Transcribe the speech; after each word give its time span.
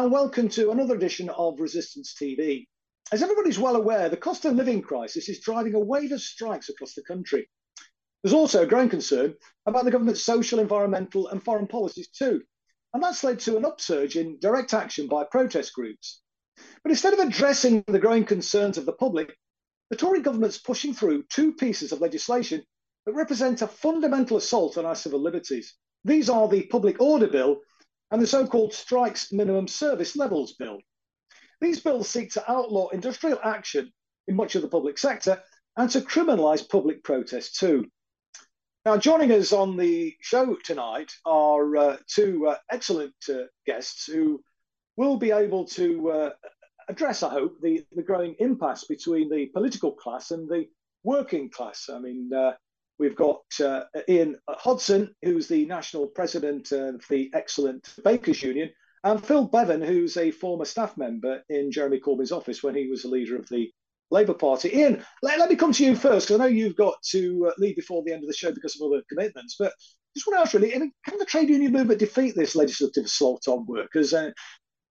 and 0.00 0.10
welcome 0.10 0.48
to 0.48 0.70
another 0.70 0.94
edition 0.94 1.28
of 1.28 1.60
Resistance 1.60 2.14
TV. 2.18 2.66
As 3.12 3.22
everybody's 3.22 3.58
well 3.58 3.76
aware, 3.76 4.08
the 4.08 4.16
cost 4.16 4.46
of 4.46 4.54
living 4.54 4.80
crisis 4.80 5.28
is 5.28 5.40
driving 5.40 5.74
a 5.74 5.78
wave 5.78 6.10
of 6.12 6.22
strikes 6.22 6.70
across 6.70 6.94
the 6.94 7.02
country. 7.02 7.50
There's 8.22 8.32
also 8.32 8.62
a 8.62 8.66
growing 8.66 8.88
concern 8.88 9.34
about 9.66 9.84
the 9.84 9.90
government's 9.90 10.24
social, 10.24 10.58
environmental, 10.58 11.28
and 11.28 11.44
foreign 11.44 11.66
policies 11.66 12.08
too. 12.08 12.40
And 12.94 13.02
that's 13.02 13.22
led 13.22 13.40
to 13.40 13.58
an 13.58 13.66
upsurge 13.66 14.16
in 14.16 14.38
direct 14.40 14.72
action 14.72 15.06
by 15.06 15.24
protest 15.30 15.74
groups. 15.74 16.22
But 16.82 16.92
instead 16.92 17.12
of 17.12 17.18
addressing 17.18 17.84
the 17.86 17.98
growing 17.98 18.24
concerns 18.24 18.78
of 18.78 18.86
the 18.86 18.94
public, 18.94 19.36
the 19.90 19.96
Tory 19.96 20.22
government's 20.22 20.56
pushing 20.56 20.94
through 20.94 21.24
two 21.24 21.52
pieces 21.52 21.92
of 21.92 22.00
legislation 22.00 22.64
that 23.04 23.12
represent 23.12 23.60
a 23.60 23.66
fundamental 23.66 24.38
assault 24.38 24.78
on 24.78 24.86
our 24.86 24.96
civil 24.96 25.20
liberties. 25.20 25.74
These 26.06 26.30
are 26.30 26.48
the 26.48 26.62
Public 26.62 27.02
Order 27.02 27.28
Bill 27.28 27.60
and 28.10 28.20
the 28.20 28.26
so-called 28.26 28.72
Strikes 28.72 29.32
Minimum 29.32 29.68
Service 29.68 30.16
Levels 30.16 30.54
Bill. 30.54 30.78
These 31.60 31.80
bills 31.80 32.08
seek 32.08 32.32
to 32.32 32.50
outlaw 32.50 32.88
industrial 32.88 33.38
action 33.44 33.92
in 34.26 34.36
much 34.36 34.54
of 34.54 34.62
the 34.62 34.68
public 34.68 34.98
sector 34.98 35.42
and 35.76 35.90
to 35.90 36.00
criminalise 36.00 36.68
public 36.68 37.04
protest 37.04 37.58
too. 37.58 37.86
Now, 38.86 38.96
joining 38.96 39.30
us 39.32 39.52
on 39.52 39.76
the 39.76 40.16
show 40.20 40.56
tonight 40.64 41.12
are 41.26 41.76
uh, 41.76 41.96
two 42.06 42.48
uh, 42.48 42.56
excellent 42.70 43.14
uh, 43.28 43.42
guests 43.66 44.06
who 44.06 44.42
will 44.96 45.18
be 45.18 45.32
able 45.32 45.66
to 45.66 46.10
uh, 46.10 46.30
address, 46.88 47.22
I 47.22 47.30
hope, 47.30 47.60
the, 47.60 47.84
the 47.92 48.02
growing 48.02 48.36
impasse 48.38 48.84
between 48.84 49.28
the 49.28 49.46
political 49.46 49.92
class 49.92 50.30
and 50.30 50.48
the 50.48 50.66
working 51.04 51.50
class. 51.50 51.90
I 51.92 51.98
mean, 51.98 52.30
uh, 52.32 52.52
We've 53.00 53.16
got 53.16 53.40
uh, 53.64 53.84
Ian 54.10 54.36
Hodson, 54.46 55.14
who's 55.22 55.48
the 55.48 55.64
national 55.64 56.08
president 56.08 56.70
of 56.70 57.02
the 57.08 57.30
excellent 57.32 57.94
Bakers 58.04 58.42
Union, 58.42 58.68
and 59.04 59.24
Phil 59.24 59.46
Bevan, 59.46 59.80
who's 59.80 60.18
a 60.18 60.30
former 60.30 60.66
staff 60.66 60.98
member 60.98 61.42
in 61.48 61.72
Jeremy 61.72 61.98
Corbyn's 61.98 62.30
office 62.30 62.62
when 62.62 62.74
he 62.74 62.88
was 62.88 63.00
the 63.00 63.08
leader 63.08 63.36
of 63.36 63.48
the 63.48 63.72
Labour 64.10 64.34
Party. 64.34 64.76
Ian, 64.76 65.02
let, 65.22 65.38
let 65.38 65.48
me 65.48 65.56
come 65.56 65.72
to 65.72 65.82
you 65.82 65.96
first, 65.96 66.28
because 66.28 66.38
I 66.38 66.44
know 66.44 66.50
you've 66.50 66.76
got 66.76 66.96
to 67.12 67.46
uh, 67.48 67.52
leave 67.56 67.76
before 67.76 68.02
the 68.04 68.12
end 68.12 68.22
of 68.22 68.28
the 68.28 68.36
show 68.36 68.52
because 68.52 68.78
of 68.78 68.86
other 68.86 69.02
commitments. 69.08 69.56
But 69.58 69.72
just 70.14 70.26
want 70.26 70.36
to 70.36 70.42
ask 70.42 70.52
really, 70.52 70.70
can 70.70 71.18
the 71.18 71.24
trade 71.24 71.48
union 71.48 71.72
movement 71.72 72.00
defeat 72.00 72.34
this 72.36 72.54
legislative 72.54 73.06
assault 73.06 73.48
on 73.48 73.64
workers, 73.64 74.12
uh, 74.12 74.32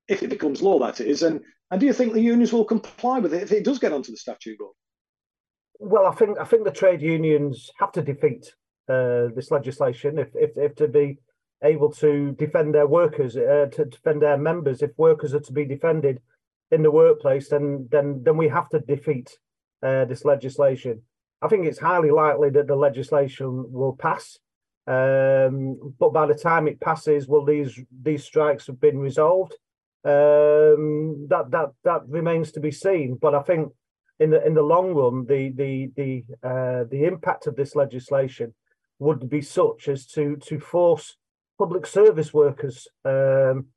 if 0.07 0.23
it 0.23 0.31
becomes 0.31 0.63
law, 0.63 0.79
that 0.79 0.99
is? 0.99 1.21
And, 1.21 1.41
and 1.69 1.79
do 1.79 1.85
you 1.85 1.93
think 1.93 2.13
the 2.13 2.21
unions 2.21 2.51
will 2.51 2.65
comply 2.65 3.19
with 3.19 3.35
it 3.35 3.43
if 3.43 3.51
it 3.51 3.63
does 3.63 3.77
get 3.77 3.93
onto 3.93 4.11
the 4.11 4.17
statute 4.17 4.57
book? 4.57 4.75
Well, 5.79 6.05
I 6.05 6.11
think 6.13 6.37
I 6.37 6.43
think 6.43 6.65
the 6.65 6.71
trade 6.71 7.01
unions 7.01 7.71
have 7.79 7.91
to 7.93 8.01
defeat 8.01 8.53
uh, 8.89 9.27
this 9.35 9.49
legislation 9.49 10.19
if, 10.19 10.27
if 10.35 10.51
if 10.57 10.75
to 10.75 10.87
be 10.87 11.19
able 11.63 11.91
to 11.91 12.31
defend 12.33 12.73
their 12.75 12.87
workers, 12.87 13.35
uh, 13.35 13.67
to 13.71 13.85
defend 13.85 14.21
their 14.21 14.37
members. 14.37 14.81
If 14.81 14.91
workers 14.97 15.33
are 15.33 15.39
to 15.39 15.53
be 15.53 15.65
defended 15.65 16.21
in 16.71 16.83
the 16.83 16.91
workplace, 16.91 17.49
then 17.49 17.87
then 17.91 18.21
then 18.23 18.35
we 18.35 18.49
have 18.49 18.69
to 18.69 18.79
defeat 18.79 19.37
uh, 19.81 20.05
this 20.05 20.25
legislation. 20.25 21.01
I 21.41 21.47
think 21.47 21.65
it's 21.65 21.79
highly 21.79 22.11
likely 22.11 22.49
that 22.51 22.67
the 22.67 22.75
legislation 22.75 23.71
will 23.71 23.95
pass, 23.95 24.37
um, 24.87 25.93
but 25.97 26.11
by 26.11 26.25
the 26.25 26.35
time 26.35 26.67
it 26.67 26.81
passes, 26.81 27.29
will 27.29 27.45
these 27.45 27.79
these 28.03 28.25
strikes 28.25 28.67
have 28.67 28.81
been 28.81 28.99
resolved? 28.99 29.53
Um, 30.03 31.27
that 31.29 31.45
that 31.51 31.69
that 31.85 32.01
remains 32.09 32.51
to 32.53 32.59
be 32.59 32.71
seen. 32.71 33.15
But 33.15 33.33
I 33.33 33.41
think 33.43 33.71
in 34.19 34.29
the 34.31 34.45
in 34.45 34.53
the 34.53 34.61
long 34.61 34.93
run, 34.93 35.25
the 35.25 35.49
the 35.49 35.91
the 35.95 36.23
uh, 36.43 36.83
the 36.89 37.05
impact 37.05 37.47
of 37.47 37.55
this 37.55 37.75
legislation 37.75 38.53
would 38.99 39.29
be 39.29 39.41
such 39.41 39.87
as 39.87 40.05
to 40.07 40.35
to 40.37 40.59
force 40.59 41.15
public 41.57 41.85
service 41.85 42.33
workers 42.33 42.87
um, 43.05 43.67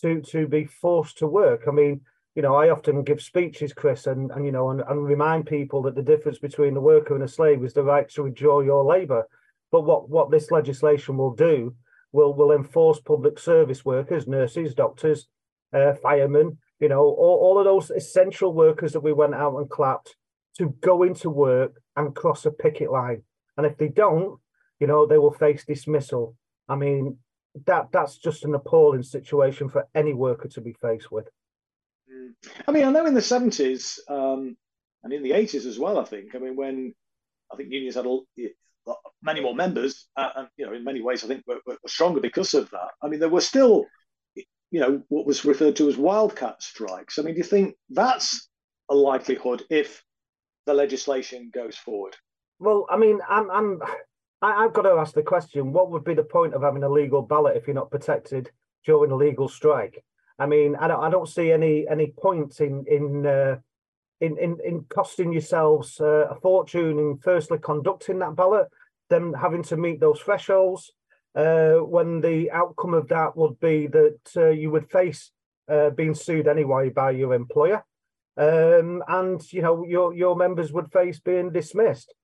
to 0.00 0.20
to 0.22 0.46
be 0.46 0.64
forced 0.64 1.18
to 1.18 1.26
work. 1.26 1.62
I 1.66 1.70
mean, 1.70 2.02
you 2.34 2.42
know, 2.42 2.54
I 2.54 2.70
often 2.70 3.02
give 3.02 3.22
speeches, 3.22 3.72
Chris, 3.72 4.06
and 4.06 4.30
and 4.30 4.44
you 4.44 4.52
know, 4.52 4.70
and, 4.70 4.82
and 4.88 5.04
remind 5.04 5.46
people 5.46 5.82
that 5.82 5.94
the 5.94 6.02
difference 6.02 6.38
between 6.38 6.76
a 6.76 6.80
worker 6.80 7.14
and 7.14 7.24
a 7.24 7.28
slave 7.28 7.64
is 7.64 7.72
the 7.72 7.82
right 7.82 8.08
to 8.10 8.26
enjoy 8.26 8.60
your 8.60 8.84
labour. 8.84 9.26
But 9.72 9.82
what 9.82 10.10
what 10.10 10.30
this 10.30 10.50
legislation 10.50 11.16
will 11.16 11.34
do 11.34 11.74
will 12.12 12.34
will 12.34 12.52
enforce 12.52 13.00
public 13.00 13.38
service 13.38 13.84
workers, 13.84 14.28
nurses, 14.28 14.74
doctors, 14.74 15.28
uh, 15.72 15.94
firemen, 15.94 16.58
you 16.80 16.88
know, 16.88 17.00
all, 17.00 17.38
all 17.42 17.58
of 17.58 17.64
those 17.64 17.90
essential 17.90 18.52
workers 18.52 18.92
that 18.92 19.00
we 19.00 19.12
went 19.12 19.34
out 19.34 19.56
and 19.56 19.68
clapped 19.68 20.16
to 20.58 20.74
go 20.80 21.02
into 21.02 21.30
work 21.30 21.80
and 21.96 22.14
cross 22.14 22.46
a 22.46 22.50
picket 22.50 22.90
line. 22.90 23.22
And 23.56 23.66
if 23.66 23.76
they 23.76 23.88
don't, 23.88 24.38
you 24.80 24.86
know, 24.86 25.06
they 25.06 25.18
will 25.18 25.32
face 25.32 25.64
dismissal. 25.64 26.36
I 26.68 26.76
mean, 26.76 27.18
that 27.66 27.88
that's 27.92 28.18
just 28.18 28.44
an 28.44 28.54
appalling 28.54 29.02
situation 29.02 29.68
for 29.68 29.86
any 29.94 30.14
worker 30.14 30.48
to 30.48 30.60
be 30.60 30.74
faced 30.80 31.10
with. 31.10 31.28
I 32.66 32.72
mean, 32.72 32.84
I 32.84 32.90
know 32.90 33.06
in 33.06 33.14
the 33.14 33.20
70s 33.20 33.98
um, 34.08 34.56
and 35.02 35.12
in 35.12 35.22
the 35.22 35.32
80s 35.32 35.66
as 35.66 35.78
well, 35.78 35.98
I 35.98 36.04
think, 36.04 36.34
I 36.34 36.38
mean, 36.38 36.56
when 36.56 36.94
I 37.52 37.56
think 37.56 37.72
unions 37.72 37.96
had 37.96 38.06
a, 38.06 38.18
many 39.22 39.40
more 39.40 39.54
members, 39.54 40.06
uh, 40.16 40.30
and, 40.36 40.48
you 40.56 40.66
know, 40.66 40.72
in 40.72 40.84
many 40.84 41.02
ways, 41.02 41.24
I 41.24 41.28
think 41.28 41.42
were, 41.46 41.60
were 41.66 41.76
stronger 41.86 42.20
because 42.20 42.54
of 42.54 42.70
that. 42.70 42.90
I 43.02 43.08
mean, 43.08 43.20
there 43.20 43.28
were 43.28 43.40
still 43.40 43.86
you 44.70 44.80
know, 44.80 45.02
what 45.08 45.26
was 45.26 45.44
referred 45.44 45.76
to 45.76 45.88
as 45.88 45.96
wildcat 45.96 46.62
strikes. 46.62 47.18
I 47.18 47.22
mean, 47.22 47.34
do 47.34 47.38
you 47.38 47.44
think 47.44 47.74
that's 47.90 48.48
a 48.90 48.94
likelihood 48.94 49.62
if 49.70 50.02
the 50.66 50.74
legislation 50.74 51.50
goes 51.52 51.76
forward? 51.76 52.16
Well, 52.58 52.86
I 52.90 52.96
mean, 52.96 53.20
I'm, 53.28 53.50
I'm, 53.50 53.80
I, 54.42 54.62
have 54.62 54.72
got 54.72 54.82
to 54.82 54.90
ask 54.90 55.14
the 55.14 55.22
question: 55.22 55.72
What 55.72 55.90
would 55.90 56.04
be 56.04 56.14
the 56.14 56.22
point 56.22 56.54
of 56.54 56.62
having 56.62 56.82
a 56.82 56.88
legal 56.88 57.22
ballot 57.22 57.56
if 57.56 57.66
you're 57.66 57.74
not 57.74 57.90
protected 57.90 58.50
during 58.84 59.10
a 59.10 59.16
legal 59.16 59.48
strike? 59.48 60.04
I 60.38 60.46
mean, 60.46 60.76
I 60.76 60.88
don't, 60.88 61.02
I 61.02 61.10
don't 61.10 61.28
see 61.28 61.50
any 61.50 61.86
any 61.88 62.12
point 62.20 62.60
in 62.60 62.84
in 62.86 63.26
uh, 63.26 63.56
in, 64.20 64.36
in 64.38 64.58
in 64.64 64.84
costing 64.88 65.32
yourselves 65.32 66.00
uh, 66.00 66.28
a 66.30 66.34
fortune 66.40 66.98
in 66.98 67.18
firstly 67.22 67.58
conducting 67.58 68.18
that 68.18 68.36
ballot, 68.36 68.68
then 69.08 69.32
having 69.32 69.62
to 69.64 69.76
meet 69.76 70.00
those 70.00 70.20
thresholds, 70.20 70.92
uh, 71.34 71.74
when 71.74 72.20
the 72.20 72.50
outcome 72.50 72.94
of 72.94 73.08
that 73.08 73.36
would 73.36 73.60
be 73.60 73.86
that 73.86 74.18
uh, 74.36 74.48
you 74.48 74.70
would 74.70 74.90
face 74.90 75.30
uh, 75.68 75.90
being 75.90 76.14
sued 76.14 76.48
anyway 76.48 76.88
by 76.88 77.10
your 77.10 77.34
employer, 77.34 77.84
um, 78.36 79.02
and 79.08 79.52
you 79.52 79.62
know 79.62 79.84
your 79.84 80.14
your 80.14 80.36
members 80.36 80.72
would 80.72 80.90
face 80.92 81.20
being 81.20 81.52
dismissed. 81.52 82.14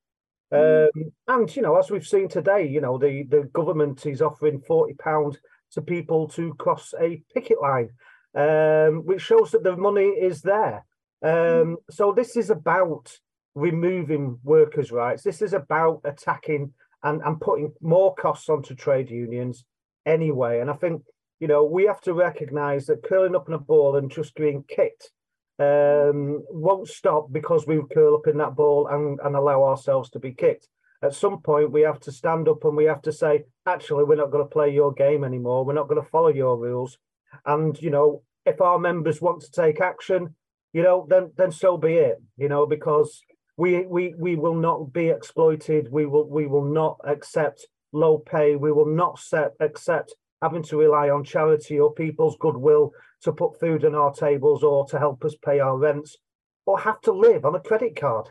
Mm. 0.52 0.86
Um, 0.86 1.12
and 1.28 1.56
you 1.56 1.62
know, 1.62 1.76
as 1.76 1.90
we've 1.90 2.06
seen 2.06 2.28
today, 2.28 2.66
you 2.66 2.80
know 2.80 2.98
the 2.98 3.24
the 3.24 3.44
government 3.52 4.06
is 4.06 4.22
offering 4.22 4.60
forty 4.60 4.94
pound 4.94 5.38
to 5.72 5.82
people 5.82 6.28
to 6.28 6.54
cross 6.54 6.94
a 7.00 7.22
picket 7.34 7.60
line, 7.60 7.90
um, 8.34 9.04
which 9.04 9.22
shows 9.22 9.50
that 9.50 9.64
the 9.64 9.76
money 9.76 10.08
is 10.08 10.42
there. 10.42 10.84
Mm. 11.22 11.76
So 11.90 12.12
this 12.12 12.36
is 12.36 12.50
about 12.50 13.12
removing 13.54 14.38
workers' 14.42 14.92
rights. 14.92 15.22
This 15.22 15.42
is 15.42 15.52
about 15.52 16.00
attacking 16.04 16.72
and, 17.04 17.20
and 17.22 17.40
putting 17.40 17.72
more 17.80 18.14
costs 18.14 18.48
onto 18.48 18.74
trade 18.74 19.10
unions 19.10 19.64
anyway. 20.04 20.60
And 20.60 20.70
I 20.70 20.74
think, 20.74 21.02
you 21.38 21.46
know, 21.46 21.64
we 21.64 21.84
have 21.84 22.00
to 22.02 22.14
recognise 22.14 22.86
that 22.86 23.04
curling 23.04 23.36
up 23.36 23.48
in 23.48 23.54
a 23.54 23.58
ball 23.58 23.96
and 23.96 24.10
just 24.10 24.34
being 24.34 24.64
kicked 24.66 25.10
um, 25.58 26.42
won't 26.50 26.88
stop 26.88 27.30
because 27.30 27.66
we 27.66 27.80
curl 27.92 28.16
up 28.16 28.26
in 28.26 28.38
that 28.38 28.56
ball 28.56 28.88
and, 28.88 29.20
and 29.24 29.36
allow 29.36 29.62
ourselves 29.62 30.10
to 30.10 30.18
be 30.18 30.32
kicked. 30.32 30.68
At 31.02 31.14
some 31.14 31.42
point, 31.42 31.70
we 31.70 31.82
have 31.82 32.00
to 32.00 32.12
stand 32.12 32.48
up 32.48 32.64
and 32.64 32.76
we 32.76 32.84
have 32.86 33.02
to 33.02 33.12
say, 33.12 33.44
actually, 33.66 34.04
we're 34.04 34.16
not 34.16 34.30
going 34.30 34.44
to 34.44 34.50
play 34.50 34.70
your 34.70 34.92
game 34.92 35.22
anymore. 35.22 35.64
We're 35.64 35.74
not 35.74 35.88
going 35.88 36.02
to 36.02 36.08
follow 36.08 36.28
your 36.28 36.58
rules. 36.58 36.98
And, 37.44 37.80
you 37.80 37.90
know, 37.90 38.22
if 38.46 38.60
our 38.60 38.78
members 38.78 39.20
want 39.20 39.42
to 39.42 39.50
take 39.50 39.80
action, 39.80 40.34
you 40.72 40.82
know, 40.82 41.06
then 41.08 41.32
then 41.36 41.52
so 41.52 41.76
be 41.76 41.94
it, 41.94 42.20
you 42.36 42.48
know, 42.48 42.66
because 42.66 43.22
we 43.56 43.86
we 43.86 44.14
we 44.18 44.36
will 44.36 44.54
not 44.54 44.92
be 44.92 45.08
exploited. 45.08 45.90
We 45.90 46.06
will 46.06 46.28
we 46.28 46.46
will 46.46 46.64
not 46.64 46.98
accept 47.04 47.66
low 47.92 48.18
pay. 48.18 48.56
We 48.56 48.72
will 48.72 48.86
not 48.86 49.18
set, 49.18 49.52
accept 49.60 50.14
having 50.42 50.62
to 50.64 50.76
rely 50.76 51.08
on 51.08 51.24
charity 51.24 51.78
or 51.78 51.94
people's 51.94 52.36
goodwill 52.38 52.92
to 53.22 53.32
put 53.32 53.58
food 53.58 53.84
on 53.84 53.94
our 53.94 54.12
tables 54.12 54.62
or 54.62 54.86
to 54.86 54.98
help 54.98 55.24
us 55.24 55.34
pay 55.42 55.60
our 55.60 55.78
rents, 55.78 56.18
or 56.66 56.80
have 56.80 57.00
to 57.02 57.12
live 57.12 57.44
on 57.44 57.54
a 57.54 57.60
credit 57.60 57.96
card. 57.96 58.28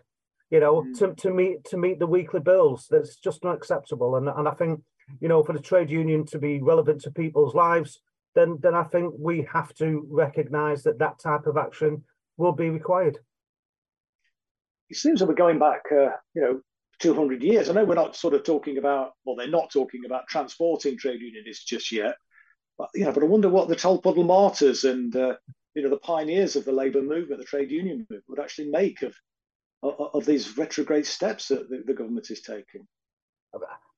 You 0.52 0.60
know, 0.60 0.84
mm. 0.84 1.00
to, 1.00 1.16
to 1.16 1.34
meet 1.34 1.64
to 1.66 1.78
meet 1.78 2.00
the 2.00 2.08
weekly 2.08 2.42
bills. 2.42 2.88
That's 2.90 3.16
just 3.16 3.44
not 3.44 3.56
acceptable. 3.56 4.18
And 4.18 4.28
and 4.28 4.48
I 4.48 4.52
think 4.52 4.82
you 5.22 5.30
know 5.30 5.44
for 5.44 5.54
the 5.54 5.60
trade 5.60 5.90
union 5.90 6.26
to 6.28 6.38
be 6.38 6.62
relevant 6.62 7.02
to 7.02 7.12
people's 7.12 7.56
lives, 7.56 8.02
then 8.36 8.60
then 8.62 8.76
I 8.76 8.84
think 8.84 9.14
we 9.18 9.48
have 9.54 9.74
to 9.76 10.06
recognise 10.10 10.84
that 10.84 11.00
that 11.00 11.20
type 11.20 11.48
of 11.48 11.56
action 11.56 12.04
will 12.36 12.52
be 12.52 12.70
required 12.70 13.20
it 14.90 14.98
seems 14.98 15.20
that 15.20 15.28
we're 15.28 15.34
going 15.34 15.60
back, 15.60 15.84
uh, 15.92 16.12
you 16.34 16.42
know, 16.42 16.62
200 17.00 17.42
years. 17.44 17.70
I 17.70 17.74
know 17.74 17.86
we're 17.86 17.96
not 17.96 18.16
sort 18.16 18.34
of 18.34 18.44
talking 18.44 18.78
about, 18.78 19.12
well, 19.26 19.36
they're 19.36 19.48
not 19.48 19.72
talking 19.72 20.06
about 20.06 20.28
transporting 20.28 20.98
trade 20.98 21.22
unionists 21.22 21.66
just 21.66 21.92
yet, 21.92 22.16
but 22.78 22.90
you 22.94 23.06
know, 23.06 23.12
but 23.12 23.24
I 23.24 23.28
wonder 23.28 23.50
what 23.50 23.68
the 23.68 23.76
Tolpuddle 23.76 24.26
martyrs 24.26 24.84
and 24.84 25.16
uh, 25.16 25.36
you 25.76 25.84
know 25.84 25.90
the 25.90 25.98
pioneers 25.98 26.56
of 26.56 26.66
the 26.66 26.72
labour 26.72 27.02
movement, 27.02 27.40
the 27.40 27.46
trade 27.46 27.72
union 27.72 28.00
movement, 28.00 28.24
would 28.28 28.40
actually 28.40 28.70
make 28.70 29.02
of 29.02 29.14
of, 29.84 30.26
these 30.26 30.58
retrograde 30.58 31.06
steps 31.06 31.50
that 31.50 31.70
the, 31.70 31.84
the, 31.86 31.94
government 31.94 32.32
is 32.32 32.42
taking. 32.42 32.88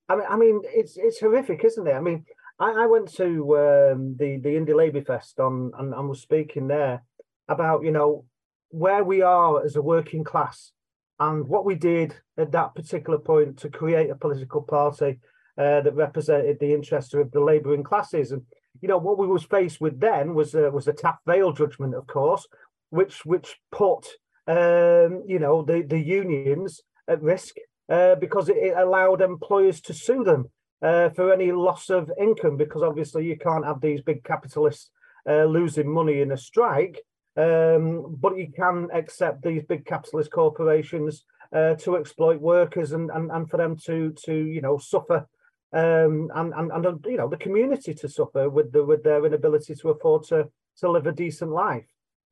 I 0.08 0.16
mean, 0.16 0.26
I 0.28 0.36
mean, 0.36 0.62
it's 0.64 0.96
it's 0.96 1.20
horrific, 1.20 1.64
isn't 1.64 1.86
it? 1.86 1.92
I 1.92 2.00
mean, 2.00 2.24
I, 2.58 2.72
I 2.72 2.86
went 2.86 3.12
to 3.14 3.56
um, 3.56 4.16
the 4.18 4.38
the 4.38 4.50
Indie 4.50 4.74
Labour 4.74 5.02
Fest 5.02 5.38
on 5.38 5.72
and, 5.78 5.94
and 5.94 6.08
was 6.08 6.20
speaking 6.20 6.68
there 6.68 7.02
about 7.48 7.84
you 7.84 7.92
know 7.92 8.24
where 8.70 9.04
we 9.04 9.22
are 9.22 9.64
as 9.64 9.76
a 9.76 9.82
working 9.82 10.24
class 10.24 10.72
and 11.18 11.46
what 11.48 11.64
we 11.64 11.74
did 11.74 12.14
at 12.36 12.52
that 12.52 12.74
particular 12.74 13.18
point 13.18 13.58
to 13.58 13.70
create 13.70 14.10
a 14.10 14.16
political 14.16 14.62
party 14.62 15.18
uh, 15.58 15.80
that 15.80 15.94
represented 15.94 16.58
the 16.60 16.74
interests 16.74 17.14
of 17.14 17.30
the 17.30 17.40
labouring 17.40 17.82
classes. 17.82 18.32
And 18.32 18.42
you 18.80 18.88
know 18.88 18.98
what 18.98 19.18
we 19.18 19.26
was 19.26 19.44
faced 19.44 19.80
with 19.80 19.98
then 19.98 20.34
was 20.34 20.54
uh, 20.54 20.70
was 20.72 20.84
the 20.84 20.92
Taff 20.92 21.18
Vale 21.26 21.52
judgment, 21.52 21.94
of 21.94 22.06
course, 22.06 22.46
which 22.90 23.24
which 23.24 23.58
put 23.72 24.06
um, 24.46 25.22
you 25.26 25.38
know 25.38 25.62
the 25.62 25.82
the 25.82 25.98
unions 25.98 26.82
at 27.08 27.22
risk 27.22 27.54
uh, 27.88 28.16
because 28.16 28.48
it, 28.48 28.56
it, 28.56 28.76
allowed 28.76 29.22
employers 29.22 29.80
to 29.80 29.94
sue 29.94 30.24
them 30.24 30.50
uh, 30.82 31.08
for 31.10 31.32
any 31.32 31.52
loss 31.52 31.88
of 31.88 32.10
income 32.20 32.56
because 32.56 32.82
obviously 32.82 33.24
you 33.24 33.38
can't 33.38 33.64
have 33.64 33.80
these 33.80 34.00
big 34.02 34.24
capitalists 34.24 34.90
uh, 35.28 35.44
losing 35.44 35.88
money 35.88 36.20
in 36.20 36.32
a 36.32 36.36
strike 36.36 37.00
um, 37.36 38.16
but 38.18 38.36
you 38.36 38.50
can 38.50 38.88
accept 38.92 39.42
these 39.42 39.62
big 39.64 39.84
capitalist 39.84 40.30
corporations 40.30 41.24
uh, 41.54 41.74
to 41.74 41.96
exploit 41.96 42.40
workers 42.40 42.92
and, 42.92 43.10
and, 43.10 43.30
and 43.30 43.50
for 43.50 43.56
them 43.56 43.76
to 43.76 44.12
to 44.24 44.34
you 44.34 44.60
know 44.60 44.78
suffer 44.78 45.26
um, 45.72 46.30
and, 46.34 46.54
and 46.54 46.72
and 46.72 47.04
you 47.06 47.16
know 47.16 47.28
the 47.28 47.36
community 47.36 47.92
to 47.94 48.08
suffer 48.08 48.48
with 48.48 48.72
the 48.72 48.84
with 48.84 49.02
their 49.02 49.24
inability 49.24 49.74
to 49.74 49.90
afford 49.90 50.24
to 50.24 50.48
to 50.78 50.90
live 50.90 51.06
a 51.06 51.12
decent 51.12 51.50
life. 51.50 51.86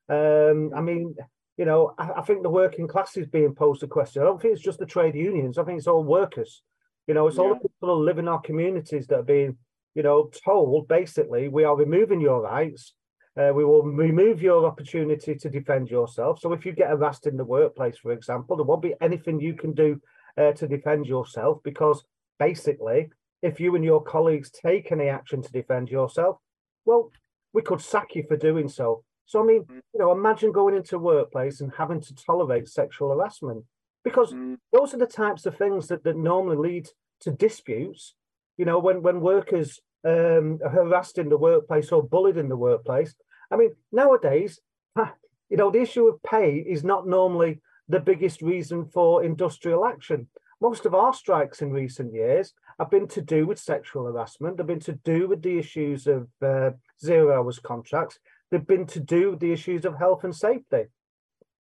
Um, 0.09 0.73
I 0.77 0.81
mean, 0.81 1.17
you 1.57 1.65
know, 1.65 1.95
I, 1.99 2.13
I, 2.19 2.23
think 2.23 2.43
the 2.43 2.51
working 2.51 2.87
class 2.87 3.17
is 3.17 3.27
being 3.27 3.55
posed 3.55 3.83
a 3.83 3.87
question. 3.87 4.21
I 4.21 4.27
don't 4.27 4.41
think 4.41 4.53
it's 4.53 4.63
just 4.63 4.79
the 4.79 4.87
trade 4.87 5.15
unions. 5.15 5.57
I 5.57 5.65
think 5.65 5.79
it's 5.79 5.87
all 5.87 6.05
workers. 6.05 6.63
You 7.07 7.15
know, 7.15 7.27
it's 7.27 7.37
yeah. 7.37 7.45
all 7.45 7.49
the 7.55 7.61
people 7.61 7.97
who 7.97 8.05
live 8.05 8.19
in 8.19 8.29
our 8.29 8.41
communities 8.41 9.07
that 9.07 9.21
are 9.21 9.23
being, 9.23 9.57
you 9.95 10.03
know, 10.03 10.31
told 10.45 10.89
basically 10.89 11.49
we 11.49 11.65
are 11.65 11.77
removing 11.77 12.21
your 12.21 12.43
rights 12.43 12.93
uh, 13.37 13.53
we 13.55 13.65
will 13.65 13.83
remove 13.83 14.41
your 14.41 14.65
opportunity 14.65 15.35
to 15.35 15.51
defend 15.51 15.91
yourself. 15.91 16.41
So 16.41 16.53
if 16.53 16.65
you 16.65 16.73
get 16.73 16.91
harassed 16.91 17.27
in 17.27 17.37
the 17.37 17.45
workplace, 17.45 17.99
for 17.99 18.13
example, 18.13 18.57
there 18.57 18.65
won't 18.65 18.83
be 18.83 18.95
anything 19.01 19.41
you 19.41 19.55
can 19.55 19.73
do 19.73 20.01
uh, 20.39 20.53
to 20.53 20.69
defend 20.69 21.07
yourself 21.07 21.59
because 21.65 22.05
basically, 22.39 23.11
if 23.43 23.61
you 23.61 23.75
and 23.75 23.85
your 23.85 24.03
colleagues 24.03 24.51
take 24.51 24.93
any 24.93 25.09
action 25.09 25.43
to 25.43 25.53
defend 25.53 25.91
yourself, 25.91 26.39
well, 26.85 27.11
we 27.53 27.63
could 27.63 27.81
sack 27.81 28.15
you 28.15 28.25
for 28.27 28.37
doing 28.37 28.69
so. 28.69 29.05
So 29.27 29.43
I 29.43 29.47
mean, 29.47 29.65
mm. 29.65 29.81
you 29.93 30.01
know, 30.01 30.13
imagine 30.13 30.53
going 30.53 30.77
into 30.77 30.97
a 30.97 31.01
workplace 31.01 31.61
and 31.61 31.73
having 31.77 32.01
to 32.01 32.15
tolerate 32.15 32.69
sexual 32.69 33.11
harassment 33.11 33.65
because 34.05 34.33
mm. 34.33 34.59
those 34.73 34.95
are 34.95 34.99
the 34.99 35.07
types 35.07 35.47
of 35.47 35.57
things 35.57 35.89
that, 35.89 36.05
that 36.05 36.17
normally 36.17 36.57
lead 36.57 36.89
to 37.21 37.31
disputes. 37.31 38.15
You 38.57 38.65
know, 38.65 38.79
when 38.79 39.03
when 39.03 39.21
workers 39.21 39.81
um, 40.05 40.59
harassed 40.61 41.19
in 41.19 41.29
the 41.29 41.39
workplace 41.39 41.93
or 41.93 42.03
bullied 42.03 42.37
in 42.37 42.49
the 42.49 42.57
workplace. 42.57 43.15
I 43.51 43.57
mean, 43.57 43.75
nowadays, 43.93 44.61
you 44.97 45.57
know, 45.57 45.71
the 45.71 45.81
issue 45.81 46.07
of 46.07 46.23
pay 46.23 46.57
is 46.57 46.85
not 46.85 47.07
normally 47.07 47.61
the 47.89 48.01
biggest 48.01 48.43
reason 48.43 48.87
for 48.87 49.25
industrial 49.25 49.87
action. 49.87 50.29
Most 50.61 50.87
of 50.87 50.95
our 50.95 51.13
strikes 51.13 51.63
in 51.63 51.73
recent 51.73 52.15
years 52.15 52.55
have 52.79 52.91
been 52.91 53.09
to 53.09 53.21
do 53.21 53.47
with 53.47 53.59
sexual 53.59 54.05
harassment. 54.05 54.57
They've 54.57 54.67
been 54.67 54.81
to 54.81 54.99
do 55.05 55.29
with 55.29 55.43
the 55.43 55.59
issues 55.59 56.07
of 56.07 56.29
uh, 56.43 56.71
zero 57.03 57.37
hours 57.37 57.59
contracts. 57.59 58.19
They've 58.51 58.67
been 58.67 58.87
to 58.87 59.01
do 59.01 59.33
with 59.33 59.41
the 59.41 59.53
issues 59.53 59.85
of 59.85 59.99
health 59.99 60.25
and 60.25 60.35
safety. 60.35 60.85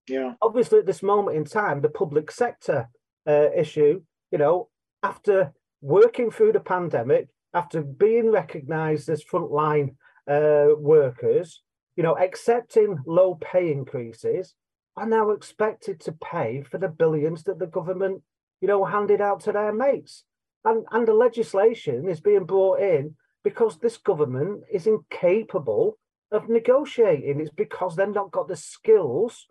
Yeah. 0.08 0.34
Obviously, 0.42 0.80
at 0.80 0.86
this 0.86 1.04
moment 1.04 1.38
in 1.38 1.46
time, 1.46 1.82
the 1.82 1.90
public 1.90 2.32
sector 2.32 2.90
uh, 3.28 3.50
issue, 3.56 4.02
you 4.32 4.38
know, 4.38 4.70
after 5.02 5.54
working 5.82 6.32
through 6.32 6.54
the 6.54 6.60
pandemic, 6.60 7.28
after 7.54 7.82
being 7.82 8.32
recognised 8.32 9.10
as 9.10 9.24
frontline 9.24 9.96
uh, 10.28 10.76
workers, 10.78 11.62
you 11.96 12.04
know, 12.04 12.18
accepting 12.18 12.98
low 13.06 13.36
pay 13.36 13.72
increases, 13.72 14.56
are 14.96 15.08
now 15.08 15.32
expected 15.32 16.00
to 16.00 16.12
pay 16.12 16.62
for 16.62 16.78
the 16.78 16.88
billions 16.88 17.44
that 17.44 17.60
the 17.60 17.68
government, 17.68 18.22
you 18.62 18.68
know, 18.68 18.86
handed 18.86 19.22
out 19.22 19.40
to 19.42 19.52
their 19.52 19.74
mates. 19.74 20.24
And, 20.66 20.86
and 20.92 21.08
the 21.08 21.14
legislation 21.14 22.08
is 22.08 22.22
being 22.22 22.46
brought 22.46 22.80
in 22.80 23.16
because 23.44 23.78
this 23.78 23.98
government 23.98 24.64
is 24.72 24.88
incapable 24.88 25.98
of 26.32 26.50
negotiating. 26.50 27.40
It's 27.40 27.52
because 27.52 27.96
they've 27.96 28.08
not 28.08 28.32
got 28.32 28.48
the 28.48 28.56
skills 28.56 29.48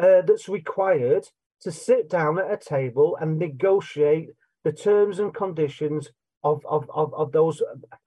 uh, 0.00 0.22
that's 0.22 0.48
required 0.48 1.28
to 1.62 1.72
sit 1.72 2.10
down 2.10 2.38
at 2.38 2.52
a 2.52 2.56
table 2.56 3.16
and 3.20 3.38
negotiate 3.38 4.30
the 4.64 4.72
terms 4.72 5.18
and 5.18 5.34
conditions 5.34 6.10
of 6.44 6.64
of 6.66 6.88
of, 6.92 7.14
of 7.14 7.32
those 7.32 7.62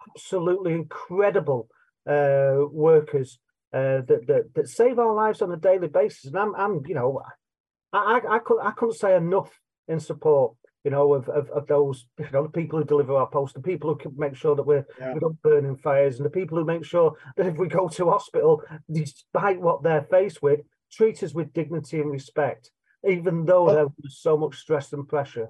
absolutely 0.09 0.73
incredible 0.73 1.67
uh, 2.07 2.57
workers 2.71 3.39
uh, 3.73 4.01
that, 4.07 4.25
that 4.27 4.53
that 4.55 4.69
save 4.69 4.99
our 4.99 5.13
lives 5.13 5.41
on 5.41 5.51
a 5.51 5.57
daily 5.57 5.87
basis. 5.87 6.25
And 6.25 6.37
I'm, 6.37 6.55
I'm 6.55 6.81
you 6.85 6.95
know, 6.95 7.21
I, 7.93 8.19
I, 8.21 8.35
I 8.35 8.39
couldn't 8.39 8.65
I 8.65 8.71
couldn't 8.71 8.95
say 8.95 9.15
enough 9.15 9.51
in 9.87 9.99
support, 9.99 10.55
you 10.83 10.91
know, 10.91 11.13
of, 11.13 11.29
of, 11.29 11.49
of 11.51 11.67
those, 11.67 12.05
you 12.19 12.27
know, 12.33 12.43
the 12.43 12.49
people 12.49 12.79
who 12.79 12.85
deliver 12.85 13.15
our 13.15 13.27
post, 13.27 13.53
the 13.53 13.61
people 13.61 13.89
who 13.89 13.97
can 13.97 14.13
make 14.17 14.35
sure 14.35 14.55
that 14.55 14.63
we're 14.63 14.85
yeah. 14.99 15.13
we 15.13 15.19
don't 15.19 15.41
burn 15.41 15.65
in 15.65 15.75
fires, 15.77 16.17
and 16.17 16.25
the 16.25 16.29
people 16.29 16.57
who 16.57 16.65
make 16.65 16.85
sure 16.85 17.13
that 17.37 17.47
if 17.47 17.57
we 17.57 17.67
go 17.67 17.87
to 17.87 18.09
hospital, 18.09 18.61
despite 18.91 19.59
what 19.61 19.83
they're 19.83 20.07
faced 20.09 20.41
with, 20.41 20.61
treat 20.91 21.21
us 21.23 21.33
with 21.33 21.53
dignity 21.53 21.99
and 21.99 22.11
respect, 22.11 22.71
even 23.07 23.45
though 23.45 23.65
well, 23.65 23.93
there's 24.01 24.19
so 24.19 24.37
much 24.37 24.57
stress 24.57 24.93
and 24.93 25.07
pressure. 25.07 25.49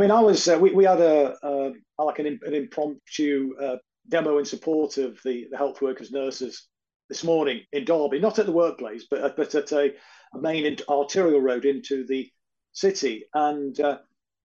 I 0.00 0.02
mean, 0.02 0.12
I 0.12 0.20
was 0.20 0.48
uh, 0.48 0.58
we, 0.58 0.72
we 0.72 0.84
had 0.84 0.98
a 0.98 1.36
uh, 1.44 1.72
like 1.98 2.20
an, 2.20 2.40
an 2.44 2.54
impromptu 2.54 3.54
uh, 3.60 3.76
demo 4.08 4.38
in 4.38 4.46
support 4.46 4.96
of 4.96 5.20
the, 5.26 5.46
the 5.50 5.58
health 5.58 5.82
workers 5.82 6.10
nurses 6.10 6.68
this 7.10 7.22
morning 7.22 7.60
in 7.74 7.84
Derby, 7.84 8.18
not 8.18 8.38
at 8.38 8.46
the 8.46 8.52
workplace, 8.52 9.04
but 9.10 9.22
uh, 9.22 9.32
but 9.36 9.54
at 9.54 9.70
a, 9.72 9.92
a 10.34 10.40
main 10.40 10.74
arterial 10.88 11.42
road 11.42 11.66
into 11.66 12.06
the 12.06 12.30
city, 12.72 13.26
and 13.34 13.78
uh, 13.80 13.98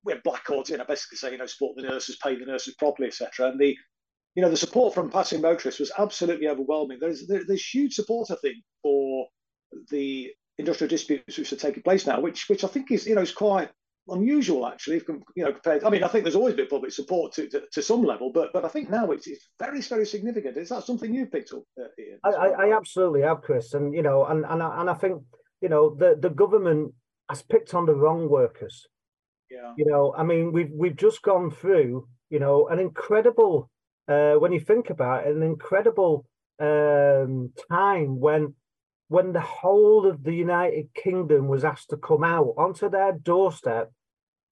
we 0.03 0.11
had 0.11 0.23
blackboards 0.23 0.71
in. 0.71 0.81
I 0.81 0.83
basically 0.83 1.19
say, 1.19 1.31
you 1.31 1.37
know, 1.37 1.45
support 1.45 1.77
the 1.77 1.83
nurses, 1.83 2.17
pay 2.21 2.37
the 2.37 2.45
nurses 2.45 2.75
properly, 2.75 3.07
etc. 3.07 3.47
And 3.47 3.57
the 3.57 3.77
you 4.35 4.41
know 4.41 4.49
the 4.49 4.57
support 4.57 4.93
from 4.93 5.09
passing 5.09 5.39
motorists 5.39 5.79
was 5.79 5.91
absolutely 5.97 6.49
overwhelming. 6.49 6.97
There's 6.99 7.27
there, 7.27 7.43
there's 7.47 7.65
huge 7.65 7.93
support, 7.93 8.29
I 8.29 8.35
think, 8.41 8.57
for 8.83 9.27
the 9.89 10.33
industrial 10.57 10.89
disputes 10.89 11.37
which 11.37 11.53
are 11.53 11.55
taking 11.55 11.83
place 11.83 12.05
now, 12.05 12.19
which 12.19 12.49
which 12.49 12.65
I 12.65 12.67
think 12.67 12.91
is 12.91 13.07
you 13.07 13.15
know 13.15 13.21
is 13.21 13.31
quite 13.31 13.69
unusual 14.09 14.67
actually 14.67 15.01
you 15.35 15.43
know 15.43 15.51
compared 15.51 15.83
i 15.83 15.89
mean 15.89 16.03
i 16.03 16.07
think 16.07 16.23
there's 16.23 16.35
always 16.35 16.53
been 16.53 16.67
public 16.67 16.91
support 16.91 17.33
to, 17.33 17.47
to, 17.49 17.63
to 17.71 17.81
some 17.81 18.03
level 18.03 18.31
but 18.31 18.53
but 18.53 18.63
i 18.63 18.67
think 18.67 18.89
now 18.89 19.09
it's, 19.11 19.25
it's 19.25 19.49
very 19.59 19.81
very 19.81 20.05
significant. 20.05 20.57
Is 20.57 20.69
that 20.69 20.83
something 20.83 21.13
you've 21.13 21.31
picked 21.31 21.53
up 21.53 21.63
uh, 21.79 21.85
Ian, 21.99 22.19
I, 22.23 22.29
I, 22.29 22.47
I 22.67 22.77
absolutely 22.77 23.21
have 23.21 23.41
chris 23.41 23.73
and 23.73 23.93
you 23.95 24.03
know 24.03 24.25
and 24.25 24.45
and 24.45 24.61
I, 24.61 24.81
and 24.81 24.89
I 24.89 24.93
think 24.93 25.23
you 25.61 25.69
know 25.69 25.95
the 25.95 26.17
the 26.19 26.29
government 26.29 26.93
has 27.29 27.41
picked 27.41 27.73
on 27.73 27.87
the 27.87 27.95
wrong 27.95 28.29
workers. 28.29 28.87
Yeah. 29.49 29.73
You 29.77 29.85
know 29.85 30.13
i 30.17 30.23
mean 30.23 30.51
we've 30.51 30.71
we've 30.73 30.95
just 30.95 31.21
gone 31.21 31.49
through 31.49 32.07
you 32.29 32.39
know 32.39 32.67
an 32.67 32.79
incredible 32.79 33.69
uh 34.07 34.33
when 34.33 34.51
you 34.51 34.59
think 34.59 34.89
about 34.89 35.25
it 35.25 35.35
an 35.35 35.43
incredible 35.43 36.25
um 36.59 37.51
time 37.69 38.19
when 38.19 38.53
when 39.07 39.33
the 39.33 39.41
whole 39.41 40.07
of 40.07 40.23
the 40.23 40.33
United 40.33 40.93
Kingdom 40.95 41.47
was 41.47 41.63
asked 41.63 41.89
to 41.89 41.97
come 41.97 42.23
out 42.23 42.53
onto 42.57 42.89
their 42.89 43.11
doorstep 43.13 43.91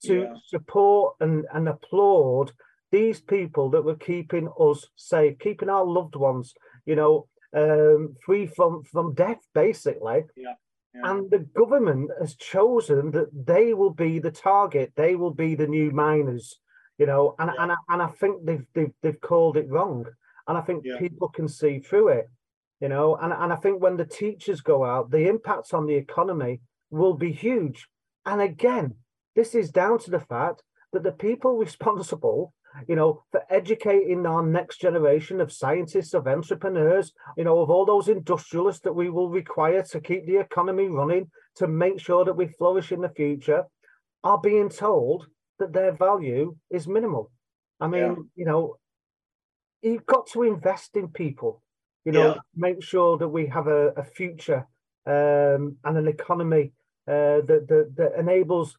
to 0.05 0.21
yeah. 0.21 0.33
support 0.47 1.15
and, 1.19 1.45
and 1.53 1.67
applaud 1.67 2.51
these 2.91 3.21
people 3.21 3.69
that 3.71 3.83
were 3.83 3.95
keeping 3.95 4.49
us 4.59 4.87
safe, 4.95 5.39
keeping 5.39 5.69
our 5.69 5.85
loved 5.85 6.15
ones, 6.15 6.53
you 6.85 6.95
know, 6.95 7.27
um, 7.55 8.15
free 8.25 8.45
from 8.45 8.83
from 8.83 9.13
death, 9.13 9.41
basically. 9.53 10.23
Yeah. 10.35 10.53
Yeah. 10.95 11.09
And 11.09 11.31
the 11.31 11.39
government 11.39 12.11
has 12.19 12.35
chosen 12.35 13.09
that 13.11 13.29
they 13.33 13.73
will 13.73 13.93
be 13.93 14.19
the 14.19 14.31
target. 14.31 14.93
They 14.95 15.15
will 15.15 15.33
be 15.33 15.55
the 15.55 15.65
new 15.65 15.89
miners, 15.89 16.59
you 16.99 17.07
know. 17.07 17.35
And 17.39 17.49
yeah. 17.55 17.63
and 17.63 17.71
I, 17.71 17.75
and 17.89 18.01
I 18.01 18.07
think 18.07 18.45
they've 18.45 18.65
they've 18.75 18.93
they've 19.01 19.21
called 19.21 19.57
it 19.57 19.69
wrong. 19.69 20.05
And 20.47 20.57
I 20.57 20.61
think 20.61 20.83
people 20.99 21.29
can 21.29 21.47
see 21.47 21.79
through 21.79 22.09
it 22.09 22.29
you 22.83 22.89
know 22.89 23.15
and, 23.15 23.31
and 23.31 23.53
i 23.53 23.55
think 23.55 23.81
when 23.81 23.95
the 23.95 24.05
teachers 24.05 24.59
go 24.59 24.83
out 24.83 25.09
the 25.09 25.29
impacts 25.29 25.73
on 25.73 25.87
the 25.87 25.95
economy 25.95 26.59
will 26.91 27.13
be 27.13 27.31
huge 27.31 27.87
and 28.25 28.41
again 28.41 28.93
this 29.35 29.55
is 29.55 29.71
down 29.71 29.99
to 29.99 30.11
the 30.11 30.19
fact 30.19 30.63
that 30.91 31.03
the 31.03 31.11
people 31.11 31.57
responsible 31.67 32.53
you 32.87 32.95
know 32.95 33.23
for 33.31 33.43
educating 33.51 34.25
our 34.25 34.43
next 34.43 34.81
generation 34.81 35.39
of 35.39 35.51
scientists 35.51 36.15
of 36.15 36.27
entrepreneurs 36.27 37.13
you 37.37 37.43
know 37.43 37.59
of 37.59 37.69
all 37.69 37.85
those 37.85 38.07
industrialists 38.07 38.81
that 38.81 38.93
we 38.93 39.09
will 39.09 39.29
require 39.29 39.83
to 39.83 39.99
keep 39.99 40.25
the 40.25 40.37
economy 40.37 40.87
running 40.87 41.29
to 41.55 41.67
make 41.67 41.99
sure 41.99 42.25
that 42.25 42.35
we 42.35 42.47
flourish 42.47 42.91
in 42.91 43.01
the 43.01 43.09
future 43.09 43.63
are 44.23 44.39
being 44.39 44.69
told 44.69 45.27
that 45.59 45.71
their 45.71 45.91
value 45.91 46.55
is 46.71 46.87
minimal 46.87 47.31
i 47.79 47.87
mean 47.87 48.01
yeah. 48.01 48.15
you 48.35 48.45
know 48.45 48.75
you've 49.83 50.05
got 50.07 50.25
to 50.25 50.41
invest 50.41 50.95
in 50.95 51.07
people 51.09 51.61
you 52.05 52.11
know, 52.11 52.33
yeah. 52.33 52.35
make 52.55 52.83
sure 52.83 53.17
that 53.17 53.27
we 53.27 53.47
have 53.47 53.67
a, 53.67 53.89
a 53.89 54.03
future 54.03 54.67
um, 55.05 55.77
and 55.83 55.97
an 55.97 56.07
economy 56.07 56.73
uh, 57.07 57.39
that, 57.47 57.65
that, 57.67 57.93
that 57.95 58.19
enables 58.19 58.77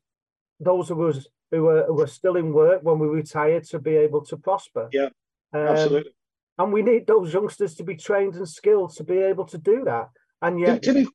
those 0.64 0.90
of 0.90 1.00
us 1.00 1.26
who 1.50 1.62
were, 1.62 1.84
who 1.86 2.00
are 2.00 2.06
still 2.06 2.36
in 2.36 2.52
work 2.52 2.82
when 2.82 2.98
we 2.98 3.06
retire 3.06 3.60
to 3.60 3.78
be 3.78 3.96
able 3.96 4.24
to 4.26 4.36
prosper. 4.36 4.88
Yeah, 4.92 5.08
um, 5.52 5.68
absolutely. 5.68 6.12
and 6.58 6.72
we 6.72 6.82
need 6.82 7.06
those 7.06 7.32
youngsters 7.32 7.74
to 7.76 7.84
be 7.84 7.96
trained 7.96 8.34
and 8.34 8.48
skilled 8.48 8.94
to 8.96 9.04
be 9.04 9.18
able 9.18 9.44
to 9.46 9.58
do 9.58 9.84
that. 9.84 10.08
And 10.42 10.60
yet, 10.60 10.82
to, 10.82 10.92
to 10.92 11.04
be, 11.04 11.08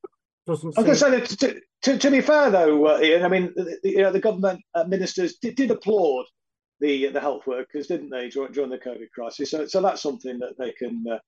doesn't. 0.47 0.77
I 0.77 0.81
was 0.81 1.01
going 1.01 1.21
to 1.21 1.27
say 1.27 1.47
to, 1.47 1.61
to, 1.83 1.97
to, 1.97 2.11
be 2.11 2.21
fair 2.21 2.49
though, 2.49 2.85
uh, 2.87 2.99
Ian. 3.01 3.23
I 3.23 3.27
mean, 3.27 3.53
the, 3.55 3.79
you 3.83 4.01
know, 4.01 4.11
the 4.11 4.19
government 4.19 4.61
uh, 4.73 4.85
ministers 4.85 5.37
did, 5.41 5.55
did 5.55 5.71
applaud 5.71 6.25
the 6.79 7.07
the 7.07 7.19
health 7.19 7.45
workers, 7.45 7.87
didn't 7.87 8.09
they, 8.09 8.29
during, 8.29 8.51
during 8.51 8.69
the 8.69 8.77
COVID 8.77 9.11
crisis? 9.13 9.51
So, 9.51 9.65
so 9.67 9.81
that's 9.81 10.01
something 10.01 10.39
that 10.39 10.57
they 10.57 10.71
can 10.71 11.03
uh, 11.11 11.19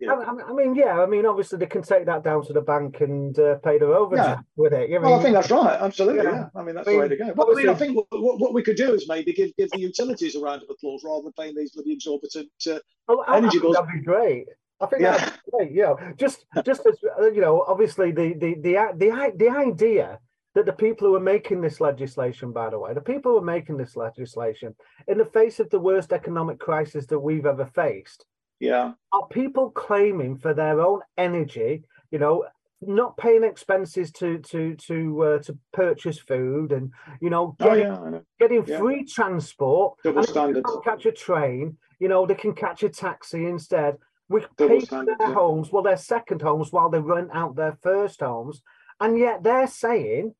yeah. 0.00 0.12
I, 0.12 0.50
I, 0.50 0.52
mean, 0.52 0.74
yeah. 0.74 1.00
I 1.00 1.06
mean, 1.06 1.26
obviously 1.26 1.58
they 1.58 1.66
can 1.66 1.82
take 1.82 2.06
that 2.06 2.24
down 2.24 2.44
to 2.46 2.52
the 2.52 2.60
bank 2.60 3.00
and 3.00 3.38
uh, 3.38 3.56
pay 3.56 3.78
their 3.78 3.94
overtime 3.94 4.26
yeah. 4.26 4.40
with 4.56 4.72
it. 4.72 4.84
I 4.84 4.92
mean, 4.92 5.02
well, 5.02 5.18
I 5.18 5.22
think 5.22 5.34
that's 5.34 5.50
right. 5.50 5.78
Absolutely. 5.80 6.24
Yeah. 6.24 6.48
I 6.54 6.62
mean, 6.62 6.74
that's 6.74 6.88
I 6.88 6.90
mean, 6.90 7.00
the 7.00 7.02
way 7.04 7.08
to 7.08 7.16
go. 7.16 7.34
But 7.34 7.48
I, 7.50 7.54
mean, 7.54 7.68
I 7.68 7.74
think 7.74 7.96
what, 7.96 8.40
what, 8.40 8.54
we 8.54 8.62
could 8.62 8.76
do 8.76 8.94
is 8.94 9.08
maybe 9.08 9.32
give 9.32 9.54
give 9.56 9.70
the 9.70 9.80
utilities 9.80 10.34
a 10.34 10.40
round 10.40 10.62
of 10.62 10.70
applause 10.70 11.02
rather 11.04 11.22
than 11.24 11.32
paying 11.32 11.54
these 11.54 11.72
bloody 11.72 11.92
exorbitant 11.92 12.50
uh, 12.70 12.78
oh, 13.08 13.22
energy 13.32 13.58
bills. 13.58 13.76
That'd 13.76 13.90
be 13.92 14.04
great. 14.04 14.46
I 14.80 14.86
think 14.86 15.02
yeah. 15.02 15.16
that's 15.16 15.38
great. 15.50 15.72
You 15.72 15.82
know, 15.82 15.98
just 16.16 16.44
just 16.64 16.86
as 16.86 16.98
uh, 17.20 17.30
you 17.30 17.40
know, 17.40 17.64
obviously 17.66 18.10
the 18.12 18.34
the 18.34 18.54
the 18.54 18.76
the 18.96 19.32
the 19.36 19.48
idea 19.48 20.18
that 20.54 20.66
the 20.66 20.72
people 20.72 21.08
who 21.08 21.14
are 21.14 21.20
making 21.20 21.60
this 21.60 21.80
legislation, 21.80 22.52
by 22.52 22.68
the 22.68 22.78
way, 22.78 22.92
the 22.92 23.00
people 23.00 23.32
who 23.32 23.38
are 23.38 23.42
making 23.42 23.76
this 23.76 23.96
legislation 23.96 24.74
in 25.08 25.18
the 25.18 25.24
face 25.24 25.60
of 25.60 25.70
the 25.70 25.80
worst 25.80 26.12
economic 26.12 26.58
crisis 26.58 27.06
that 27.06 27.18
we've 27.18 27.46
ever 27.46 27.64
faced, 27.64 28.26
yeah. 28.62 28.92
Are 29.12 29.26
people 29.26 29.70
claiming 29.70 30.38
for 30.38 30.54
their 30.54 30.80
own 30.80 31.00
energy, 31.18 31.82
you 32.12 32.18
know, 32.20 32.46
not 32.80 33.16
paying 33.16 33.44
expenses 33.44 34.10
to 34.12 34.38
to 34.38 34.74
to 34.76 35.22
uh, 35.22 35.38
to 35.40 35.58
purchase 35.72 36.18
food 36.18 36.72
and 36.72 36.90
you 37.20 37.30
know 37.30 37.56
getting, 37.58 37.86
oh, 37.86 38.10
yeah, 38.12 38.18
getting 38.40 38.64
yeah. 38.66 38.78
free 38.78 39.04
transport 39.04 39.94
double 40.02 40.24
standards 40.24 40.68
catch 40.84 41.06
a 41.06 41.12
train 41.12 41.76
you 42.00 42.08
know 42.08 42.26
they 42.26 42.34
can 42.34 42.52
catch 42.52 42.82
a 42.82 42.88
taxi 42.88 43.46
instead 43.46 43.96
we 44.28 44.40
double 44.56 44.80
pay 44.80 44.84
for 44.84 45.04
their 45.04 45.16
yeah. 45.20 45.32
homes 45.32 45.70
well 45.70 45.84
their 45.84 45.96
second 45.96 46.42
homes 46.42 46.72
while 46.72 46.90
they 46.90 46.98
rent 46.98 47.30
out 47.32 47.54
their 47.54 47.78
first 47.82 48.20
homes 48.20 48.62
and 49.00 49.16
yet 49.16 49.44
they're 49.44 49.68
saying 49.68 50.34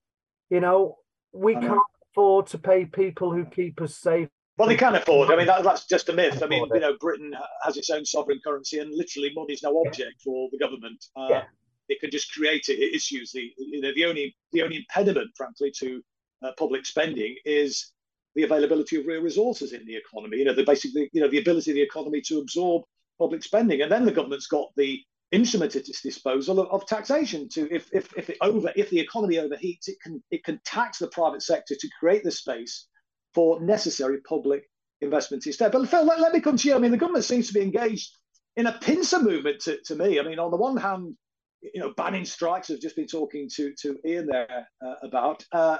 you 0.50 0.58
know 0.58 0.96
we 1.32 1.54
can't 1.54 1.78
afford 2.10 2.46
to 2.48 2.58
pay 2.58 2.84
people 2.84 3.32
who 3.32 3.44
keep 3.44 3.80
us 3.80 3.96
safe 3.96 4.28
well, 4.62 4.68
they 4.68 4.76
can 4.76 4.94
afford. 4.94 5.28
I 5.32 5.36
mean, 5.36 5.48
that, 5.48 5.64
that's 5.64 5.86
just 5.86 6.08
a 6.08 6.12
myth. 6.12 6.40
I 6.40 6.46
mean, 6.46 6.64
you 6.72 6.78
know, 6.78 6.96
Britain 7.00 7.34
has 7.64 7.76
its 7.76 7.90
own 7.90 8.04
sovereign 8.04 8.38
currency, 8.44 8.78
and 8.78 8.94
literally, 8.94 9.32
money 9.34 9.54
is 9.54 9.62
no 9.64 9.82
object 9.84 10.22
for 10.22 10.48
the 10.52 10.58
government. 10.58 11.04
Uh, 11.16 11.26
yeah. 11.28 11.42
It 11.88 11.98
can 11.98 12.12
just 12.12 12.32
create 12.32 12.68
it. 12.68 12.78
It 12.78 12.94
issues 12.94 13.32
the 13.32 13.52
you 13.58 13.80
know 13.80 13.90
the 13.92 14.04
only 14.04 14.36
the 14.52 14.62
only 14.62 14.76
impediment, 14.76 15.32
frankly, 15.36 15.72
to 15.78 16.00
uh, 16.44 16.52
public 16.56 16.86
spending 16.86 17.34
is 17.44 17.90
the 18.36 18.44
availability 18.44 19.00
of 19.00 19.06
real 19.06 19.20
resources 19.20 19.72
in 19.72 19.84
the 19.84 19.96
economy. 19.96 20.36
You 20.36 20.44
know, 20.44 20.54
the 20.54 20.62
basically 20.62 21.10
you 21.12 21.20
know 21.20 21.28
the 21.28 21.40
ability 21.40 21.72
of 21.72 21.74
the 21.74 21.82
economy 21.82 22.20
to 22.28 22.38
absorb 22.38 22.84
public 23.18 23.42
spending, 23.42 23.82
and 23.82 23.90
then 23.90 24.04
the 24.04 24.12
government's 24.12 24.46
got 24.46 24.68
the 24.76 25.00
instrument 25.32 25.74
at 25.74 25.88
its 25.88 26.02
disposal 26.02 26.60
of, 26.60 26.68
of, 26.68 26.86
taxation 26.86 27.48
to 27.48 27.66
if 27.74 27.88
if 27.92 28.16
if 28.16 28.30
it 28.30 28.36
over 28.40 28.72
if 28.76 28.90
the 28.90 29.00
economy 29.00 29.38
overheats, 29.38 29.88
it 29.88 29.96
can 30.00 30.22
it 30.30 30.44
can 30.44 30.60
tax 30.64 30.98
the 30.98 31.08
private 31.08 31.42
sector 31.42 31.74
to 31.74 31.88
create 31.98 32.22
the 32.22 32.30
space 32.30 32.86
for 33.34 33.60
necessary 33.60 34.18
public 34.20 34.68
investment 35.00 35.46
instead. 35.46 35.72
But 35.72 35.88
Phil, 35.88 36.04
let, 36.04 36.20
let, 36.20 36.32
me 36.32 36.40
come 36.40 36.56
to 36.56 36.68
you. 36.68 36.74
I 36.74 36.78
mean, 36.78 36.90
the 36.90 36.96
government 36.96 37.24
seems 37.24 37.48
to 37.48 37.54
be 37.54 37.60
engaged 37.60 38.10
in 38.56 38.66
a 38.66 38.72
pincer 38.72 39.20
movement 39.20 39.60
to, 39.62 39.78
to 39.86 39.96
me. 39.96 40.20
I 40.20 40.22
mean, 40.22 40.38
on 40.38 40.50
the 40.50 40.56
one 40.56 40.76
hand, 40.76 41.16
you 41.62 41.80
know, 41.80 41.92
banning 41.96 42.24
strikes, 42.24 42.70
I've 42.70 42.80
just 42.80 42.96
been 42.96 43.06
talking 43.06 43.48
to, 43.56 43.72
to 43.82 43.98
Ian 44.06 44.26
there 44.26 44.68
uh, 44.84 44.94
about, 45.02 45.44
uh, 45.52 45.78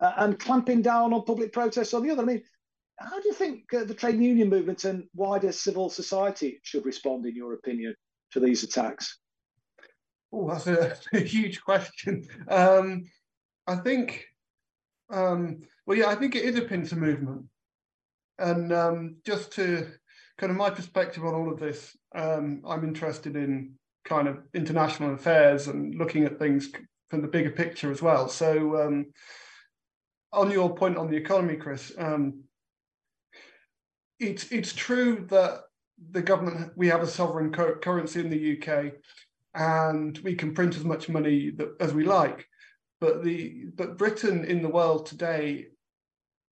uh, 0.00 0.12
and 0.18 0.38
clamping 0.38 0.82
down 0.82 1.12
on 1.12 1.24
public 1.24 1.52
protests 1.52 1.94
on 1.94 2.02
the 2.02 2.10
other. 2.10 2.22
I 2.22 2.26
mean, 2.26 2.42
how 2.98 3.20
do 3.20 3.28
you 3.28 3.34
think 3.34 3.72
uh, 3.74 3.84
the 3.84 3.94
trade 3.94 4.20
union 4.20 4.48
movement 4.48 4.84
and 4.84 5.04
wider 5.14 5.52
civil 5.52 5.90
society 5.90 6.60
should 6.62 6.84
respond, 6.86 7.26
in 7.26 7.34
your 7.34 7.54
opinion, 7.54 7.94
to 8.32 8.40
these 8.40 8.62
attacks? 8.62 9.18
Oh, 10.32 10.48
that's 10.48 10.66
a, 10.66 10.96
a 11.12 11.20
huge 11.20 11.62
question. 11.62 12.26
Um, 12.48 13.04
I 13.66 13.76
think 13.76 14.26
um, 15.10 15.62
well, 15.86 15.98
yeah, 15.98 16.08
I 16.08 16.14
think 16.14 16.34
it 16.34 16.44
is 16.44 16.56
a 16.56 16.62
pincer 16.62 16.96
movement. 16.96 17.46
And 18.38 18.72
um, 18.72 19.16
just 19.24 19.52
to 19.52 19.86
kind 20.38 20.50
of 20.50 20.56
my 20.56 20.70
perspective 20.70 21.24
on 21.24 21.34
all 21.34 21.52
of 21.52 21.58
this, 21.58 21.96
um, 22.14 22.62
I'm 22.66 22.84
interested 22.84 23.36
in 23.36 23.74
kind 24.04 24.28
of 24.28 24.38
international 24.54 25.14
affairs 25.14 25.68
and 25.68 25.94
looking 25.94 26.24
at 26.24 26.38
things 26.38 26.70
from 27.08 27.22
the 27.22 27.28
bigger 27.28 27.50
picture 27.50 27.90
as 27.90 28.02
well. 28.02 28.28
So, 28.28 28.82
um, 28.82 29.06
on 30.32 30.50
your 30.50 30.74
point 30.74 30.96
on 30.96 31.10
the 31.10 31.16
economy, 31.16 31.56
Chris, 31.56 31.92
um, 31.98 32.44
it's 34.18 34.50
it's 34.50 34.72
true 34.72 35.26
that 35.28 35.60
the 36.10 36.22
government 36.22 36.72
we 36.74 36.88
have 36.88 37.02
a 37.02 37.06
sovereign 37.06 37.52
currency 37.52 38.20
in 38.20 38.30
the 38.30 38.58
UK, 38.58 38.94
and 39.54 40.18
we 40.18 40.34
can 40.34 40.54
print 40.54 40.76
as 40.76 40.84
much 40.84 41.08
money 41.08 41.50
that, 41.50 41.76
as 41.80 41.92
we 41.92 42.04
like. 42.04 42.46
But 43.00 43.22
the 43.22 43.66
but 43.74 43.98
Britain 43.98 44.44
in 44.44 44.62
the 44.62 44.68
world 44.68 45.06
today 45.06 45.66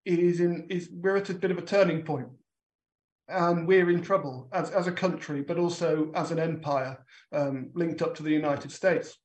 is 0.05 0.41
in 0.41 0.67
is 0.71 0.89
we're 0.93 1.17
at 1.17 1.31
a 1.31 1.35
bit 1.35 1.51
of 1.51 1.59
a 1.59 1.63
turning 1.63 2.03
point 2.03 2.29
and 3.29 3.67
we're 3.67 3.91
in 3.91 4.03
trouble 4.03 4.49
as, 4.53 4.71
as 4.71 4.87
a 4.87 4.93
country, 4.93 5.43
but 5.43 5.59
also 5.59 6.11
as 6.15 6.31
an 6.31 6.39
empire 6.39 6.99
um, 7.33 7.71
linked 7.75 8.03
up 8.03 8.15
to 8.17 8.23
the 8.23 8.31
United 8.31 8.73
States. 8.73 9.17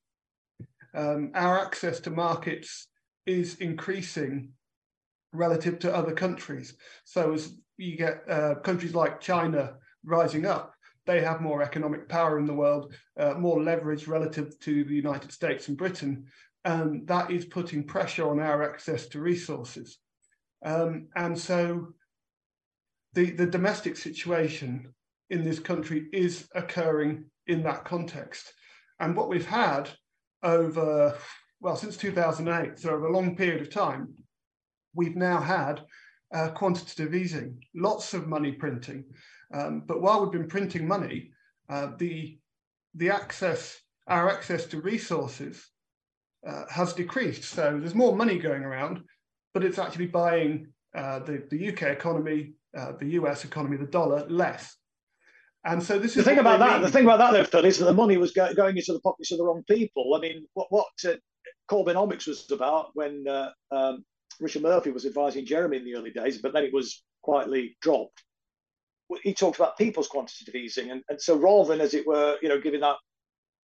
Um, 0.94 1.32
our 1.34 1.58
access 1.58 2.00
to 2.00 2.10
markets 2.10 2.88
is 3.26 3.56
increasing 3.56 4.50
relative 5.32 5.78
to 5.80 5.94
other 5.94 6.12
countries. 6.12 6.76
So 7.04 7.34
as 7.34 7.52
you 7.76 7.96
get 7.96 8.22
uh, 8.30 8.54
countries 8.56 8.94
like 8.94 9.20
China 9.20 9.74
rising 10.04 10.46
up, 10.46 10.72
they 11.04 11.20
have 11.20 11.40
more 11.40 11.62
economic 11.62 12.08
power 12.08 12.38
in 12.38 12.46
the 12.46 12.54
world, 12.54 12.94
uh, 13.18 13.34
more 13.34 13.62
leverage 13.62 14.06
relative 14.08 14.58
to 14.60 14.84
the 14.84 14.94
United 14.94 15.32
States 15.32 15.68
and 15.68 15.76
Britain, 15.76 16.26
and 16.64 17.06
that 17.06 17.30
is 17.30 17.44
putting 17.44 17.84
pressure 17.84 18.28
on 18.28 18.40
our 18.40 18.68
access 18.68 19.06
to 19.08 19.20
resources. 19.20 19.98
Um, 20.64 21.08
and 21.14 21.38
so 21.38 21.94
the, 23.14 23.30
the 23.30 23.46
domestic 23.46 23.96
situation 23.96 24.92
in 25.30 25.44
this 25.44 25.58
country 25.58 26.06
is 26.12 26.48
occurring 26.54 27.24
in 27.46 27.62
that 27.62 27.84
context. 27.84 28.52
And 29.00 29.16
what 29.16 29.28
we've 29.28 29.46
had 29.46 29.90
over, 30.42 31.16
well, 31.60 31.76
since 31.76 31.96
2008, 31.96 32.78
so 32.78 32.90
over 32.90 33.06
a 33.06 33.12
long 33.12 33.36
period 33.36 33.62
of 33.62 33.70
time, 33.70 34.14
we've 34.94 35.16
now 35.16 35.40
had 35.40 35.82
uh, 36.32 36.48
quantitative 36.50 37.14
easing, 37.14 37.62
lots 37.74 38.14
of 38.14 38.26
money 38.26 38.52
printing. 38.52 39.04
Um, 39.54 39.82
but 39.86 40.00
while 40.00 40.22
we've 40.22 40.32
been 40.32 40.48
printing 40.48 40.86
money, 40.86 41.30
uh, 41.68 41.92
the, 41.98 42.38
the 42.94 43.10
access, 43.10 43.78
our 44.06 44.30
access 44.30 44.66
to 44.66 44.80
resources 44.80 45.68
uh, 46.46 46.64
has 46.70 46.92
decreased. 46.92 47.44
So 47.44 47.78
there's 47.78 47.94
more 47.94 48.16
money 48.16 48.38
going 48.38 48.62
around, 48.62 49.02
but 49.56 49.64
it's 49.64 49.78
actually 49.78 50.04
buying 50.04 50.66
uh, 50.94 51.18
the, 51.20 51.42
the 51.50 51.70
UK 51.70 51.84
economy, 51.84 52.52
uh, 52.76 52.92
the 53.00 53.06
US 53.12 53.42
economy, 53.46 53.78
the 53.78 53.86
dollar 53.86 54.26
less. 54.28 54.76
And 55.64 55.82
so 55.82 55.98
this 55.98 56.12
the 56.12 56.20
is 56.20 56.26
the 56.26 56.30
thing 56.30 56.40
about 56.40 56.58
that. 56.58 56.74
Mean. 56.74 56.82
The 56.82 56.90
thing 56.90 57.04
about 57.04 57.20
that, 57.20 57.32
though, 57.32 57.44
Phil, 57.44 57.64
is 57.64 57.78
that 57.78 57.86
the 57.86 57.94
money 57.94 58.18
was 58.18 58.32
go- 58.32 58.52
going 58.52 58.76
into 58.76 58.92
the 58.92 59.00
pockets 59.00 59.32
of 59.32 59.38
the 59.38 59.44
wrong 59.44 59.62
people. 59.66 60.12
I 60.14 60.20
mean, 60.20 60.46
what 60.52 60.66
what 60.68 60.88
uh, 61.08 61.14
Corbynomics 61.70 62.26
was 62.26 62.50
about 62.50 62.90
when 62.92 63.24
uh, 63.26 63.48
um, 63.70 64.04
Richard 64.38 64.60
Murphy 64.60 64.90
was 64.90 65.06
advising 65.06 65.46
Jeremy 65.46 65.78
in 65.78 65.86
the 65.86 65.94
early 65.94 66.10
days, 66.10 66.36
but 66.36 66.52
then 66.52 66.64
it 66.64 66.74
was 66.74 67.02
quietly 67.22 67.78
dropped. 67.80 68.22
He 69.22 69.32
talked 69.32 69.56
about 69.56 69.78
people's 69.78 70.08
quantitative 70.08 70.54
easing, 70.54 70.90
and, 70.90 71.02
and 71.08 71.18
so 71.18 71.34
rather 71.34 71.70
than, 71.70 71.80
as 71.80 71.94
it 71.94 72.06
were, 72.06 72.36
you 72.42 72.50
know, 72.50 72.60
giving 72.60 72.80
that, 72.80 72.96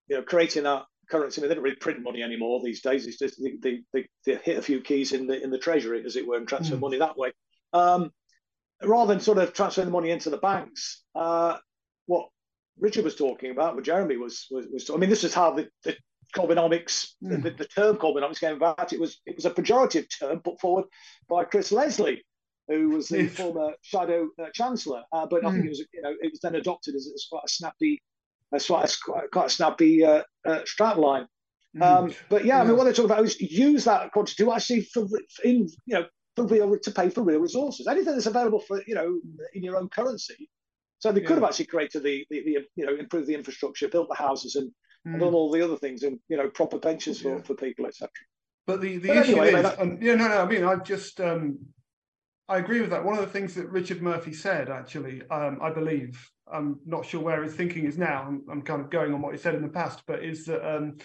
you 0.09 0.17
know, 0.17 0.23
creating 0.23 0.63
that 0.63 0.85
currency. 1.11 1.41
I 1.41 1.43
mean, 1.43 1.49
they 1.49 1.55
don't 1.55 1.65
really 1.65 1.77
print 1.77 2.03
money 2.03 2.23
anymore 2.23 2.61
these 2.63 2.83
days. 2.83 3.07
It's 3.07 3.19
just 3.19 3.41
they, 3.43 3.57
they, 3.63 3.83
they, 3.93 4.07
they 4.25 4.37
hit 4.37 4.59
a 4.59 4.63
few 4.63 4.81
keys 4.81 5.13
in 5.13 5.27
the 5.27 5.43
in 5.43 5.51
the 5.51 5.59
treasury, 5.59 6.03
as 6.05 6.17
it 6.17 6.27
were, 6.27 6.37
and 6.37 6.49
transfer 6.49 6.77
mm. 6.77 6.81
money 6.81 6.99
that 6.99 7.17
way. 7.17 7.33
Um, 7.73 8.11
rather 8.83 9.13
than 9.13 9.21
sort 9.21 9.39
of 9.39 9.53
transferring 9.53 9.87
the 9.87 9.93
money 9.93 10.11
into 10.11 10.31
the 10.31 10.39
banks, 10.39 11.03
uh, 11.15 11.59
what 12.07 12.29
Richard 12.79 13.05
was 13.05 13.17
talking 13.17 13.51
about, 13.51 13.75
what 13.75 13.85
Jeremy 13.85 14.17
was 14.17 14.47
was, 14.51 14.67
was 14.73 14.91
I 14.91 14.97
mean, 14.97 15.11
this 15.11 15.25
is 15.25 15.35
how 15.35 15.53
the, 15.53 15.69
the 15.85 15.97
Corbynomics, 16.35 17.13
mm. 17.23 17.43
the, 17.43 17.51
the, 17.51 17.67
term 17.67 17.97
Corbynomics 17.97 18.41
came 18.41 18.57
about. 18.57 18.93
It 18.93 19.01
was 19.01 19.21
it 19.27 19.37
was 19.37 19.45
a 19.45 19.51
pejorative 19.51 20.07
term 20.19 20.41
put 20.41 20.61
forward 20.61 20.87
by 21.29 21.45
Chris 21.45 21.73
Leslie, 21.73 22.25
who 22.69 22.91
was 22.91 23.09
the 23.09 23.29
former 23.39 23.73
shadow 23.83 24.29
uh, 24.43 24.47
chancellor. 24.55 25.03
Uh, 25.13 25.27
but 25.27 25.43
mm. 25.43 25.49
I 25.49 25.51
think 25.51 25.63
hmm. 25.63 25.67
it 25.67 25.71
was 25.71 25.85
you 25.93 26.03
know 26.03 26.15
it 26.21 26.31
was 26.31 26.41
then 26.43 26.55
adopted 26.55 26.95
as, 26.95 27.11
as 27.15 27.27
quite 27.31 27.45
a 27.45 27.49
snappy 27.49 28.03
that's 28.53 28.67
quite 28.67 28.89
a, 28.89 29.29
quite 29.33 29.47
a 29.47 29.51
snappy 29.51 30.05
uh, 30.05 30.23
uh, 30.47 30.61
strap 30.65 30.99
line. 30.99 31.27
Mm. 31.77 31.83
Um, 31.83 32.15
but 32.29 32.45
yeah, 32.45 32.57
yeah, 32.57 32.63
I 32.63 32.65
mean, 32.67 32.77
what 32.77 32.85
they're 32.85 32.93
talking 32.93 33.11
about 33.11 33.25
is 33.25 33.41
use 33.41 33.85
that 33.85 34.13
quantity 34.13 34.45
to 34.45 34.53
actually 34.53 34.83
for 34.83 35.07
in 35.43 35.69
you 35.87 35.95
know 35.95 36.05
for 36.37 36.47
real 36.47 36.79
to 36.79 36.91
pay 36.91 37.09
for 37.09 37.23
real 37.23 37.41
resources. 37.41 37.87
Anything 37.87 38.13
that's 38.13 38.27
available 38.27 38.61
for 38.61 38.83
you 38.87 38.95
know 38.95 39.19
in 39.55 39.63
your 39.63 39.77
own 39.77 39.89
currency. 39.89 40.49
So 40.99 41.11
they 41.11 41.21
yeah. 41.21 41.27
could 41.27 41.39
have 41.39 41.45
actually 41.45 41.67
created 41.67 42.05
the, 42.05 42.25
the, 42.31 42.43
the 42.45 42.59
you 42.77 42.87
know 42.87 42.95
improved 42.95 43.27
the 43.27 43.35
infrastructure, 43.35 43.89
built 43.89 44.09
the 44.09 44.15
houses, 44.15 44.55
and, 44.55 44.69
mm. 44.69 45.13
and 45.13 45.21
done 45.21 45.35
all 45.35 45.51
the 45.51 45.63
other 45.63 45.77
things, 45.77 46.03
and 46.03 46.19
you 46.29 46.37
know 46.37 46.49
proper 46.51 46.79
pensions 46.79 47.21
for, 47.21 47.37
yeah. 47.37 47.43
for 47.43 47.55
people, 47.55 47.87
etc. 47.87 48.11
But 48.67 48.81
the 48.81 48.99
the 48.99 49.09
but 49.09 49.17
issue 49.17 49.33
anyway, 49.33 49.55
is, 49.55 49.63
that, 49.63 49.81
um, 49.81 49.99
yeah, 50.01 50.15
no, 50.15 50.29
no. 50.29 50.43
I 50.43 50.47
mean, 50.47 50.63
I 50.63 50.77
just 50.77 51.21
um, 51.21 51.59
I 52.49 52.59
agree 52.59 52.81
with 52.81 52.91
that. 52.91 53.05
One 53.05 53.19
of 53.19 53.25
the 53.25 53.31
things 53.31 53.55
that 53.55 53.69
Richard 53.71 54.03
Murphy 54.03 54.33
said, 54.33 54.69
actually, 54.69 55.23
um, 55.31 55.59
I 55.63 55.71
believe, 55.71 56.31
I'm 56.53 56.81
not 56.87 57.07
sure 57.07 57.21
where 57.21 57.43
his 57.43 57.55
thinking 57.55 57.87
is 57.87 57.99
now. 57.99 58.25
I'm, 58.27 58.43
I'm, 58.51 58.63
kind 58.63 58.81
of 58.81 58.91
going 58.91 59.13
on 59.13 59.23
what 59.23 59.33
he 59.33 59.41
said 59.41 59.55
in 59.55 59.63
the 59.63 59.69
past, 59.69 60.03
but 60.07 60.25
is 60.25 60.45
that 60.47 60.67
um, 60.67 60.99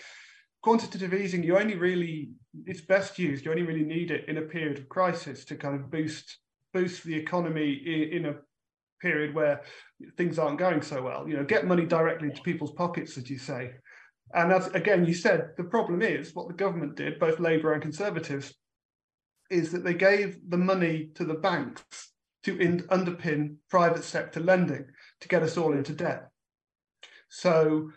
quantitative 0.64 1.14
easing, 1.14 1.44
you 1.44 1.58
only 1.58 1.76
really, 1.76 2.30
it's 2.66 2.82
best 2.82 3.20
used, 3.20 3.46
you 3.46 3.52
only 3.52 3.64
really 3.64 3.84
need 3.84 4.12
it 4.12 4.28
in 4.28 4.38
a 4.38 4.42
period 4.42 4.80
of 4.80 4.90
crisis 4.90 5.46
to 5.46 5.56
kind 5.56 5.76
of 5.76 5.92
boost 5.92 6.40
boost 6.74 7.04
the 7.04 7.16
economy 7.16 7.82
in, 7.86 8.18
in 8.18 8.26
a 8.26 8.36
period 9.02 9.34
where 9.34 9.62
things 10.18 10.38
aren't 10.38 10.60
going 10.60 10.82
so 10.82 11.02
well. 11.02 11.28
You 11.28 11.38
know, 11.38 11.44
get 11.44 11.66
money 11.66 11.86
directly 11.86 12.30
into 12.30 12.42
people's 12.42 12.74
pockets, 12.74 13.18
as 13.18 13.30
you 13.30 13.38
say. 13.38 13.72
And 14.34 14.52
as 14.52 14.68
again, 14.68 15.06
you 15.06 15.14
said 15.14 15.52
the 15.58 15.64
problem 15.64 16.02
is 16.02 16.36
what 16.36 16.48
the 16.48 16.54
government 16.54 16.96
did, 16.96 17.20
both 17.20 17.40
Labour 17.40 17.74
and 17.74 17.82
Conservatives, 17.82 18.54
is 19.50 19.72
that 19.72 19.84
they 19.84 19.94
gave 19.94 20.38
the 20.50 20.58
money 20.58 21.10
to 21.16 21.24
the 21.24 21.36
banks 21.36 21.84
to 22.44 22.58
in, 22.60 22.82
underpin 22.84 23.56
private 23.70 24.04
sector 24.04 24.40
lending 24.40 24.86
to 25.22 25.28
get 25.28 25.44
us 25.44 25.58
all 25.58 25.74
into 25.74 25.94
debt. 25.94 26.30
So, 27.30 27.92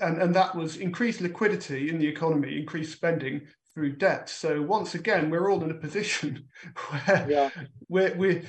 and, 0.00 0.20
and 0.20 0.34
that 0.34 0.54
was 0.54 0.76
increased 0.76 1.20
liquidity 1.20 1.88
in 1.88 1.98
the 1.98 2.08
economy, 2.08 2.58
increased 2.58 2.92
spending 2.92 3.42
through 3.72 3.96
debt. 3.96 4.28
So 4.28 4.62
once 4.62 4.94
again, 4.94 5.30
we're 5.30 5.50
all 5.50 5.62
in 5.62 5.70
a 5.70 5.74
position 5.74 6.46
where 6.88 7.26
yeah. 7.28 7.50
we're, 7.88 8.14
we're, 8.16 8.42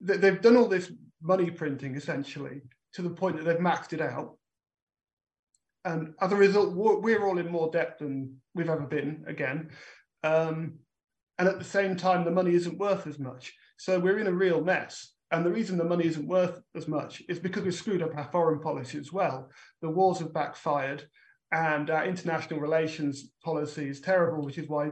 they've 0.00 0.40
done 0.40 0.56
all 0.56 0.68
this 0.68 0.90
money 1.22 1.50
printing 1.50 1.96
essentially 1.96 2.62
to 2.94 3.02
the 3.02 3.10
point 3.10 3.36
that 3.36 3.44
they've 3.44 3.58
maxed 3.58 3.92
it 3.92 4.00
out. 4.00 4.36
And 5.84 6.14
as 6.20 6.32
a 6.32 6.36
result, 6.36 6.74
we're 6.74 7.24
all 7.24 7.38
in 7.38 7.50
more 7.50 7.70
debt 7.70 7.98
than 7.98 8.36
we've 8.54 8.68
ever 8.68 8.86
been 8.86 9.24
again. 9.28 9.70
Um, 10.24 10.78
and 11.38 11.46
at 11.48 11.58
the 11.58 11.64
same 11.64 11.96
time, 11.96 12.24
the 12.24 12.30
money 12.30 12.54
isn't 12.54 12.78
worth 12.78 13.06
as 13.06 13.18
much. 13.18 13.54
So 13.76 14.00
we're 14.00 14.18
in 14.18 14.26
a 14.26 14.32
real 14.32 14.64
mess. 14.64 15.12
And 15.30 15.44
the 15.44 15.50
reason 15.50 15.76
the 15.76 15.84
money 15.84 16.06
isn't 16.06 16.28
worth 16.28 16.60
as 16.74 16.86
much 16.86 17.22
is 17.28 17.38
because 17.38 17.64
we've 17.64 17.74
screwed 17.74 18.02
up 18.02 18.16
our 18.16 18.28
foreign 18.30 18.60
policy 18.60 18.98
as 18.98 19.12
well. 19.12 19.50
The 19.82 19.90
wars 19.90 20.20
have 20.20 20.32
backfired, 20.32 21.08
and 21.52 21.90
our 21.90 22.06
international 22.06 22.60
relations 22.60 23.30
policy 23.44 23.88
is 23.88 24.00
terrible, 24.00 24.44
which 24.44 24.58
is 24.58 24.68
why 24.68 24.90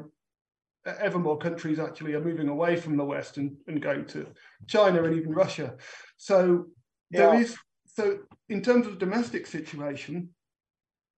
ever 0.87 1.19
more 1.19 1.39
countries 1.39 1.79
actually 1.79 2.15
are 2.15 2.21
moving 2.21 2.49
away 2.49 2.77
from 2.77 2.97
the 2.97 3.05
West 3.05 3.37
and, 3.37 3.57
and 3.67 3.81
going 3.81 4.07
to 4.07 4.27
China 4.67 5.05
and 5.05 5.17
even 5.17 5.33
Russia. 5.33 5.77
So 6.17 6.67
yeah. 7.11 7.31
there 7.31 7.41
is 7.41 7.57
so 7.87 8.19
in 8.49 8.61
terms 8.61 8.87
of 8.87 8.95
the 8.95 8.99
domestic 8.99 9.47
situation, 9.47 10.31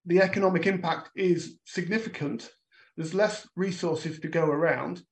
the 0.05 0.21
economic 0.21 0.67
impact 0.67 1.11
is 1.17 1.59
significant. 1.65 2.51
There's 2.97 3.15
less 3.15 3.49
resources 3.57 4.21
to 4.21 4.29
go 4.29 4.45
around. 4.45 5.03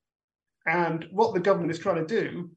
And 0.67 1.07
what 1.11 1.33
the 1.33 1.39
government 1.39 1.71
is 1.71 1.79
trying 1.79 2.05
to 2.05 2.21
do 2.21 2.51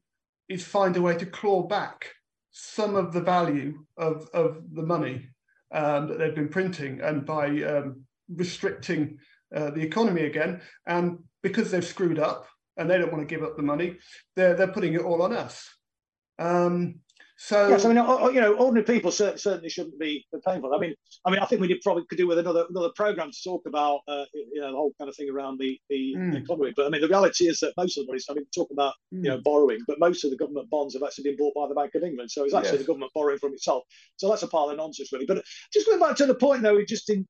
is 0.49 0.65
find 0.65 0.97
a 0.97 1.01
way 1.01 1.15
to 1.15 1.25
claw 1.25 1.63
back 1.63 2.11
some 2.51 2.95
of 2.95 3.13
the 3.13 3.21
value 3.21 3.85
of, 3.97 4.27
of 4.33 4.61
the 4.73 4.81
money 4.81 5.29
um, 5.71 6.07
that 6.07 6.17
they've 6.17 6.35
been 6.35 6.49
printing 6.49 6.99
and 7.01 7.25
by 7.25 7.45
um, 7.63 8.03
restricting 8.35 9.17
uh, 9.55 9.69
the 9.71 9.81
economy 9.81 10.23
again. 10.23 10.61
And 10.85 11.19
because 11.41 11.71
they've 11.71 11.85
screwed 11.85 12.19
up 12.19 12.47
and 12.77 12.89
they 12.89 12.97
don't 12.97 13.11
want 13.11 13.27
to 13.27 13.35
give 13.35 13.45
up 13.45 13.55
the 13.55 13.63
money, 13.63 13.97
they're, 14.35 14.55
they're 14.55 14.67
putting 14.67 14.93
it 14.93 15.01
all 15.01 15.21
on 15.21 15.33
us. 15.33 15.69
Um, 16.39 16.95
so 17.41 17.69
yes, 17.69 17.85
I 17.85 17.87
mean, 17.87 17.95
you 18.35 18.41
know, 18.41 18.53
ordinary 18.55 18.83
people 18.83 19.11
certainly 19.11 19.69
shouldn't 19.69 19.97
be 19.97 20.25
painful. 20.45 20.73
I 20.75 20.77
mean, 20.77 20.93
I 21.25 21.31
mean, 21.31 21.39
I 21.39 21.45
think 21.45 21.61
we 21.61 21.69
did 21.69 21.79
probably 21.81 22.03
could 22.09 22.17
do 22.17 22.27
with 22.27 22.37
another 22.37 22.65
another 22.69 22.89
program 22.97 23.31
to 23.31 23.37
talk 23.41 23.61
about, 23.65 24.01
uh, 24.09 24.25
you 24.33 24.59
know, 24.59 24.71
the 24.71 24.77
whole 24.77 24.91
kind 24.99 25.07
of 25.07 25.15
thing 25.15 25.29
around 25.29 25.57
the 25.57 25.79
the 25.89 26.15
mm. 26.17 26.35
economy. 26.35 26.73
But 26.75 26.87
I 26.87 26.89
mean, 26.89 26.99
the 26.99 27.07
reality 27.07 27.47
is 27.47 27.59
that 27.61 27.71
most 27.77 27.97
of 27.97 28.05
the 28.05 28.11
money. 28.11 28.21
I 28.29 28.33
mean, 28.33 28.45
talk 28.53 28.71
about 28.71 28.93
mm. 29.13 29.23
you 29.23 29.29
know 29.29 29.39
borrowing, 29.41 29.79
but 29.87 29.99
most 29.99 30.25
of 30.25 30.31
the 30.31 30.37
government 30.37 30.69
bonds 30.69 30.95
have 30.95 31.03
actually 31.03 31.31
been 31.31 31.37
bought 31.37 31.55
by 31.55 31.69
the 31.69 31.75
Bank 31.75 31.95
of 31.95 32.03
England. 32.03 32.29
So 32.29 32.43
it's 32.43 32.53
actually 32.53 32.71
yes. 32.71 32.81
the 32.81 32.87
government 32.87 33.13
borrowing 33.15 33.39
from 33.39 33.53
itself. 33.53 33.83
So 34.17 34.27
that's 34.27 34.43
a 34.43 34.47
pile 34.47 34.69
of 34.69 34.75
nonsense, 34.75 35.13
really. 35.13 35.25
But 35.25 35.41
just 35.71 35.87
going 35.87 35.99
back 36.01 36.17
to 36.17 36.25
the 36.25 36.35
point, 36.35 36.61
though, 36.61 36.83
just 36.83 37.09
in 37.09 37.25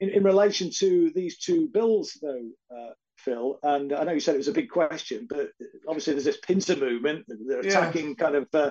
in, 0.00 0.08
in 0.08 0.24
relation 0.24 0.70
to 0.78 1.12
these 1.14 1.38
two 1.38 1.68
bills, 1.68 2.18
though, 2.20 2.50
uh, 2.76 2.90
Phil, 3.18 3.60
and 3.62 3.92
I 3.92 4.02
know 4.02 4.12
you 4.12 4.20
said 4.20 4.34
it 4.34 4.38
was 4.38 4.48
a 4.48 4.52
big 4.52 4.68
question, 4.68 5.28
but 5.30 5.50
obviously 5.86 6.14
there's 6.14 6.24
this 6.24 6.38
pincer 6.38 6.74
movement. 6.74 7.24
They're 7.28 7.60
attacking 7.60 8.08
yeah. 8.08 8.14
kind 8.14 8.34
of 8.34 8.48
uh, 8.52 8.70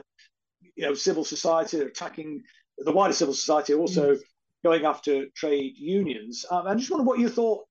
you 0.76 0.86
know 0.86 0.94
civil 0.94 1.24
society, 1.24 1.78
they're 1.78 1.88
attacking 1.88 2.42
the 2.78 2.92
wider 2.92 3.14
civil 3.14 3.34
society, 3.34 3.74
also 3.74 4.16
mm. 4.16 4.20
going 4.64 4.86
after 4.86 5.26
trade 5.36 5.74
unions. 5.78 6.46
Um, 6.50 6.68
I 6.68 6.76
just 6.76 6.90
wonder 6.90 7.06
what 7.06 7.20
you 7.20 7.30
thought, 7.30 7.66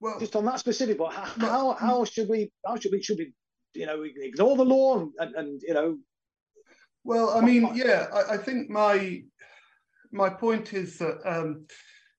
well, 0.00 0.18
just 0.18 0.36
on 0.36 0.44
that 0.46 0.60
specific. 0.60 0.98
But 0.98 1.12
how, 1.12 1.46
how, 1.46 1.72
how 1.74 2.04
should 2.04 2.28
we 2.28 2.50
how 2.64 2.76
should 2.76 2.92
we 2.92 3.02
should 3.02 3.18
we 3.18 3.32
you 3.74 3.86
know 3.86 4.02
ignore 4.02 4.56
the 4.56 4.64
law 4.64 4.98
and, 4.98 5.12
and, 5.18 5.34
and 5.34 5.62
you 5.62 5.74
know? 5.74 5.98
Well, 7.04 7.30
I 7.30 7.40
mean, 7.40 7.70
yeah, 7.74 8.06
I, 8.12 8.34
I 8.34 8.36
think 8.36 8.70
my 8.70 9.22
my 10.12 10.28
point 10.28 10.72
is 10.72 10.98
that. 10.98 11.20
Um, 11.24 11.66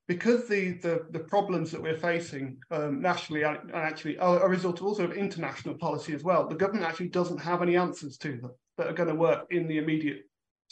because 0.07 0.47
the, 0.47 0.71
the, 0.81 1.05
the, 1.11 1.19
problems 1.19 1.69
that 1.69 1.81
we're 1.81 1.97
facing 1.97 2.57
um, 2.71 3.01
nationally 3.01 3.43
are 3.43 3.61
actually 3.73 4.17
are 4.19 4.41
a 4.41 4.47
result 4.47 4.79
of 4.79 4.85
also 4.85 5.03
of 5.03 5.11
international 5.11 5.75
policy 5.75 6.13
as 6.13 6.23
well. 6.23 6.47
The 6.47 6.55
government 6.55 6.85
actually 6.85 7.09
doesn't 7.09 7.39
have 7.39 7.61
any 7.61 7.75
answers 7.75 8.17
to 8.19 8.37
them 8.37 8.51
that 8.77 8.87
are 8.87 8.93
going 8.93 9.09
to 9.09 9.15
work 9.15 9.47
in 9.49 9.67
the 9.67 9.77
immediate 9.77 10.21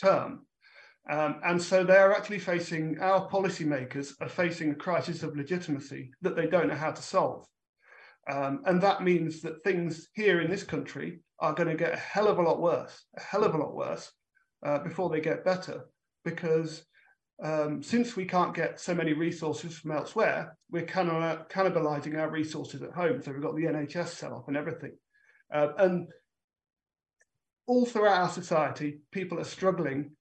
term. 0.01 0.45
Um, 1.09 1.39
and 1.43 1.61
so 1.61 1.83
they're 1.83 2.13
actually 2.13 2.39
facing, 2.39 2.99
our 2.99 3.29
policymakers 3.29 4.13
are 4.21 4.29
facing 4.29 4.71
a 4.71 4.75
crisis 4.75 5.21
of 5.21 5.35
legitimacy 5.35 6.11
that 6.21 6.35
they 6.35 6.47
don't 6.47 6.67
know 6.67 6.75
how 6.75 6.91
to 6.91 7.01
solve. 7.01 7.45
Um, 8.29 8.61
and 8.65 8.81
that 8.81 9.03
means 9.03 9.41
that 9.41 9.63
things 9.63 10.09
here 10.13 10.41
in 10.41 10.49
this 10.49 10.63
country 10.63 11.19
are 11.39 11.53
going 11.53 11.69
to 11.69 11.75
get 11.75 11.93
a 11.93 11.97
hell 11.97 12.27
of 12.27 12.39
a 12.39 12.41
lot 12.41 12.59
worse, 12.59 13.05
a 13.15 13.21
hell 13.21 13.43
of 13.43 13.53
a 13.53 13.57
lot 13.57 13.75
worse 13.75 14.11
uh, 14.65 14.79
before 14.79 15.09
they 15.09 15.21
get 15.21 15.45
better, 15.45 15.85
because 16.23 16.83
um, 17.43 17.83
since 17.83 18.15
we 18.15 18.25
can't 18.25 18.55
get 18.55 18.79
so 18.79 18.95
many 18.95 19.13
resources 19.13 19.77
from 19.77 19.91
elsewhere, 19.91 20.57
we're 20.71 20.85
cannibalizing 20.85 22.17
our 22.17 22.29
resources 22.29 22.81
at 22.81 22.93
home. 22.93 23.21
So 23.21 23.31
we've 23.31 23.41
got 23.41 23.55
the 23.55 23.65
NHS 23.65 24.07
set 24.07 24.31
up 24.31 24.45
and 24.47 24.57
everything. 24.57 24.93
Uh, 25.53 25.67
and 25.77 26.07
all 27.67 27.85
throughout 27.85 28.21
our 28.21 28.29
society, 28.29 28.99
people 29.11 29.39
are 29.39 29.45
struggling 29.45 30.11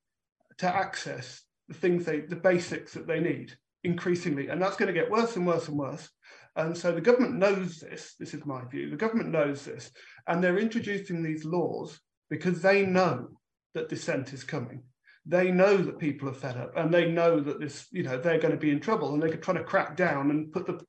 to 0.59 0.67
access 0.67 1.43
the 1.69 1.75
things 1.75 2.05
they, 2.05 2.21
the 2.21 2.37
basics 2.37 2.93
that 2.95 3.07
they 3.07 3.21
need 3.21 3.53
increasingly. 3.83 4.49
And 4.49 4.61
that's 4.61 4.77
going 4.77 4.93
to 4.93 4.99
get 4.99 5.11
worse 5.11 5.37
and 5.37 5.47
worse 5.47 5.69
and 5.69 5.79
worse. 5.79 6.09
And 6.57 6.77
so 6.77 6.93
the 6.93 7.01
government 7.01 7.35
knows 7.35 7.81
this. 7.81 8.15
This 8.19 8.33
is 8.35 8.47
my 8.47 8.65
view. 8.65 8.89
The 8.91 8.97
government 8.97 9.31
knows 9.31 9.65
this. 9.65 9.91
And 10.27 10.43
they're 10.43 10.59
introducing 10.59 11.23
these 11.23 11.45
laws 11.45 11.99
because 12.31 12.63
they 12.63 12.87
know 12.87 13.29
that 13.75 13.89
dissent 13.89 14.33
is 14.33 14.45
coming 14.45 14.85
they 15.27 15.51
know 15.51 15.77
that 15.77 15.99
people 15.99 16.29
are 16.29 16.35
fed 16.35 16.57
up 16.57 16.77
and 16.77 16.93
they 16.93 17.11
know 17.11 17.41
that 17.41 17.59
this, 17.59 17.87
you 17.91 18.03
know, 18.03 18.19
they're 18.19 18.39
going 18.39 18.53
to 18.53 18.61
be 18.61 18.71
in 18.71 18.81
trouble 18.81 19.15
and 19.15 19.23
they're 19.23 19.37
trying 19.37 19.57
to 19.57 19.65
crack 19.65 19.97
down 19.97 20.31
and 20.31 20.53
put 20.53 20.67
the 20.67 20.81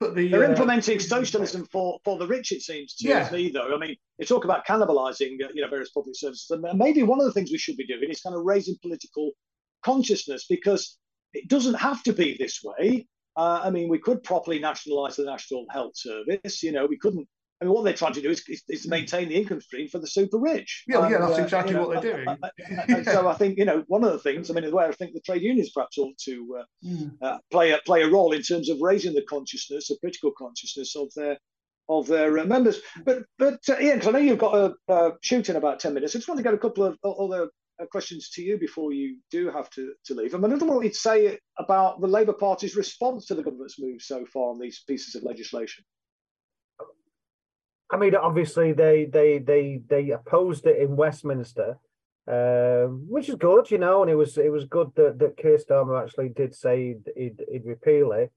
put 0.00 0.14
the 0.14 0.28
they're 0.28 0.44
uh, 0.44 0.50
implementing 0.50 1.00
socialism 1.00 1.66
for 1.66 1.98
for 2.04 2.18
the 2.18 2.26
rich. 2.26 2.52
It 2.52 2.62
seems 2.62 2.94
to 2.96 3.08
yeah. 3.08 3.28
me, 3.32 3.50
though. 3.50 3.74
I 3.74 3.78
mean, 3.78 3.96
they 4.18 4.24
talk 4.24 4.44
about 4.44 4.66
cannibalizing, 4.66 5.42
uh, 5.42 5.48
you 5.54 5.62
know, 5.62 5.68
various 5.68 5.90
public 5.90 6.16
services, 6.16 6.50
and 6.50 6.78
maybe 6.78 7.02
one 7.02 7.20
of 7.20 7.26
the 7.26 7.32
things 7.32 7.50
we 7.50 7.58
should 7.58 7.76
be 7.76 7.86
doing 7.86 8.10
is 8.10 8.20
kind 8.20 8.36
of 8.36 8.42
raising 8.44 8.76
political 8.82 9.32
consciousness 9.84 10.46
because 10.48 10.98
it 11.32 11.48
doesn't 11.48 11.74
have 11.74 12.02
to 12.04 12.12
be 12.12 12.36
this 12.38 12.60
way. 12.62 13.06
Uh, 13.36 13.60
I 13.62 13.70
mean, 13.70 13.88
we 13.88 13.98
could 13.98 14.22
properly 14.22 14.58
nationalize 14.58 15.16
the 15.16 15.24
National 15.24 15.66
Health 15.70 15.96
Service. 15.96 16.62
You 16.62 16.72
know, 16.72 16.86
we 16.86 16.96
couldn't 16.96 17.28
I 17.60 17.64
mean, 17.64 17.72
what 17.72 17.84
they're 17.84 17.94
trying 17.94 18.12
to 18.12 18.20
do 18.20 18.30
is, 18.30 18.42
is, 18.48 18.62
is 18.68 18.82
to 18.82 18.90
maintain 18.90 19.28
the 19.28 19.36
income 19.36 19.62
stream 19.62 19.88
for 19.88 19.98
the 19.98 20.06
super 20.06 20.38
rich. 20.38 20.84
Yeah, 20.86 21.02
and, 21.02 21.10
yeah, 21.10 21.18
that's 21.18 21.38
uh, 21.38 21.42
exactly 21.42 21.74
uh, 21.74 21.86
what 21.86 22.02
they're 22.02 22.12
doing. 22.12 22.36
yeah. 22.58 23.02
So 23.02 23.28
I 23.28 23.34
think 23.34 23.56
you 23.56 23.64
know 23.64 23.82
one 23.86 24.04
of 24.04 24.12
the 24.12 24.18
things. 24.18 24.50
I 24.50 24.54
mean, 24.54 24.70
where 24.70 24.88
I 24.88 24.92
think 24.92 25.14
the 25.14 25.20
trade 25.20 25.42
unions 25.42 25.70
perhaps 25.70 25.96
ought 25.96 26.18
to 26.18 26.58
uh, 26.60 26.86
mm. 26.86 27.38
play 27.50 27.72
a 27.72 27.78
play 27.86 28.02
a 28.02 28.08
role 28.08 28.32
in 28.32 28.42
terms 28.42 28.68
of 28.68 28.80
raising 28.80 29.14
the 29.14 29.22
consciousness, 29.22 29.88
the 29.88 29.96
political 30.00 30.32
consciousness 30.32 30.96
of 30.96 31.08
their 31.16 31.38
of 31.88 32.06
their 32.06 32.38
uh, 32.38 32.44
members. 32.44 32.80
But 33.04 33.24
but 33.38 33.60
uh, 33.68 33.76
Ian, 33.80 33.98
because 33.98 34.08
I 34.08 34.10
know 34.12 34.18
you've 34.18 34.38
got 34.38 34.74
a 34.88 35.12
shoot 35.22 35.48
in 35.48 35.56
about 35.56 35.80
ten 35.80 35.94
minutes. 35.94 36.14
I 36.14 36.18
just 36.18 36.28
want 36.28 36.38
to 36.38 36.44
get 36.44 36.54
a 36.54 36.58
couple 36.58 36.84
of 36.84 36.98
other 37.02 37.48
questions 37.90 38.30
to 38.30 38.42
you 38.42 38.58
before 38.58 38.92
you 38.92 39.18
do 39.30 39.50
have 39.50 39.68
to, 39.70 39.92
to 40.06 40.14
leave. 40.14 40.34
I 40.34 40.38
mean, 40.38 40.52
I 40.52 40.56
don't 40.56 40.68
want 40.68 40.84
you 40.84 40.90
to 40.90 40.96
say 40.96 41.38
about 41.58 42.00
the 42.00 42.06
Labour 42.06 42.32
Party's 42.32 42.76
response 42.76 43.26
to 43.26 43.34
the 43.34 43.42
government's 43.42 43.78
move 43.78 44.00
so 44.00 44.24
far 44.24 44.50
on 44.50 44.58
these 44.58 44.82
pieces 44.86 45.14
of 45.14 45.24
legislation. 45.24 45.84
I 47.90 47.96
mean, 47.96 48.14
obviously 48.14 48.72
they 48.72 49.04
they 49.04 49.38
they 49.38 49.80
they 49.88 50.10
opposed 50.10 50.66
it 50.66 50.78
in 50.78 50.96
Westminster, 50.96 51.78
uh, 52.26 52.86
which 52.86 53.28
is 53.28 53.36
good, 53.36 53.70
you 53.70 53.78
know, 53.78 54.02
and 54.02 54.10
it 54.10 54.16
was 54.16 54.36
it 54.38 54.50
was 54.50 54.64
good 54.64 54.90
that 54.96 55.18
that 55.20 55.36
Keir 55.36 55.58
Starmer 55.58 56.02
actually 56.02 56.30
did 56.30 56.54
say 56.54 56.96
he'd, 57.16 57.40
he'd 57.50 57.64
repeal 57.64 58.12
it. 58.12 58.32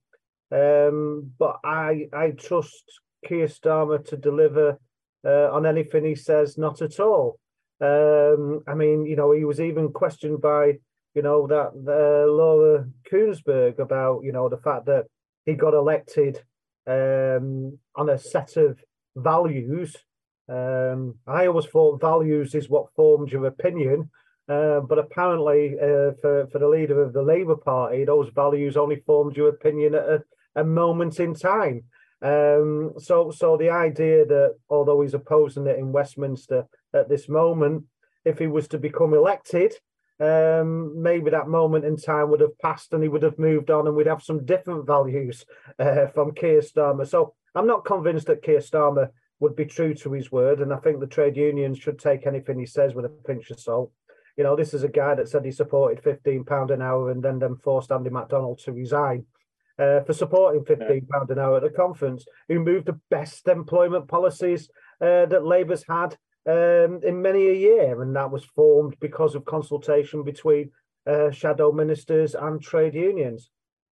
Um, 0.52 1.32
but 1.38 1.58
I 1.64 2.08
I 2.12 2.30
trust 2.30 2.84
Keir 3.26 3.46
Starmer 3.46 4.04
to 4.08 4.16
deliver 4.16 4.78
uh, 5.24 5.50
on 5.52 5.66
anything 5.66 6.04
he 6.04 6.14
says, 6.14 6.56
not 6.56 6.80
at 6.80 7.00
all. 7.00 7.38
Um, 7.80 8.62
I 8.68 8.74
mean, 8.74 9.06
you 9.06 9.16
know, 9.16 9.32
he 9.32 9.44
was 9.44 9.60
even 9.60 9.92
questioned 9.92 10.40
by 10.40 10.78
you 11.14 11.22
know 11.22 11.46
that 11.48 11.72
uh, 11.74 12.30
Laura 12.30 12.86
Kuenssberg 13.10 13.80
about 13.80 14.20
you 14.22 14.30
know 14.30 14.48
the 14.48 14.58
fact 14.58 14.86
that 14.86 15.06
he 15.44 15.54
got 15.54 15.74
elected 15.74 16.42
um, 16.86 17.78
on 17.96 18.10
a 18.10 18.18
set 18.18 18.56
of 18.56 18.78
values 19.16 19.96
Um, 20.50 21.14
I 21.26 21.46
always 21.46 21.66
thought 21.66 22.00
values 22.00 22.54
is 22.54 22.68
what 22.68 22.92
formed 22.96 23.30
your 23.30 23.46
opinion, 23.46 24.10
uh, 24.48 24.80
but 24.80 24.98
apparently, 24.98 25.76
uh, 25.80 26.12
for 26.20 26.48
for 26.50 26.58
the 26.58 26.68
leader 26.68 27.00
of 27.02 27.12
the 27.12 27.22
Labour 27.22 27.56
Party, 27.56 28.04
those 28.04 28.30
values 28.34 28.76
only 28.76 28.96
formed 29.06 29.36
your 29.36 29.48
opinion 29.48 29.94
at 29.94 30.08
a, 30.08 30.24
a 30.56 30.64
moment 30.64 31.20
in 31.20 31.34
time. 31.34 31.84
Um, 32.22 32.94
so, 32.98 33.30
so 33.30 33.56
the 33.56 33.70
idea 33.70 34.26
that 34.26 34.56
although 34.68 35.00
he's 35.02 35.14
opposing 35.14 35.66
it 35.68 35.78
in 35.78 35.92
Westminster 35.92 36.66
at 36.92 37.08
this 37.08 37.28
moment, 37.28 37.84
if 38.24 38.38
he 38.38 38.48
was 38.48 38.68
to 38.68 38.78
become 38.78 39.14
elected, 39.14 39.72
um, 40.18 41.00
maybe 41.00 41.30
that 41.30 41.48
moment 41.48 41.84
in 41.84 41.96
time 41.96 42.28
would 42.28 42.40
have 42.40 42.58
passed 42.58 42.92
and 42.92 43.02
he 43.02 43.08
would 43.08 43.22
have 43.22 43.38
moved 43.38 43.70
on, 43.70 43.86
and 43.86 43.94
we'd 43.96 44.08
have 44.08 44.22
some 44.22 44.44
different 44.44 44.84
values 44.86 45.44
uh, 45.78 46.08
from 46.08 46.34
Keir 46.34 46.60
Starmer. 46.60 47.06
So, 47.06 47.34
I'm 47.54 47.66
not 47.66 47.84
convinced 47.84 48.26
that 48.28 48.42
Keir 48.42 48.58
Starmer 48.58 49.08
would 49.40 49.56
be 49.56 49.64
true 49.64 49.94
to 49.94 50.12
his 50.12 50.30
word, 50.30 50.60
and 50.60 50.72
I 50.72 50.76
think 50.76 51.00
the 51.00 51.06
trade 51.06 51.36
unions 51.36 51.78
should 51.78 51.98
take 51.98 52.26
anything 52.26 52.58
he 52.58 52.66
says 52.66 52.94
with 52.94 53.06
a 53.06 53.08
pinch 53.08 53.50
of 53.50 53.58
salt. 53.58 53.90
You 54.36 54.44
know, 54.44 54.54
this 54.54 54.74
is 54.74 54.84
a 54.84 54.88
guy 54.88 55.14
that 55.14 55.28
said 55.28 55.44
he 55.44 55.50
supported 55.50 56.02
fifteen 56.02 56.44
pound 56.44 56.70
an 56.70 56.82
hour 56.82 57.10
and 57.10 57.22
then 57.22 57.38
then 57.38 57.56
forced 57.56 57.90
Andy 57.90 58.10
McDonald 58.10 58.60
to 58.60 58.72
resign 58.72 59.26
uh, 59.78 60.00
for 60.00 60.12
supporting 60.12 60.64
fifteen 60.64 61.06
pound 61.10 61.28
yeah. 61.28 61.34
an 61.34 61.38
hour 61.38 61.56
at 61.56 61.62
the 61.62 61.70
conference. 61.70 62.24
Who 62.48 62.60
moved 62.60 62.86
the 62.86 63.00
best 63.10 63.48
employment 63.48 64.08
policies 64.08 64.70
uh, 65.00 65.26
that 65.26 65.44
Labour's 65.44 65.84
had 65.88 66.16
um, 66.46 67.00
in 67.02 67.20
many 67.20 67.48
a 67.48 67.54
year, 67.54 68.02
and 68.02 68.14
that 68.16 68.30
was 68.30 68.44
formed 68.44 68.96
because 69.00 69.34
of 69.34 69.44
consultation 69.44 70.22
between 70.22 70.70
uh, 71.06 71.30
shadow 71.30 71.72
ministers 71.72 72.34
and 72.34 72.62
trade 72.62 72.94
unions, 72.94 73.50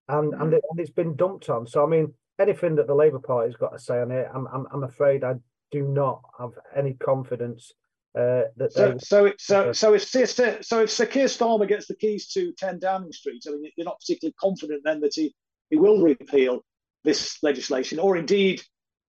and 0.09 0.33
mm-hmm. 0.33 0.43
and, 0.43 0.55
it, 0.55 0.63
and 0.71 0.81
it's 0.81 0.91
been 0.91 1.17
dumped 1.17 1.51
on. 1.51 1.67
So 1.67 1.85
I 1.85 1.89
mean 1.89 2.15
anything 2.39 2.77
that 2.77 2.87
the 2.87 2.95
Labour 2.95 3.19
Party's 3.19 3.57
got 3.57 3.73
to 3.73 3.79
say 3.79 4.01
on 4.01 4.11
it, 4.11 4.29
I'm 4.35 4.47
I'm, 4.49 4.67
I'm 4.73 4.85
afraid 4.85 5.25
I 5.25 5.35
do 5.71 5.83
not 5.83 6.23
have 6.39 6.53
any 6.77 6.95
confidence 6.95 7.73
uh, 8.15 8.43
that 8.57 8.73
so, 8.73 8.93
they... 8.93 8.99
so 8.99 9.33
so 9.39 9.73
so 9.73 9.95
if 9.95 10.65
so 10.65 10.83
if 10.83 10.91
Sir 10.91 11.07
Keir 11.07 11.27
Starmer 11.27 11.69
gets 11.69 11.87
the 11.87 11.97
keys 11.97 12.29
to 12.29 12.53
10 12.53 12.79
Downing 12.81 13.13
Street, 13.13 13.45
I 13.47 13.51
mean 13.53 13.71
you're 13.77 13.85
not 13.85 14.01
particularly 14.01 14.35
confident 14.41 14.83
then 14.85 15.01
that 15.01 15.13
he 15.15 15.35
he 15.71 15.77
will 15.77 16.03
repeal 16.03 16.65
this 17.05 17.39
legislation, 17.43 17.99
or 17.99 18.17
indeed 18.17 18.63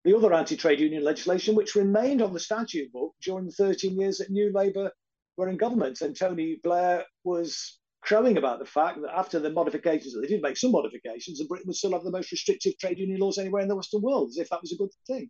the 0.03 0.15
other 0.15 0.33
anti-trade 0.33 0.79
union 0.79 1.03
legislation, 1.03 1.55
which 1.55 1.75
remained 1.75 2.21
on 2.21 2.33
the 2.33 2.39
statute 2.39 2.91
book 2.91 3.13
during 3.21 3.45
the 3.45 3.51
13 3.51 3.99
years 3.99 4.19
that 4.19 4.29
New 4.29 4.51
Labour 4.53 4.91
were 5.37 5.49
in 5.49 5.57
government, 5.57 6.01
and 6.01 6.15
Tony 6.15 6.59
Blair 6.63 7.05
was 7.23 7.78
crowing 8.01 8.37
about 8.37 8.59
the 8.59 8.65
fact 8.65 9.01
that 9.01 9.17
after 9.17 9.39
the 9.39 9.49
modifications, 9.49 10.13
that 10.13 10.21
they 10.21 10.27
did 10.27 10.41
make 10.41 10.57
some 10.57 10.71
modifications, 10.71 11.39
and 11.39 11.49
Britain 11.49 11.67
would 11.67 11.75
still 11.75 11.91
have 11.91 12.03
the 12.03 12.11
most 12.11 12.31
restrictive 12.31 12.77
trade 12.77 12.99
union 12.99 13.19
laws 13.19 13.37
anywhere 13.37 13.61
in 13.61 13.67
the 13.67 13.75
Western 13.75 14.01
world, 14.01 14.29
as 14.29 14.37
if 14.37 14.49
that 14.49 14.61
was 14.61 14.71
a 14.71 14.77
good 14.77 14.89
thing. 15.07 15.29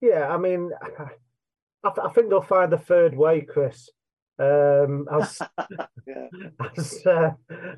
Yeah, 0.00 0.28
I 0.28 0.36
mean, 0.36 0.70
I, 1.84 1.90
th- 1.90 2.06
I 2.06 2.10
think 2.10 2.30
they'll 2.30 2.42
find 2.42 2.72
the 2.72 2.78
third 2.78 3.16
way, 3.16 3.42
Chris. 3.42 3.88
Um, 4.40 5.08
as 5.10 5.40
yeah. 6.06 6.28
as, 6.76 7.06
uh, 7.06 7.30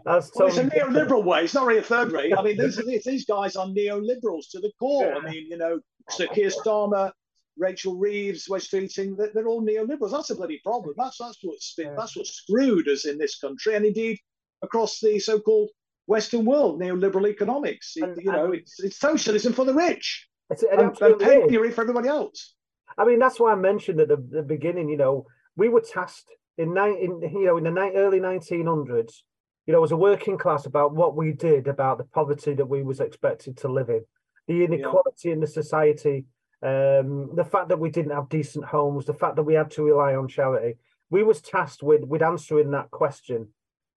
as 0.07 0.31
well, 0.35 0.48
it's 0.48 0.59
a 0.59 0.64
neoliberal 0.64 1.24
way. 1.24 1.44
It's 1.44 1.55
not 1.55 1.66
really 1.66 1.81
a 1.81 1.83
third 1.83 2.12
way. 2.12 2.35
I 2.37 2.42
mean, 2.42 2.59
these, 2.59 2.76
these 3.03 3.24
guys 3.24 3.57
are 3.57 3.66
neoliberals 3.66 4.50
to 4.50 4.61
the 4.61 4.70
core. 4.79 5.07
Yeah. 5.07 5.18
I 5.18 5.31
mean, 5.31 5.46
you 5.48 5.57
know, 5.57 5.81
Sir 6.11 6.26
Keir 6.26 6.50
Starmer, 6.50 7.12
Rachel 7.57 7.96
Reeves, 7.96 8.46
Wes 8.48 8.68
Streeting, 8.68 9.16
they're 9.33 9.48
all 9.48 9.62
neoliberals. 9.62 10.12
That's 10.12 10.31
a 10.31 10.35
bloody 10.35 10.61
problem. 10.62 10.94
That's 10.98 11.16
that's 11.18 11.38
what's 11.42 11.74
yeah. 11.79 11.94
that's 11.96 12.16
what 12.16 12.26
screwed 12.26 12.88
us 12.88 13.07
in 13.07 13.16
this 13.16 13.38
country, 13.38 13.74
and 13.74 13.87
indeed 13.87 14.18
across 14.62 15.01
the 15.01 15.18
so-called 15.18 15.70
Western 16.07 16.44
world, 16.44 16.81
neoliberal 16.81 17.29
economics. 17.29 17.96
And, 17.96 18.16
you 18.16 18.33
know, 18.33 18.53
it's, 18.53 18.81
it's 18.81 18.99
socialism 18.99 19.53
for 19.53 19.64
the 19.64 19.75
rich 19.75 20.29
it's, 20.51 20.64
and, 20.64 20.96
and 21.01 21.18
penury 21.18 21.70
for 21.70 21.83
everybody 21.83 22.09
else. 22.09 22.55
I 22.99 23.05
mean, 23.05 23.18
that's 23.18 23.38
why 23.38 23.53
I 23.53 23.55
mentioned 23.55 24.01
at 24.01 24.09
the, 24.09 24.16
the 24.16 24.42
beginning. 24.42 24.88
You 24.88 24.96
know, 24.96 25.27
we 25.57 25.68
were 25.68 25.81
tasked 25.81 26.31
in, 26.59 26.77
in 26.77 27.20
you 27.23 27.46
know 27.46 27.57
in 27.57 27.64
the 27.64 27.70
ni- 27.70 27.94
early 27.94 28.20
1900s. 28.20 29.14
You 29.66 29.75
know, 29.75 29.85
as 29.85 29.92
a 29.92 29.96
working 29.96 30.37
class, 30.37 30.66
about 30.66 30.94
what 30.94 31.16
we 31.16 31.33
did 31.33 31.68
about 31.68 31.99
the 31.99 32.05
poverty 32.05 32.55
that 32.55 32.68
we 32.68 32.83
was 32.83 32.99
expected 32.99 33.57
to 33.59 33.68
live 33.68 33.88
in, 33.88 34.05
the 34.49 34.64
inequality 34.64 35.29
yeah. 35.29 35.35
in 35.35 35.40
the 35.40 35.46
society, 35.46 36.25
um, 36.62 37.31
the 37.37 37.46
fact 37.49 37.68
that 37.68 37.79
we 37.79 37.90
didn't 37.90 38.12
have 38.12 38.29
decent 38.29 38.64
homes, 38.64 39.07
the 39.07 39.14
fact 39.14 39.37
that 39.37 39.44
we 39.44 39.55
had 39.55 39.70
to 39.73 39.85
rely 39.85 40.16
on 40.16 40.27
charity. 40.27 40.79
We 41.11 41.23
was 41.23 41.40
tasked 41.40 41.83
with 41.83 42.03
with 42.03 42.23
answering 42.23 42.73
that 42.73 42.90
question 42.90 43.49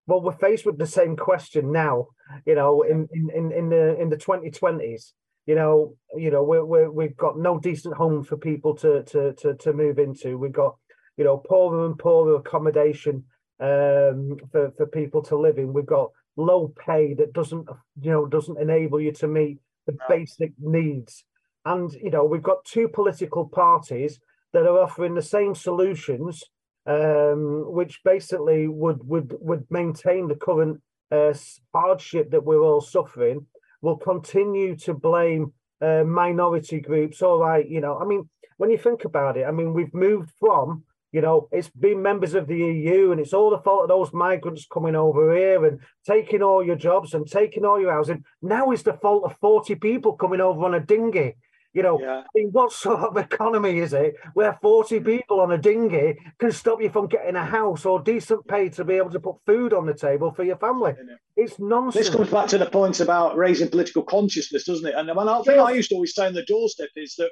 well, 0.07 0.21
we're 0.21 0.33
faced 0.33 0.65
with 0.65 0.77
the 0.77 0.87
same 0.87 1.15
question 1.15 1.71
now. 1.71 2.07
You 2.45 2.55
know, 2.55 2.81
in 2.81 3.07
in 3.13 3.51
in 3.51 3.69
the 3.69 3.99
in 3.99 4.09
the 4.09 4.17
twenty 4.17 4.51
twenties. 4.51 5.13
You 5.45 5.55
know, 5.55 5.95
you 6.15 6.31
know, 6.31 6.41
we're, 6.41 6.63
we're 6.63 6.89
we've 6.89 7.17
got 7.17 7.37
no 7.37 7.59
decent 7.59 7.95
home 7.95 8.23
for 8.23 8.37
people 8.37 8.75
to 8.75 9.03
to 9.03 9.33
to 9.33 9.55
to 9.55 9.73
move 9.73 9.99
into. 9.99 10.37
We've 10.37 10.53
got, 10.53 10.77
you 11.17 11.25
know, 11.25 11.37
poorer 11.37 11.85
and 11.85 11.99
poorer 11.99 12.35
accommodation 12.35 13.25
um, 13.59 14.37
for 14.51 14.71
for 14.77 14.87
people 14.87 15.21
to 15.23 15.37
live 15.37 15.57
in. 15.57 15.73
We've 15.73 15.85
got 15.85 16.11
low 16.37 16.73
pay 16.85 17.13
that 17.13 17.33
doesn't 17.33 17.67
you 18.01 18.11
know 18.11 18.25
doesn't 18.25 18.59
enable 18.59 19.01
you 19.01 19.11
to 19.11 19.27
meet 19.27 19.59
the 19.85 19.97
basic 20.09 20.53
needs. 20.59 21.25
And 21.65 21.91
you 21.93 22.09
know, 22.09 22.23
we've 22.23 22.43
got 22.43 22.65
two 22.65 22.87
political 22.87 23.47
parties 23.47 24.19
that 24.53 24.65
are 24.65 24.79
offering 24.79 25.15
the 25.15 25.21
same 25.21 25.55
solutions 25.55 26.43
um, 26.85 27.71
which 27.71 28.03
basically 28.03 28.67
would 28.67 29.07
would 29.07 29.35
would 29.39 29.65
maintain 29.69 30.27
the 30.27 30.35
current 30.35 30.81
uh, 31.11 31.33
hardship 31.73 32.31
that 32.31 32.43
we're 32.43 32.61
all 32.61 32.81
suffering, 32.81 33.45
will 33.81 33.97
continue 33.97 34.75
to 34.77 34.93
blame 34.93 35.53
uh, 35.81 36.03
minority 36.03 36.79
groups. 36.79 37.21
All 37.21 37.39
right, 37.39 37.67
you 37.67 37.81
know, 37.81 37.99
I 37.99 38.05
mean, 38.05 38.29
when 38.57 38.69
you 38.69 38.77
think 38.77 39.05
about 39.05 39.37
it, 39.37 39.45
I 39.45 39.51
mean, 39.51 39.73
we've 39.73 39.93
moved 39.93 40.31
from 40.39 40.83
you 41.13 41.21
know, 41.21 41.47
it's 41.51 41.69
been 41.69 42.01
members 42.01 42.33
of 42.33 42.47
the 42.47 42.57
EU, 42.57 43.11
and 43.11 43.21
it's 43.21 43.33
all 43.33 43.51
the 43.51 43.59
fault 43.59 43.83
of 43.83 43.89
those 43.89 44.11
migrants 44.13 44.65
coming 44.65 44.95
over 44.95 45.33
here 45.37 45.63
and 45.63 45.79
taking 46.07 46.41
all 46.41 46.65
your 46.65 46.75
jobs 46.75 47.13
and 47.13 47.27
taking 47.27 47.63
all 47.63 47.79
your 47.79 47.93
housing. 47.93 48.23
Now 48.41 48.71
it's 48.71 48.81
the 48.81 48.93
fault 48.93 49.23
of 49.23 49.37
40 49.39 49.75
people 49.75 50.13
coming 50.13 50.41
over 50.41 50.65
on 50.65 50.73
a 50.73 50.79
dinghy 50.79 51.35
you 51.73 51.81
know, 51.81 51.99
yeah. 51.99 52.21
I 52.21 52.25
mean, 52.35 52.49
what 52.51 52.71
sort 52.71 52.99
of 52.99 53.17
economy 53.17 53.79
is 53.79 53.93
it 53.93 54.15
where 54.35 54.57
40 54.61 54.99
mm. 54.99 55.05
people 55.05 55.41
on 55.41 55.51
a 55.51 55.57
dinghy 55.57 56.17
can 56.37 56.51
stop 56.51 56.79
you 56.81 56.89
from 56.89 57.07
getting 57.07 57.35
a 57.35 57.43
house 57.43 57.83
or 57.83 57.99
decent 57.99 58.47
pay 58.47 58.69
to 58.69 58.85
be 58.85 58.93
able 58.93 59.09
to 59.09 59.19
put 59.19 59.37
food 59.47 59.73
on 59.73 59.87
the 59.87 59.93
table 59.93 60.31
for 60.31 60.43
your 60.43 60.57
family? 60.57 60.93
It's 61.35 61.59
nonsense. 61.59 62.05
This 62.05 62.15
comes 62.15 62.29
back 62.29 62.47
to 62.49 62.59
the 62.59 62.69
point 62.69 62.99
about 62.99 63.37
raising 63.37 63.69
political 63.69 64.03
consciousness, 64.03 64.65
doesn't 64.65 64.85
it? 64.85 64.93
And 64.95 65.09
the 65.09 65.15
one 65.15 65.43
thing 65.43 65.59
I 65.59 65.71
used 65.71 65.89
to 65.89 65.95
always 65.95 66.13
say 66.13 66.27
on 66.27 66.33
the 66.33 66.45
doorstep 66.45 66.89
is 66.95 67.15
that, 67.17 67.31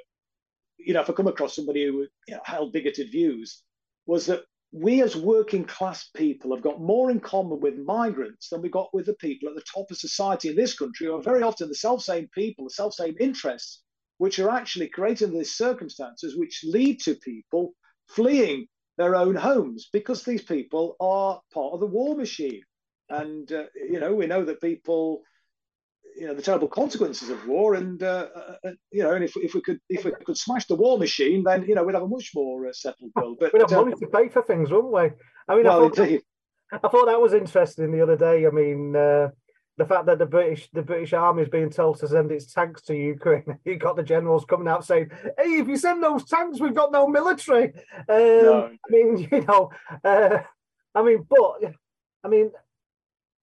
you 0.76 0.92
know, 0.92 1.02
if 1.02 1.08
I 1.08 1.12
come 1.12 1.28
across 1.28 1.54
somebody 1.54 1.86
who 1.86 2.06
you 2.26 2.34
know, 2.34 2.40
held 2.44 2.72
bigoted 2.72 3.12
views, 3.12 3.62
was 4.06 4.26
that 4.26 4.42
we 4.72 5.02
as 5.02 5.14
working 5.14 5.64
class 5.64 6.08
people 6.16 6.52
have 6.52 6.64
got 6.64 6.80
more 6.80 7.12
in 7.12 7.20
common 7.20 7.60
with 7.60 7.78
migrants 7.78 8.48
than 8.48 8.62
we 8.62 8.70
got 8.70 8.92
with 8.92 9.06
the 9.06 9.14
people 9.14 9.48
at 9.48 9.54
the 9.54 9.62
top 9.72 9.88
of 9.90 9.98
society 9.98 10.48
in 10.48 10.56
this 10.56 10.76
country, 10.76 11.06
who 11.06 11.14
are 11.14 11.22
very 11.22 11.42
often 11.42 11.68
the 11.68 11.74
self 11.76 12.02
same 12.02 12.28
people, 12.34 12.64
the 12.64 12.70
self 12.70 12.94
same 12.94 13.14
interests 13.20 13.82
which 14.22 14.38
are 14.38 14.50
actually 14.50 14.86
created 14.86 15.22
creating 15.22 15.36
these 15.36 15.56
circumstances 15.56 16.36
which 16.36 16.62
lead 16.62 17.00
to 17.00 17.16
people 17.16 17.72
fleeing 18.08 18.68
their 18.96 19.16
own 19.16 19.34
homes 19.34 19.88
because 19.92 20.22
these 20.22 20.42
people 20.42 20.94
are 21.00 21.40
part 21.52 21.72
of 21.74 21.80
the 21.80 21.86
war 21.86 22.14
machine. 22.16 22.62
And, 23.08 23.50
uh, 23.50 23.64
you 23.74 23.98
know, 23.98 24.14
we 24.14 24.28
know 24.28 24.44
that 24.44 24.60
people, 24.60 25.22
you 26.16 26.28
know, 26.28 26.34
the 26.34 26.40
terrible 26.40 26.68
consequences 26.68 27.30
of 27.30 27.48
war. 27.48 27.74
And, 27.74 28.00
uh, 28.00 28.28
uh, 28.36 28.54
uh 28.64 28.70
you 28.92 29.02
know, 29.02 29.10
and 29.10 29.24
if, 29.24 29.32
if 29.36 29.54
we 29.54 29.60
could 29.60 29.80
if 29.88 30.04
we 30.04 30.12
could 30.24 30.38
smash 30.38 30.66
the 30.66 30.76
war 30.76 30.98
machine, 30.98 31.42
then, 31.42 31.64
you 31.66 31.74
know, 31.74 31.82
we'd 31.82 31.94
have 31.94 32.04
a 32.04 32.08
much 32.16 32.30
more 32.32 32.68
uh, 32.68 32.72
settled 32.72 33.10
world. 33.16 33.38
But, 33.40 33.52
we'd 33.52 33.62
have 33.62 33.72
money 33.72 33.96
to 33.98 34.06
pay 34.06 34.28
for 34.28 34.42
things, 34.42 34.70
wouldn't 34.70 34.92
we? 34.92 35.10
I 35.48 35.56
mean, 35.56 35.64
well, 35.64 35.86
I, 35.86 35.88
thought, 35.88 36.20
I 36.84 36.88
thought 36.88 37.06
that 37.06 37.20
was 37.20 37.34
interesting 37.34 37.90
the 37.90 38.02
other 38.02 38.16
day. 38.16 38.46
I 38.46 38.50
mean, 38.50 38.94
uh, 38.94 39.30
the 39.78 39.86
fact 39.86 40.06
that 40.06 40.18
the 40.18 40.26
British 40.26 40.68
the 40.72 40.82
British 40.82 41.12
Army 41.12 41.42
is 41.42 41.48
being 41.48 41.70
told 41.70 41.98
to 42.00 42.08
send 42.08 42.30
its 42.30 42.52
tanks 42.52 42.82
to 42.82 42.96
Ukraine. 42.96 43.58
You 43.64 43.76
got 43.76 43.96
the 43.96 44.02
generals 44.02 44.44
coming 44.44 44.68
out 44.68 44.84
saying, 44.84 45.10
"Hey, 45.38 45.60
if 45.60 45.68
you 45.68 45.76
send 45.76 46.02
those 46.02 46.24
tanks, 46.24 46.60
we've 46.60 46.74
got 46.74 46.92
no 46.92 47.06
military." 47.08 47.72
Um, 47.96 48.04
no. 48.08 48.70
I 48.70 48.90
mean, 48.90 49.28
you 49.32 49.40
know, 49.42 49.70
uh, 50.04 50.38
I 50.94 51.02
mean, 51.02 51.26
but 51.28 51.72
I 52.24 52.28
mean, 52.28 52.50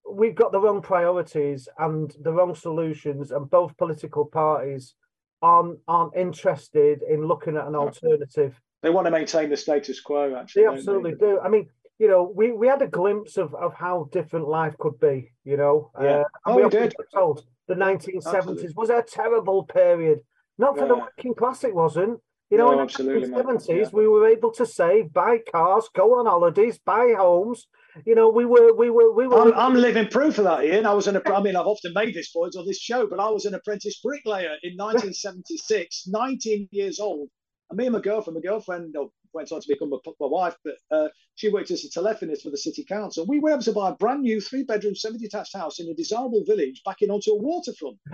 we've 0.10 0.36
got 0.36 0.52
the 0.52 0.60
wrong 0.60 0.82
priorities 0.82 1.68
and 1.78 2.14
the 2.22 2.32
wrong 2.32 2.56
solutions, 2.56 3.32
and 3.32 3.50
both 3.50 3.78
political 3.78 4.26
parties 4.26 4.94
aren't 5.42 5.80
aren't 5.88 6.16
interested 6.16 7.02
in 7.02 7.26
looking 7.26 7.58
at 7.58 7.68
an 7.68 7.76
alternative. 7.76 8.60
They 8.82 8.90
want 8.90 9.06
to 9.08 9.12
maintain 9.12 9.50
the 9.50 9.58
status 9.58 10.00
quo. 10.00 10.36
Actually, 10.36 10.64
they 10.64 10.70
absolutely 10.70 11.12
they? 11.12 11.18
do. 11.18 11.40
I 11.40 11.50
mean, 11.50 11.70
you 12.00 12.08
know, 12.08 12.32
we, 12.34 12.52
we 12.52 12.68
had 12.68 12.82
a 12.82 12.88
glimpse 12.88 13.38
of, 13.38 13.54
of 13.54 13.74
how 13.74 14.10
different 14.12 14.48
life 14.48 14.76
could 14.80 15.00
be, 15.00 15.32
you 15.44 15.58
know. 15.58 15.92
Yeah. 16.02 16.08
Uh, 16.08 16.24
oh, 16.46 16.56
we, 16.56 16.64
we 16.64 16.70
did. 16.70 16.96
Told 17.14 17.44
the 17.68 17.76
1970s 17.76 18.26
absolutely. 18.26 18.74
was 18.76 18.90
a 18.90 19.04
terrible 19.04 19.64
period. 19.66 20.20
Not 20.58 20.78
for 20.78 20.84
yeah. 20.84 20.88
the 20.88 20.96
working 20.96 21.36
class, 21.36 21.64
it 21.64 21.76
wasn't. 21.76 22.20
You 22.50 22.58
know, 22.58 22.72
no, 22.72 22.82
in 22.82 22.88
the 22.88 23.28
70s, 23.28 23.68
yeah. 23.70 23.90
we 23.94 24.08
were 24.08 24.28
able 24.28 24.52
to 24.54 24.66
save, 24.66 25.14
buy 25.14 25.38
cars, 25.52 25.88
go 25.96 26.18
on 26.18 26.26
holidays, 26.26 26.80
buy 26.84 27.14
homes. 27.16 27.68
You 28.08 28.16
know, 28.16 28.30
we 28.30 28.46
were, 28.46 28.74
we 28.74 28.90
were, 28.90 29.14
we 29.14 29.28
were. 29.28 29.40
I'm, 29.40 29.54
I'm 29.54 29.76
living 29.76 30.08
proof 30.08 30.40
of 30.40 30.46
that, 30.46 30.64
Ian. 30.64 30.88
I 30.88 30.94
was 30.94 31.08
an, 31.08 31.22
I 31.28 31.42
mean, 31.44 31.56
I've 31.56 31.68
often 31.68 31.94
made 31.94 32.16
this 32.16 32.32
point 32.32 32.56
on 32.56 32.66
this 32.66 32.80
show, 32.80 33.06
but 33.08 33.20
I 33.20 33.30
was 33.30 33.46
an 33.46 33.54
apprentice 33.54 34.00
bricklayer 34.04 34.56
in 34.64 34.74
1976, 34.78 36.06
19 36.08 36.70
years 36.72 37.00
old, 37.00 37.30
And 37.70 37.78
me 37.78 37.86
and 37.86 37.94
my 37.94 38.02
girlfriend, 38.02 38.36
my 38.36 38.50
girlfriend 38.50 38.96
oh, 38.98 39.12
went 39.34 39.52
on 39.52 39.62
to 39.62 39.68
become 39.68 39.90
my, 39.90 39.98
my 40.20 40.28
wife, 40.28 40.56
but 40.64 40.76
uh, 40.92 41.08
she 41.36 41.50
worked 41.50 41.72
as 41.72 41.84
a 41.84 41.90
telephonist 41.90 42.42
for 42.42 42.50
the 42.50 42.58
city 42.58 42.84
council. 42.84 43.26
We 43.28 43.40
were 43.40 43.52
able 43.52 43.64
to 43.64 43.74
buy 43.74 43.90
a 43.90 43.96
brand 43.96 44.22
new 44.22 44.42
three 44.42 44.64
bedroom, 44.64 44.96
semi 44.96 45.18
detached 45.18 45.56
house 45.56 45.80
in 45.80 45.90
a 45.90 45.94
desirable 45.94 46.44
village 46.46 46.82
backing 46.86 47.10
onto 47.10 47.32
a 47.32 47.38
waterfront. 47.38 47.98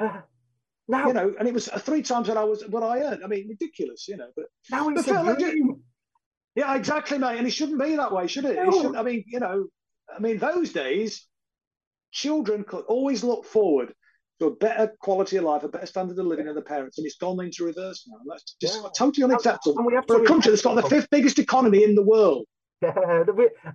now, 0.87 1.07
you 1.07 1.13
know, 1.13 1.33
and 1.37 1.47
it 1.47 1.53
was 1.53 1.67
three 1.67 2.01
times 2.01 2.27
what 2.27 2.37
I 2.37 2.43
was 2.43 2.65
what 2.67 2.83
I 2.83 3.01
earned. 3.01 3.23
I 3.23 3.27
mean, 3.27 3.47
ridiculous, 3.47 4.07
you 4.07 4.17
know. 4.17 4.29
But 4.35 4.45
now 4.69 4.89
it's 4.89 5.07
a 5.07 5.35
dream. 5.37 5.81
Yeah, 6.55 6.75
exactly, 6.75 7.17
mate. 7.17 7.37
And 7.37 7.47
it 7.47 7.51
shouldn't 7.51 7.81
be 7.81 7.97
that 7.97 8.13
way, 8.13 8.27
should 8.27 8.45
it? 8.45 8.55
No. 8.55 8.69
it 8.69 8.81
should, 8.81 8.95
I 8.95 9.03
mean, 9.03 9.25
you 9.27 9.41
know, 9.41 9.67
I 10.15 10.19
mean, 10.19 10.37
those 10.37 10.71
days, 10.71 11.27
children 12.11 12.63
could 12.63 12.85
always 12.85 13.23
look 13.23 13.45
forward 13.45 13.93
to 14.39 14.47
a 14.47 14.55
better 14.55 14.93
quality 14.99 15.37
of 15.37 15.45
life, 15.45 15.63
a 15.63 15.69
better 15.69 15.85
standard 15.85 16.19
of 16.19 16.25
living 16.25 16.45
than 16.45 16.55
the 16.55 16.61
parents, 16.61 16.97
and 16.97 17.07
it's 17.07 17.17
gone 17.17 17.39
into 17.43 17.63
reverse 17.63 18.07
now. 18.07 18.17
That's 18.27 18.55
just 18.61 18.81
yeah. 18.81 18.89
totally 18.97 19.23
unacceptable 19.23 19.77
And 19.77 19.85
we 19.85 19.97
for 20.07 20.21
a 20.21 20.25
country 20.25 20.51
that's 20.51 20.61
got 20.61 20.75
the 20.75 20.83
fifth 20.83 21.09
biggest 21.09 21.39
economy 21.39 21.83
in 21.83 21.95
the 21.95 22.03
world. 22.03 22.45
Yeah, 22.81 23.23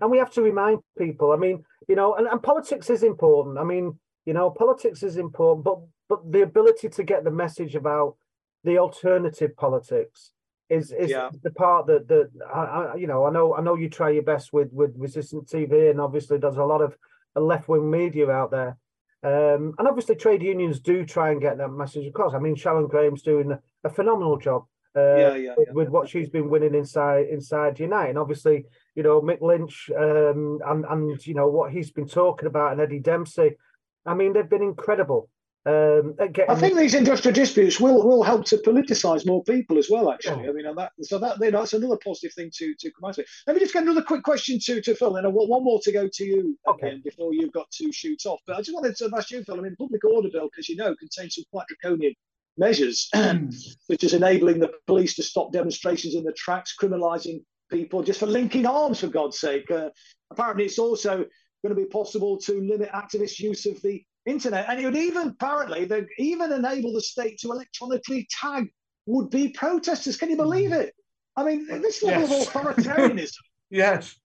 and 0.03 0.11
we 0.11 0.19
have 0.19 0.31
to 0.33 0.43
remind 0.43 0.81
people. 0.99 1.33
I 1.33 1.37
mean, 1.37 1.65
you 1.89 1.97
know, 1.97 2.17
and, 2.17 2.27
and 2.27 2.41
politics 2.43 2.91
is 2.91 3.03
important. 3.03 3.57
I 3.59 3.65
mean, 3.65 3.99
you 4.27 4.35
know, 4.35 4.51
politics 4.51 5.03
is 5.03 5.17
important, 5.17 5.65
but 5.65 5.79
but 6.07 6.31
the 6.31 6.43
ability 6.43 6.91
to 6.91 7.03
get 7.03 7.25
the 7.25 7.31
message 7.31 7.75
about 7.75 8.17
the 8.63 8.79
alternative 8.79 9.57
politics 9.57 10.33
is 10.69 10.93
is 10.93 11.11
yeah. 11.11 11.31
the 11.43 11.51
part 11.51 11.87
that 11.87 12.09
that 12.09 12.31
I, 12.55 12.61
I, 12.61 12.95
you 12.97 13.07
know 13.07 13.25
I 13.25 13.31
know 13.31 13.55
I 13.57 13.63
know 13.63 13.75
you 13.75 13.89
try 13.89 14.11
your 14.11 14.23
best 14.23 14.53
with 14.53 14.71
with 14.73 14.95
Resistance 14.97 15.51
TV 15.51 15.91
and 15.91 16.01
obviously 16.01 16.37
there's 16.37 16.59
a 16.59 16.65
lot 16.65 16.83
of 16.83 16.95
left 17.35 17.69
wing 17.69 17.91
media 17.91 18.31
out 18.31 18.51
there 18.51 18.77
um, 19.23 19.75
and 19.79 19.87
obviously 19.87 20.17
trade 20.17 20.43
unions 20.43 20.81
do 20.81 21.05
try 21.05 21.31
and 21.31 21.41
get 21.41 21.59
that 21.59 21.69
message 21.69 22.07
across. 22.07 22.35
I 22.35 22.39
mean 22.39 22.57
Sharon 22.57 22.89
Graham's 22.89 23.23
doing 23.23 23.57
a 23.85 23.91
phenomenal 23.91 24.39
job 24.39 24.65
uh, 24.97 25.17
yeah, 25.17 25.35
yeah, 25.37 25.55
with, 25.57 25.69
with, 25.73 25.89
what 25.89 26.09
she's 26.09 26.29
been 26.29 26.51
winning 26.51 26.75
inside 26.75 27.27
inside 27.29 27.79
Unite 27.79 28.09
and 28.09 28.19
obviously 28.19 28.65
you 28.97 29.03
know 29.03 29.21
Mick 29.21 29.41
Lynch 29.41 29.89
um, 29.97 30.59
and 30.67 30.85
and 30.85 31.27
you 31.27 31.35
know 31.35 31.49
what 31.49 31.71
he's 31.71 31.93
been 31.93 32.09
talking 32.09 32.47
about 32.49 32.73
and 32.73 32.81
Eddie 32.81 32.99
Dempsey. 32.99 33.57
I 34.05 34.15
mean 34.15 34.33
they've 34.33 34.49
been 34.49 34.63
incredible 34.63 35.29
um, 35.67 36.15
I 36.49 36.55
think 36.55 36.79
these 36.79 36.95
industrial 36.95 37.35
disputes 37.35 37.79
will 37.79 38.03
will 38.03 38.23
help 38.23 38.47
to 38.47 38.57
politicise 38.57 39.27
more 39.27 39.45
people 39.45 39.77
as 39.77 39.91
well. 39.91 40.11
Actually, 40.11 40.45
yeah. 40.45 40.51
I 40.51 40.53
mean, 40.55 40.75
that 40.75 40.93
so 41.03 41.19
that 41.19 41.39
you 41.39 41.51
know, 41.51 41.59
that's 41.59 41.75
another 41.75 41.99
positive 42.03 42.33
thing 42.33 42.51
to 42.55 42.75
to 42.79 42.91
come 42.93 43.09
out 43.09 43.19
of 43.19 43.25
it. 43.25 43.27
Let 43.47 43.57
me 43.57 43.61
just 43.61 43.75
get 43.75 43.83
another 43.83 44.01
quick 44.01 44.23
question 44.23 44.59
to 44.59 44.81
to 44.81 44.95
Phil, 44.95 45.17
and 45.17 45.27
I 45.27 45.29
want 45.29 45.51
one 45.51 45.63
more 45.63 45.79
to 45.83 45.93
go 45.93 46.09
to 46.11 46.25
you 46.25 46.59
okay. 46.67 46.89
again 46.89 47.03
before 47.05 47.35
you've 47.35 47.53
got 47.53 47.71
to 47.73 47.93
shoot 47.93 48.25
off. 48.25 48.41
But 48.47 48.57
I 48.57 48.61
just 48.61 48.75
wanted 48.75 48.97
to 48.97 49.11
ask 49.15 49.31
you, 49.31 49.45
Phil. 49.45 49.59
I 49.59 49.61
mean, 49.61 49.73
the 49.73 49.85
public 49.85 50.03
order 50.05 50.31
bill, 50.33 50.49
because 50.51 50.71
you 50.71 50.77
know, 50.77 50.95
contains 50.97 51.35
some 51.35 51.45
quite 51.53 51.67
draconian 51.67 52.15
measures, 52.57 53.11
which 53.89 54.03
is 54.03 54.15
enabling 54.15 54.61
the 54.61 54.73
police 54.87 55.15
to 55.17 55.23
stop 55.23 55.53
demonstrations 55.53 56.15
in 56.15 56.25
the 56.25 56.33
tracks, 56.33 56.75
criminalising 56.81 57.43
people 57.71 58.03
just 58.03 58.21
for 58.21 58.27
linking 58.27 58.65
arms, 58.65 59.01
for 59.01 59.09
God's 59.09 59.39
sake. 59.39 59.71
Uh, 59.71 59.91
apparently, 60.31 60.65
it's 60.65 60.79
also 60.79 61.19
going 61.63 61.75
to 61.75 61.75
be 61.75 61.85
possible 61.85 62.39
to 62.39 62.63
limit 62.63 62.89
activists' 62.93 63.39
use 63.39 63.67
of 63.67 63.81
the 63.83 64.03
internet. 64.31 64.67
And 64.69 64.81
it 64.81 64.85
would 64.85 64.97
even 64.97 65.29
apparently 65.29 65.91
even 66.19 66.53
enable 66.53 66.93
the 66.93 67.01
state 67.01 67.39
to 67.41 67.53
electronically 67.53 68.29
tag 68.31 68.71
would-be 69.07 69.51
protesters. 69.51 70.17
Can 70.17 70.31
you 70.31 70.37
mm-hmm. 70.37 70.45
believe 70.45 70.73
it? 70.73 70.95
I 71.37 71.45
mean, 71.45 71.67
this 71.67 72.03
level 72.03 72.29
yes. 72.29 72.47
of 72.55 72.63
authoritarianism. 72.63 73.37
yes. 73.71 74.17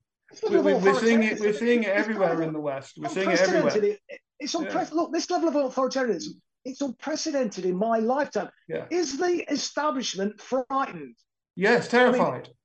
We, 0.50 0.58
we, 0.58 0.94
seeing 0.96 1.24
it. 1.24 1.40
We're 1.40 1.54
seeing 1.54 1.84
it 1.84 1.90
everywhere 1.90 2.42
in 2.42 2.52
the 2.52 2.60
West. 2.60 2.96
We're 2.98 3.10
seeing 3.10 3.30
it 3.30 3.40
everywhere. 3.40 3.78
It, 3.78 4.00
it's 4.40 4.54
unprecedented. 4.54 4.90
Yeah. 4.94 5.02
Look, 5.02 5.14
this 5.14 5.30
level 5.30 5.50
of 5.50 5.74
authoritarianism. 5.74 6.32
It's 6.66 6.82
unprecedented 6.82 7.64
in 7.66 7.76
my 7.76 8.00
lifetime. 8.00 8.50
Yeah. 8.68 8.86
Is 8.90 9.18
the 9.18 9.46
establishment 9.52 10.42
frightened? 10.42 11.16
Yes, 11.56 11.88
terrified. 11.88 12.20
I 12.20 12.48
mean, 12.48 12.56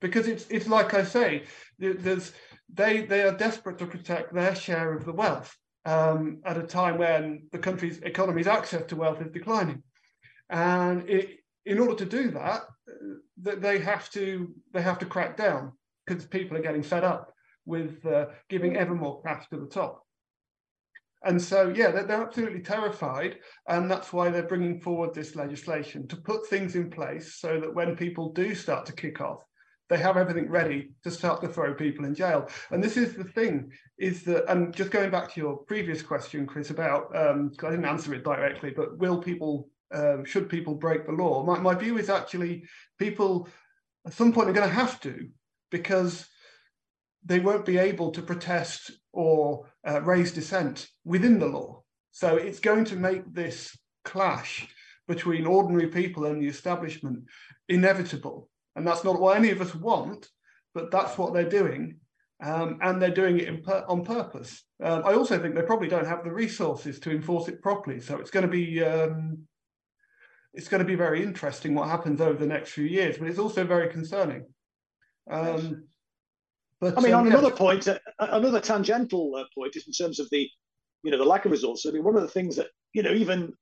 because 0.00 0.26
it's 0.26 0.46
it's 0.48 0.66
like 0.66 0.94
I 0.94 1.04
say, 1.04 1.44
there's 1.78 2.32
they 2.72 3.02
they 3.02 3.22
are 3.22 3.36
desperate 3.36 3.78
to 3.78 3.86
protect 3.86 4.34
their 4.34 4.54
share 4.54 4.94
of 4.94 5.04
the 5.04 5.12
wealth 5.12 5.54
um, 5.84 6.40
at 6.44 6.58
a 6.58 6.62
time 6.62 6.98
when 6.98 7.48
the 7.52 7.58
country's 7.58 7.98
economy's 7.98 8.46
access 8.46 8.84
to 8.86 8.96
wealth 8.96 9.20
is 9.20 9.32
declining. 9.32 9.82
And 10.50 11.08
it, 11.08 11.38
in 11.64 11.78
order 11.78 11.94
to 11.96 12.04
do 12.04 12.30
that, 12.32 12.62
that 13.42 13.62
they 13.62 13.78
have 13.78 14.10
to 14.10 14.52
they 14.72 14.82
have 14.82 14.98
to 14.98 15.06
crack 15.06 15.36
down 15.36 15.72
because 16.06 16.26
people 16.26 16.56
are 16.56 16.62
getting 16.62 16.82
fed 16.82 17.04
up 17.04 17.32
with 17.64 18.04
uh, 18.06 18.26
giving 18.48 18.76
ever 18.76 18.94
more 18.94 19.22
cash 19.22 19.48
to 19.50 19.58
the 19.58 19.66
top. 19.66 20.04
And 21.24 21.40
so, 21.40 21.72
yeah, 21.74 21.92
they're, 21.92 22.04
they're, 22.04 22.22
absolutely 22.22 22.62
terrified. 22.62 23.38
And 23.68 23.88
that's 23.88 24.12
why 24.12 24.28
they're 24.28 24.42
bringing 24.42 24.80
forward 24.80 25.14
this 25.14 25.36
legislation 25.36 26.08
to 26.08 26.16
put 26.16 26.48
things 26.48 26.74
in 26.74 26.90
place 26.90 27.36
so 27.36 27.60
that 27.60 27.72
when 27.72 27.94
people 27.94 28.32
do 28.32 28.54
start 28.56 28.86
to 28.86 28.92
kick 28.92 29.20
off, 29.20 29.44
they 29.88 29.98
have 29.98 30.16
everything 30.16 30.48
ready 30.48 30.92
to 31.04 31.10
start 31.10 31.40
to 31.42 31.48
throw 31.48 31.74
people 31.74 32.04
in 32.04 32.14
jail. 32.14 32.48
And 32.70 32.82
this 32.82 32.96
is 32.96 33.14
the 33.14 33.24
thing, 33.24 33.72
is 33.98 34.22
that, 34.24 34.50
and 34.50 34.74
just 34.74 34.90
going 34.90 35.10
back 35.10 35.32
to 35.32 35.40
your 35.40 35.56
previous 35.56 36.02
question, 36.02 36.46
Chris, 36.46 36.70
about, 36.70 37.14
um, 37.14 37.52
I 37.62 37.70
didn't 37.70 37.84
answer 37.84 38.14
it 38.14 38.24
directly, 38.24 38.70
but 38.70 38.96
will 38.98 39.20
people, 39.20 39.68
uh, 39.92 40.24
should 40.24 40.48
people 40.48 40.74
break 40.74 41.04
the 41.04 41.12
law? 41.12 41.44
My, 41.44 41.58
my 41.58 41.74
view 41.74 41.98
is 41.98 42.08
actually 42.08 42.64
people 42.98 43.48
at 44.06 44.14
some 44.14 44.32
point 44.32 44.48
are 44.48 44.54
going 44.54 44.68
to 44.68 44.74
have 44.74 45.00
to, 45.02 45.28
because 45.70 46.26
they 47.24 47.40
won't 47.40 47.64
be 47.64 47.78
able 47.78 48.10
to 48.12 48.22
protest 48.22 48.90
or 49.12 49.66
uh, 49.86 50.00
raise 50.02 50.32
dissent 50.32 50.88
within 51.04 51.38
the 51.38 51.46
law. 51.46 51.82
So 52.10 52.36
it's 52.36 52.60
going 52.60 52.84
to 52.86 52.96
make 52.96 53.32
this 53.32 53.76
clash 54.04 54.68
between 55.06 55.46
ordinary 55.46 55.88
people 55.88 56.26
and 56.26 56.42
the 56.42 56.48
establishment 56.48 57.24
inevitable. 57.68 58.48
And 58.76 58.86
that's 58.86 59.04
not 59.04 59.20
what 59.20 59.36
any 59.36 59.50
of 59.50 59.60
us 59.60 59.74
want, 59.74 60.28
but 60.74 60.90
that's 60.90 61.18
what 61.18 61.34
they're 61.34 61.48
doing. 61.48 61.96
Um, 62.42 62.78
and 62.82 63.00
they're 63.00 63.10
doing 63.10 63.38
it 63.38 63.62
per- 63.62 63.84
on 63.86 64.04
purpose. 64.04 64.64
Um, 64.82 65.02
I 65.04 65.12
also 65.12 65.38
think 65.38 65.54
they 65.54 65.62
probably 65.62 65.88
don't 65.88 66.06
have 66.06 66.24
the 66.24 66.32
resources 66.32 66.98
to 67.00 67.10
enforce 67.10 67.48
it 67.48 67.62
properly. 67.62 68.00
So 68.00 68.18
it's 68.18 68.30
going 68.30 68.46
to 68.46 68.50
be 68.50 68.82
um, 68.82 69.46
it's 70.54 70.68
going 70.68 70.80
to 70.80 70.86
be 70.86 70.96
very 70.96 71.22
interesting 71.22 71.74
what 71.74 71.88
happens 71.88 72.20
over 72.20 72.38
the 72.38 72.46
next 72.46 72.72
few 72.72 72.84
years, 72.84 73.16
but 73.16 73.28
it's 73.28 73.38
also 73.38 73.64
very 73.64 73.88
concerning. 73.90 74.44
Um, 75.30 75.84
but 76.80 76.98
I 76.98 77.00
mean, 77.00 77.14
on 77.14 77.20
um, 77.20 77.26
another 77.28 77.52
point, 77.52 77.86
uh, 77.86 77.98
another 78.18 78.60
tangential 78.60 79.36
uh, 79.36 79.44
point, 79.54 79.76
is 79.76 79.86
in 79.86 79.92
terms 79.92 80.18
of 80.18 80.28
the 80.30 80.48
you 81.04 81.12
know 81.12 81.18
the 81.18 81.24
lack 81.24 81.44
of 81.44 81.52
resources. 81.52 81.88
I 81.88 81.94
mean, 81.94 82.02
one 82.02 82.16
of 82.16 82.22
the 82.22 82.28
things 82.28 82.56
that 82.56 82.66
you 82.92 83.04
know 83.04 83.12
even 83.12 83.52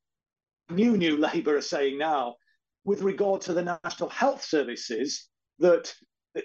new 0.71 0.97
new 0.97 1.19
Labour 1.19 1.57
are 1.57 1.61
saying 1.63 1.99
now 1.99 2.37
with 2.85 3.03
regard 3.03 3.43
to 3.43 3.53
the 3.53 3.79
National 3.85 4.09
Health 4.09 4.45
Services 4.45 5.29
that 5.59 5.93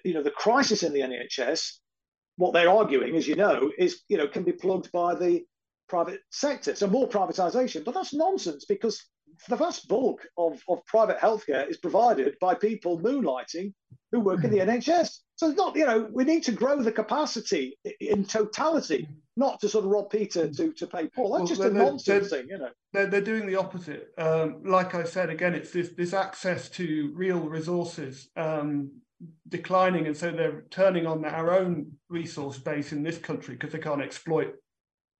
you 0.04 0.14
know 0.14 0.24
the 0.24 0.32
crisis 0.32 0.84
in 0.84 0.94
the 0.94 1.02
NHS, 1.02 1.74
what 2.38 2.54
they're 2.54 2.70
arguing, 2.70 3.16
as 3.16 3.28
you 3.28 3.36
know, 3.36 3.72
is 3.78 4.02
you 4.10 4.18
know 4.18 4.28
can 4.28 4.44
be 4.44 4.52
plugged 4.52 4.92
by 4.92 5.16
the 5.16 5.44
private 5.88 6.22
sector. 6.32 6.76
So 6.76 6.88
more 6.88 7.08
privatisation, 7.08 7.86
but 7.86 7.94
that's 7.94 8.14
nonsense 8.14 8.66
because 8.66 9.04
the 9.48 9.56
vast 9.56 9.88
bulk 9.88 10.26
of, 10.38 10.62
of 10.68 10.86
private 10.86 11.18
healthcare 11.18 11.68
is 11.70 11.78
provided 11.78 12.36
by 12.40 12.56
people 12.56 13.00
moonlighting 13.00 13.74
who 14.12 14.20
work 14.20 14.44
in 14.44 14.52
the 14.52 14.60
hmm. 14.60 14.70
NHS. 14.70 15.20
So 15.38 15.50
it's 15.50 15.58
not, 15.58 15.76
you 15.76 15.86
know, 15.86 16.08
we 16.12 16.24
need 16.24 16.44
to 16.44 16.54
grow 16.54 16.82
the 16.82 16.92
capacity 16.92 17.78
in 18.00 18.24
totality, 18.24 19.10
not 19.36 19.60
to 19.60 19.70
sort 19.70 19.84
of 19.84 19.92
rob 19.92 20.10
Peter 20.10 20.50
to, 20.50 20.72
to 20.72 20.88
pay 20.88 21.08
Paul. 21.08 21.34
That's 21.34 21.40
well, 21.40 21.48
just 21.48 21.62
a 21.62 21.70
nonsense 21.72 22.30
thing, 22.30 22.48
you 22.50 22.58
know. 22.58 22.70
They're, 22.94 23.08
they're 23.08 23.22
doing 23.22 23.46
the 23.46 23.58
opposite. 23.58 24.14
Um, 24.18 24.62
like 24.64 24.96
I 24.96 25.04
said, 25.04 25.30
again, 25.30 25.54
it's 25.54 25.72
this, 25.72 25.90
this 25.90 26.14
access 26.14 26.70
to 26.70 27.12
real 27.14 27.40
resources 27.40 28.30
um, 28.38 28.92
declining. 29.50 30.08
And 30.08 30.16
so 30.16 30.32
they're 30.32 30.64
turning 30.70 31.06
on 31.06 31.26
our 31.26 31.52
own 31.52 31.92
resource 32.08 32.58
base 32.58 32.94
in 32.94 33.04
this 33.04 33.18
country 33.18 33.56
because 33.56 33.74
they 33.74 33.80
can't 33.80 34.02
exploit 34.02 34.54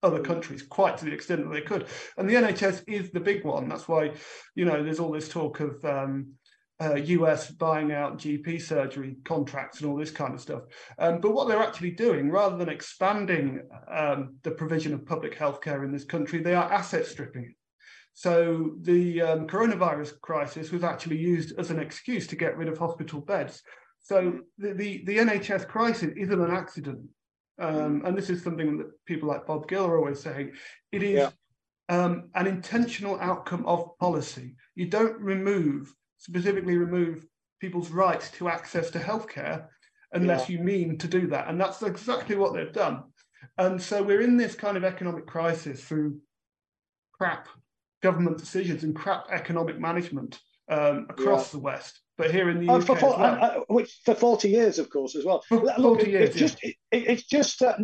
other 0.02 0.20
countries 0.20 0.62
quite 0.62 0.96
to 0.98 1.04
the 1.04 1.12
extent 1.12 1.44
that 1.44 1.52
they 1.52 1.60
could. 1.60 1.86
And 2.16 2.28
the 2.28 2.34
NHS 2.34 2.84
is 2.86 3.10
the 3.10 3.20
big 3.20 3.44
one. 3.44 3.68
That's 3.68 3.88
why, 3.88 4.12
you 4.54 4.64
know, 4.64 4.82
there's 4.82 5.00
all 5.00 5.12
this 5.12 5.28
talk 5.28 5.60
of 5.60 5.84
um, 5.84 6.32
uh, 6.80 6.94
US 6.94 7.50
buying 7.50 7.92
out 7.92 8.18
GP 8.18 8.60
surgery 8.60 9.16
contracts 9.24 9.80
and 9.80 9.90
all 9.90 9.96
this 9.96 10.10
kind 10.10 10.34
of 10.34 10.40
stuff. 10.40 10.62
Um, 10.98 11.20
but 11.20 11.32
what 11.32 11.48
they're 11.48 11.62
actually 11.62 11.92
doing, 11.92 12.30
rather 12.30 12.56
than 12.56 12.68
expanding 12.68 13.62
um, 13.90 14.36
the 14.42 14.50
provision 14.50 14.92
of 14.92 15.06
public 15.06 15.38
healthcare 15.38 15.84
in 15.84 15.92
this 15.92 16.04
country, 16.04 16.42
they 16.42 16.54
are 16.54 16.70
asset 16.70 17.06
stripping 17.06 17.44
it. 17.44 17.56
So 18.12 18.76
the 18.80 19.20
um, 19.20 19.46
coronavirus 19.46 20.18
crisis 20.20 20.70
was 20.70 20.82
actually 20.82 21.18
used 21.18 21.58
as 21.58 21.70
an 21.70 21.78
excuse 21.78 22.26
to 22.28 22.36
get 22.36 22.56
rid 22.56 22.68
of 22.68 22.78
hospital 22.78 23.20
beds. 23.20 23.62
So 24.00 24.40
the, 24.56 24.72
the, 24.72 25.04
the 25.04 25.18
NHS 25.18 25.68
crisis 25.68 26.14
isn't 26.16 26.40
an 26.40 26.50
accident. 26.50 27.00
Um, 27.58 28.02
and 28.04 28.16
this 28.16 28.30
is 28.30 28.42
something 28.42 28.78
that 28.78 28.86
people 29.04 29.28
like 29.28 29.46
Bob 29.46 29.68
Gill 29.68 29.86
are 29.86 29.98
always 29.98 30.20
saying. 30.20 30.52
It 30.92 31.02
is 31.02 31.18
yeah. 31.18 31.30
um, 31.88 32.30
an 32.34 32.46
intentional 32.46 33.18
outcome 33.20 33.66
of 33.66 33.98
policy. 33.98 34.56
You 34.74 34.86
don't 34.88 35.18
remove, 35.20 35.92
specifically 36.18 36.76
remove 36.76 37.26
people's 37.60 37.90
rights 37.90 38.30
to 38.32 38.48
access 38.48 38.90
to 38.90 38.98
healthcare 38.98 39.66
unless 40.12 40.48
yeah. 40.48 40.58
you 40.58 40.64
mean 40.64 40.98
to 40.98 41.08
do 41.08 41.26
that. 41.28 41.48
And 41.48 41.60
that's 41.60 41.82
exactly 41.82 42.36
what 42.36 42.54
they've 42.54 42.72
done. 42.72 43.04
And 43.58 43.80
so 43.80 44.02
we're 44.02 44.20
in 44.20 44.36
this 44.36 44.54
kind 44.54 44.76
of 44.76 44.84
economic 44.84 45.26
crisis 45.26 45.82
through 45.82 46.20
crap 47.12 47.48
government 48.02 48.38
decisions 48.38 48.84
and 48.84 48.94
crap 48.94 49.26
economic 49.30 49.78
management 49.78 50.38
um, 50.70 51.06
across 51.08 51.48
yeah. 51.48 51.58
the 51.58 51.62
West, 51.62 52.00
but 52.18 52.30
here 52.30 52.50
in 52.50 52.64
the 52.64 52.72
oh, 52.72 52.78
UK, 52.78 52.86
for, 52.86 52.94
well. 52.94 53.14
uh, 53.14 53.60
which 53.68 54.00
for 54.04 54.14
forty 54.14 54.50
years, 54.50 54.78
of 54.78 54.90
course, 54.90 55.14
as 55.14 55.24
well. 55.24 55.42
For 55.48 55.60
Look, 55.60 55.76
forty 55.76 56.10
years, 56.10 56.30
it's 56.30 56.38
just 56.38 56.58
it, 56.62 56.74
it's 56.90 57.22
just 57.22 57.62
uh, 57.62 57.76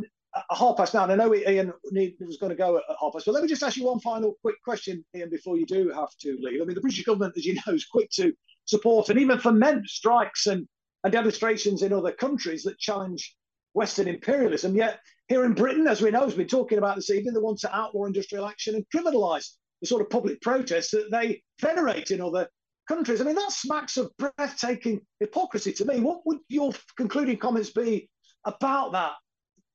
half 0.50 0.76
past. 0.76 0.94
And 0.94 1.12
I 1.12 1.14
know 1.14 1.34
Ian 1.34 1.72
was 2.20 2.38
going 2.38 2.50
to 2.50 2.56
go 2.56 2.76
at 2.78 2.84
half 3.00 3.12
past, 3.12 3.26
but 3.26 3.32
let 3.32 3.42
me 3.42 3.48
just 3.48 3.62
ask 3.62 3.76
you 3.76 3.84
one 3.84 4.00
final 4.00 4.36
quick 4.42 4.56
question, 4.64 5.04
Ian, 5.14 5.30
before 5.30 5.56
you 5.56 5.66
do 5.66 5.90
have 5.90 6.10
to 6.20 6.38
leave. 6.40 6.62
I 6.62 6.64
mean, 6.64 6.74
the 6.74 6.80
British 6.80 7.04
government, 7.04 7.34
as 7.36 7.44
you 7.44 7.54
know, 7.54 7.74
is 7.74 7.86
quick 7.86 8.10
to 8.12 8.32
support 8.64 9.08
and 9.08 9.18
even 9.18 9.38
foment 9.38 9.88
strikes 9.88 10.46
and, 10.46 10.66
and 11.04 11.12
demonstrations 11.12 11.82
in 11.82 11.92
other 11.92 12.12
countries 12.12 12.62
that 12.62 12.78
challenge 12.78 13.36
Western 13.74 14.08
imperialism. 14.08 14.76
Yet 14.76 15.00
here 15.28 15.44
in 15.44 15.54
Britain, 15.54 15.86
as 15.86 16.00
we 16.00 16.10
know, 16.10 16.24
as 16.24 16.36
we're 16.36 16.46
talking 16.46 16.78
about 16.78 16.96
this 16.96 17.10
evening, 17.10 17.34
they 17.34 17.40
want 17.40 17.58
to 17.60 17.76
outlaw 17.76 18.04
industrial 18.04 18.46
action 18.46 18.74
and 18.74 18.86
criminalise 18.94 19.48
the 19.80 19.86
sort 19.86 20.02
of 20.02 20.10
public 20.10 20.40
protests 20.40 20.90
that 20.90 21.10
they 21.10 21.42
venerate 21.60 22.10
in 22.10 22.20
other 22.20 22.48
countries. 22.88 23.20
I 23.20 23.24
mean, 23.24 23.34
that 23.34 23.52
smacks 23.52 23.96
of 23.96 24.10
breathtaking 24.18 25.00
hypocrisy 25.20 25.72
to 25.72 25.84
me. 25.84 26.00
What 26.00 26.20
would 26.26 26.38
your 26.48 26.72
concluding 26.96 27.38
comments 27.38 27.70
be 27.70 28.08
about 28.44 28.92
that 28.92 29.12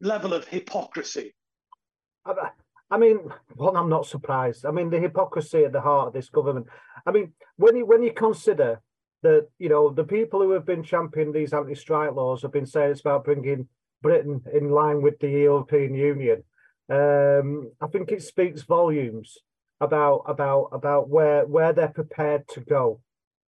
level 0.01 0.33
of 0.33 0.47
hypocrisy? 0.47 1.33
I 2.89 2.97
mean, 2.97 3.19
well, 3.55 3.75
I'm 3.75 3.89
not 3.89 4.05
surprised. 4.05 4.65
I 4.65 4.71
mean, 4.71 4.89
the 4.89 4.99
hypocrisy 4.99 5.63
at 5.65 5.73
the 5.73 5.81
heart 5.81 6.07
of 6.07 6.13
this 6.13 6.29
government. 6.29 6.67
I 7.05 7.11
mean, 7.11 7.33
when 7.57 7.75
you 7.75 7.85
when 7.85 8.03
you 8.03 8.13
consider 8.13 8.81
that, 9.23 9.47
you 9.59 9.69
know, 9.69 9.89
the 9.89 10.03
people 10.03 10.41
who 10.41 10.51
have 10.51 10.65
been 10.65 10.83
championing 10.83 11.33
these 11.33 11.53
anti-strike 11.53 12.13
laws 12.13 12.41
have 12.41 12.53
been 12.53 12.65
saying 12.65 12.91
it's 12.91 13.01
about 13.01 13.25
bringing 13.25 13.67
Britain 14.01 14.41
in 14.53 14.69
line 14.69 15.01
with 15.01 15.19
the 15.19 15.29
European 15.29 15.95
Union. 15.95 16.43
Um, 16.89 17.71
I 17.81 17.87
think 17.87 18.11
it 18.11 18.23
speaks 18.23 18.61
volumes 18.61 19.37
about 19.81 20.23
about 20.27 20.69
about 20.71 21.09
where 21.09 21.45
where 21.45 21.73
they're 21.73 21.89
prepared 21.89 22.47
to 22.49 22.61
go. 22.61 23.01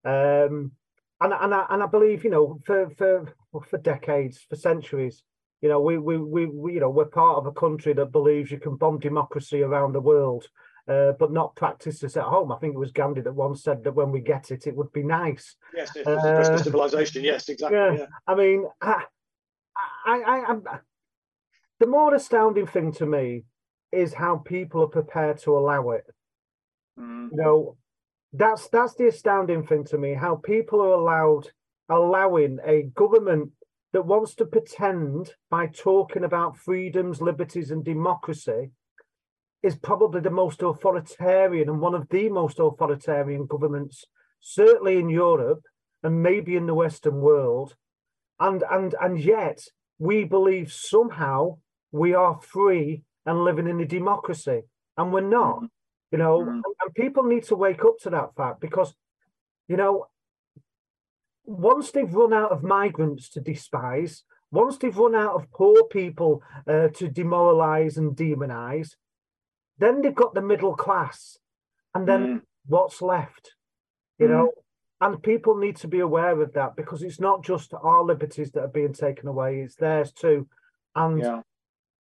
Um, 0.05 0.73
and 1.21 1.33
and 1.33 1.55
I, 1.55 1.67
and 1.69 1.83
I 1.83 1.87
believe 1.87 2.25
you 2.25 2.31
know 2.31 2.61
for 2.65 2.91
for 2.91 3.35
for 3.69 3.79
decades, 3.79 4.47
for 4.49 4.57
centuries, 4.57 5.23
you 5.63 5.69
know 5.69 5.81
we, 5.81 5.99
we 5.99 6.19
we 6.19 6.47
we 6.47 6.75
you 6.75 6.81
know 6.81 6.91
we're 6.91 7.07
part 7.07 7.39
of 7.39 7.47
a 7.47 7.53
country 7.53 7.93
that 7.95 8.13
believes 8.13 8.51
you 8.51 8.59
can 8.59 8.77
bomb 8.77 8.99
democracy 8.99 9.63
around 9.63 9.93
the 9.93 10.01
world. 10.01 10.47
Uh, 10.89 11.11
but 11.19 11.33
not 11.33 11.57
practice 11.57 11.99
this 11.99 12.17
at 12.17 12.23
home. 12.23 12.53
I 12.53 12.59
think 12.59 12.75
it 12.75 12.79
was 12.79 12.93
Gandhi 12.93 13.21
that 13.23 13.35
once 13.35 13.65
said 13.65 13.83
that 13.83 13.97
when 13.97 14.13
we 14.13 14.21
get 14.21 14.53
it, 14.53 14.69
it 14.69 14.77
would 14.77 14.93
be 14.93 15.03
nice. 15.03 15.57
Yes, 15.75 15.97
uh, 15.97 16.63
civilization. 16.63 17.25
Yes, 17.25 17.49
exactly. 17.49 17.77
Yeah. 17.77 17.93
yeah. 17.93 18.07
I 18.29 18.37
mean, 18.37 18.67
I, 18.81 19.03
I, 20.07 20.23
I, 20.23 20.53
I, 20.53 20.79
the 21.81 21.89
more 21.89 22.15
astounding 22.15 22.69
thing 22.69 22.93
to 22.93 23.07
me 23.07 23.47
is 23.91 24.15
how 24.15 24.37
people 24.37 24.83
are 24.83 24.89
prepared 24.89 25.39
to 25.39 25.57
allow 25.57 25.91
it. 25.91 26.05
Mm. 26.99 27.31
You 27.33 27.37
know, 27.37 27.77
that's 28.33 28.69
that's 28.69 28.95
the 28.95 29.09
astounding 29.09 29.67
thing 29.67 29.85
to 29.87 29.99
me. 29.99 30.15
How 30.15 30.37
people 30.37 30.81
are 30.81 30.93
allowed 30.93 31.51
allowing 31.89 32.59
a 32.65 32.83
government 32.95 33.51
that 33.97 34.03
wants 34.03 34.35
to 34.35 34.45
pretend 34.45 35.33
by 35.49 35.67
talking 35.67 36.23
about 36.23 36.55
freedoms, 36.55 37.23
liberties, 37.23 37.71
and 37.71 37.83
democracy 37.83 38.71
is 39.63 39.75
probably 39.75 40.21
the 40.21 40.29
most 40.29 40.63
authoritarian 40.63 41.71
and 41.71 41.81
one 41.81 41.95
of 41.95 42.07
the 42.11 42.29
most 42.29 42.59
authoritarian 42.59 43.47
governments, 43.47 44.05
certainly 44.39 44.99
in 44.99 45.09
Europe 45.09 45.63
and 46.03 46.23
maybe 46.23 46.57
in 46.57 46.67
the 46.67 46.75
Western 46.75 47.23
world. 47.23 47.75
And 48.39 48.63
and 48.71 48.95
and 49.01 49.19
yet 49.19 49.65
we 49.99 50.25
believe 50.25 50.71
somehow 50.71 51.57
we 51.91 52.13
are 52.13 52.39
free 52.43 53.03
and 53.25 53.45
living 53.45 53.67
in 53.67 53.81
a 53.81 53.87
democracy, 53.87 54.65
and 54.99 55.11
we're 55.11 55.23
not. 55.23 55.63
Mm. 55.63 55.69
You 56.13 56.19
know, 56.19 56.41
mm. 56.41 56.61
and 56.83 56.95
people 56.95 57.23
need 57.23 57.45
to 57.45 57.57
wake 57.57 57.83
up 57.83 57.97
to 58.03 58.11
that 58.11 58.35
fact 58.37 58.61
because, 58.61 58.95
you 59.69 59.79
know, 59.79 60.05
once 61.47 61.91
they've 61.91 62.15
run 62.15 62.33
out 62.33 62.53
of 62.53 62.63
migrants 62.63 63.29
to 63.31 63.41
despise, 63.41 64.25
once 64.51 64.77
they've 64.77 64.97
run 64.97 65.15
out 65.15 65.35
of 65.35 65.51
poor 65.53 65.85
people 65.85 66.43
uh, 66.69 66.89
to 66.89 67.09
demoralize 67.09 67.97
and 67.97 68.17
demonize, 68.17 68.91
then 69.79 70.03
they've 70.03 70.15
got 70.15 70.35
the 70.35 70.43
middle 70.43 70.75
class. 70.75 71.39
And 71.95 72.07
then 72.07 72.27
mm. 72.27 72.41
what's 72.67 73.03
left? 73.03 73.55
You 74.19 74.27
mm. 74.27 74.31
know, 74.31 74.53
and 75.01 75.23
people 75.23 75.57
need 75.57 75.77
to 75.77 75.89
be 75.89 76.01
aware 76.01 76.41
of 76.41 76.53
that 76.55 76.77
because 76.77 77.03
it's 77.03 77.21
not 77.21 77.45
just 77.45 77.75
our 77.75 78.03
liberties 78.03 78.51
that 78.53 78.63
are 78.63 78.69
being 78.69 78.93
taken 78.93 79.29
away, 79.29 79.61
it's 79.61 79.77
theirs 79.77 80.13
too. 80.13 80.49
And 80.95 81.21
yeah. 81.21 81.41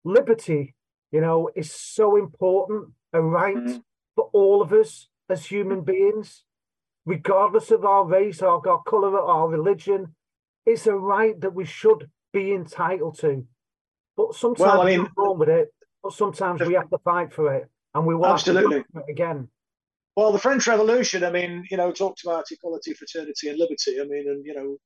liberty, 0.04 0.76
you 1.12 1.22
know, 1.22 1.50
is 1.56 1.74
so 1.74 2.16
important, 2.16 2.94
a 3.14 3.22
right 3.22 3.56
mm 3.56 3.82
for 4.16 4.30
all 4.34 4.62
of 4.62 4.72
us 4.72 5.10
as 5.30 5.46
human 5.46 5.82
beings, 5.82 6.44
regardless 7.06 7.72
of 7.72 7.86
our 7.86 8.06
race, 8.06 8.42
our, 8.42 8.62
our 8.68 8.84
color, 8.84 9.18
or 9.18 9.28
our 9.28 9.48
religion. 9.48 10.16
It's 10.66 10.88
a 10.88 10.96
right 10.96 11.40
that 11.42 11.54
we 11.54 11.66
should 11.66 12.10
be 12.34 12.54
entitled 12.54 13.20
to. 13.20 13.46
But 14.18 14.34
sometimes 14.34 14.60
well, 14.60 14.82
I 14.82 14.86
mean, 14.86 15.08
we're 15.16 15.24
wrong 15.26 15.40
with 15.40 15.50
it, 15.50 15.74
but 16.02 16.14
sometimes 16.14 16.62
we 16.62 16.74
have 16.74 16.90
to 16.90 16.98
fight 17.00 17.34
for 17.34 17.54
it, 17.54 17.70
and 17.94 18.06
we 18.06 18.16
will 18.16 18.26
absolutely 18.26 18.84
again. 19.10 19.50
Well, 20.16 20.32
the 20.32 20.40
French 20.40 20.66
Revolution, 20.66 21.26
I 21.26 21.32
mean, 21.32 21.66
you 21.70 21.76
know, 21.76 21.92
talked 21.92 22.24
about 22.24 22.46
equality, 22.50 22.94
fraternity, 22.94 23.50
and 23.50 23.60
liberty. 23.60 24.00
I 24.00 24.06
mean, 24.06 24.30
and 24.30 24.46
you 24.46 24.56
know, 24.56 24.78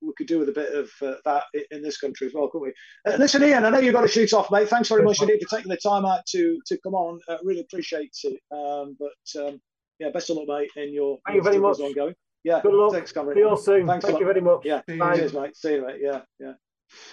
we 0.00 0.12
could 0.16 0.26
do 0.26 0.38
with 0.38 0.48
a 0.48 0.52
bit 0.52 0.72
of 0.72 0.90
uh, 1.02 1.16
that 1.24 1.44
in 1.70 1.82
this 1.82 1.98
country 1.98 2.26
as 2.26 2.34
well, 2.34 2.48
couldn't 2.48 2.68
we? 2.68 3.12
Uh, 3.12 3.16
listen, 3.16 3.42
Ian, 3.42 3.64
I 3.64 3.70
know 3.70 3.78
you've 3.78 3.94
got 3.94 4.02
to 4.02 4.08
shoot 4.08 4.32
off, 4.32 4.50
mate. 4.50 4.68
Thanks 4.68 4.88
very 4.88 5.02
much 5.02 5.20
indeed 5.20 5.40
for 5.42 5.56
taking 5.56 5.70
the 5.70 5.76
time 5.76 6.06
out 6.06 6.24
to 6.26 6.58
to 6.66 6.78
come 6.82 6.94
on. 6.94 7.20
Uh, 7.28 7.36
really 7.44 7.60
appreciate 7.60 8.16
it. 8.24 8.40
Um, 8.50 8.96
but 8.98 9.40
um, 9.40 9.60
yeah, 9.98 10.10
best 10.10 10.30
of 10.30 10.36
luck, 10.36 10.48
mate, 10.48 10.70
in 10.76 10.92
your 10.94 11.18
thank 11.26 11.36
you 11.36 11.42
very 11.42 11.58
much 11.58 11.80
ongoing. 11.80 12.14
Yeah, 12.44 12.60
good 12.62 12.74
luck. 12.74 12.92
Thanks, 12.92 13.12
Cameron. 13.12 13.36
See 13.36 13.40
you 13.40 13.48
all 13.48 13.56
soon. 13.56 13.86
Thanks 13.86 14.04
thank 14.04 14.20
you 14.20 14.26
very 14.26 14.40
much. 14.40 14.60
Yeah, 14.64 14.80
Bye. 14.98 15.16
cheers, 15.16 15.34
mate. 15.34 15.56
See 15.56 15.74
you, 15.74 15.86
mate. 15.86 15.96
Yeah, 16.00 16.20
yeah. 16.38 16.52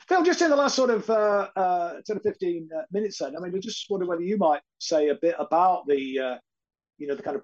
Phil, 0.08 0.24
just 0.24 0.42
in 0.42 0.50
the 0.50 0.56
last 0.56 0.76
sort 0.76 0.90
of 0.90 1.10
uh, 1.10 1.50
uh, 1.56 1.94
10 2.06 2.18
or 2.18 2.20
15 2.22 2.70
uh, 2.74 2.82
minutes 2.92 3.20
then, 3.20 3.36
I 3.36 3.42
mean, 3.42 3.52
we 3.52 3.60
just 3.60 3.86
wonder 3.90 4.06
whether 4.06 4.22
you 4.22 4.38
might 4.38 4.62
say 4.80 5.10
a 5.10 5.16
bit 5.16 5.36
about 5.38 5.88
the, 5.88 6.20
uh, 6.20 6.38
you 6.98 7.08
know, 7.08 7.16
the 7.16 7.24
kind 7.24 7.36
of 7.36 7.44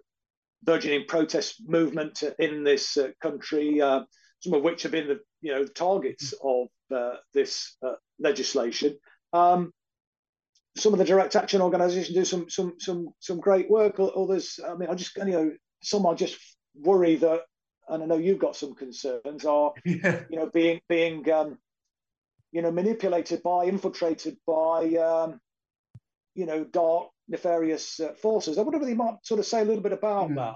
burgeoning 0.64 1.06
protest 1.08 1.62
movement 1.68 2.24
in 2.40 2.64
this 2.64 2.98
uh, 2.98 3.10
country, 3.22 3.82
uh, 3.82 4.02
some 4.40 4.54
of 4.54 4.64
which 4.64 4.84
have 4.84 4.92
been 4.92 5.08
the, 5.08 5.20
you 5.42 5.52
know, 5.54 5.66
targets 5.66 6.34
of 6.44 6.68
this 7.34 7.76
legislation. 8.20 8.98
Um, 9.34 9.72
some 10.78 10.94
of 10.94 11.00
the 11.00 11.06
direct 11.06 11.36
action 11.36 11.62
organisations 11.62 12.16
do 12.16 12.26
some 12.26 12.50
some 12.50 12.76
some 12.80 13.10
some 13.20 13.40
great 13.40 13.70
work. 13.70 14.00
Others, 14.00 14.60
I 14.68 14.76
mean, 14.76 14.90
I 14.90 14.96
just 14.96 15.16
you 15.18 15.26
know, 15.26 15.52
some 15.84 16.06
are 16.06 16.16
just 16.16 16.38
worry 16.76 17.16
that, 17.18 17.42
and 17.90 18.04
I 18.04 18.06
know 18.06 18.18
you've 18.18 18.40
got 18.40 18.56
some 18.56 18.76
concerns, 18.76 19.46
are 19.46 19.74
yeah. 19.86 20.22
you 20.30 20.38
know 20.38 20.50
being 20.54 20.82
being 20.88 21.30
um, 21.32 21.58
you 22.52 22.62
know, 22.62 22.72
manipulated 22.72 23.42
by, 23.44 23.66
infiltrated 23.66 24.38
by, 24.46 24.94
um, 24.96 25.40
you 26.36 26.46
know, 26.46 26.64
dark, 26.64 27.10
nefarious 27.28 28.00
uh, 28.00 28.14
forces. 28.14 28.58
I 28.58 28.62
wonder 28.62 28.82
if 28.82 28.90
you 28.90 28.96
might 28.96 29.16
sort 29.24 29.40
of 29.40 29.46
say 29.46 29.62
a 29.62 29.66
little 29.66 29.84
bit 29.84 29.94
about 29.94 30.30
mm. 30.30 30.36
that. 30.36 30.56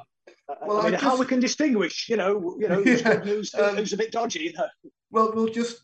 Uh, 0.50 0.56
well, 0.66 0.80
I 0.80 0.84
mean, 0.84 0.92
just, 0.94 1.04
how 1.04 1.18
we 1.18 1.26
can 1.26 1.40
distinguish, 1.40 2.10
you 2.10 2.18
know, 2.18 2.58
you 2.60 2.68
know, 2.68 2.84
who's 2.84 3.02
yeah, 3.06 3.16
good 3.16 3.26
news, 3.26 3.56
um, 3.56 3.78
who's 3.78 3.94
a 3.94 3.98
bit 3.98 4.12
dodgy, 4.12 4.44
you 4.44 4.54
know. 4.54 4.68
Well, 5.12 5.32
we'll 5.34 5.48
just 5.48 5.84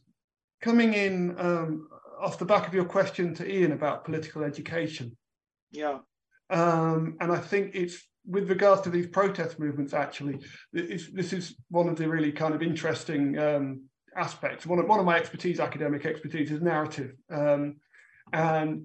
coming 0.62 0.94
in 0.94 1.40
um, 1.40 1.88
off 2.22 2.38
the 2.38 2.46
back 2.46 2.68
of 2.68 2.74
your 2.74 2.86
question 2.86 3.34
to 3.36 3.52
Ian 3.52 3.72
about 3.72 4.06
political 4.06 4.44
education. 4.44 5.18
Yeah. 5.72 6.00
Um, 6.50 7.18
and 7.20 7.32
I 7.32 7.38
think 7.38 7.72
it's 7.74 8.02
with 8.26 8.50
regards 8.50 8.82
to 8.82 8.90
these 8.90 9.08
protest 9.08 9.60
movements. 9.60 9.94
Actually, 9.94 10.40
this 10.72 11.34
is 11.34 11.56
one 11.70 11.90
of 11.90 11.96
the 11.96 12.08
really 12.08 12.32
kind 12.32 12.54
of 12.54 12.62
interesting 12.62 13.38
um, 13.40 13.84
aspects. 14.16 14.66
One 14.66 14.80
of, 14.80 14.88
one 14.88 15.00
of 15.00 15.06
my 15.06 15.18
expertise, 15.18 15.60
academic 15.60 16.06
expertise, 16.06 16.52
is 16.52 16.62
narrative. 16.62 17.14
Um, 17.32 17.78
and 18.34 18.84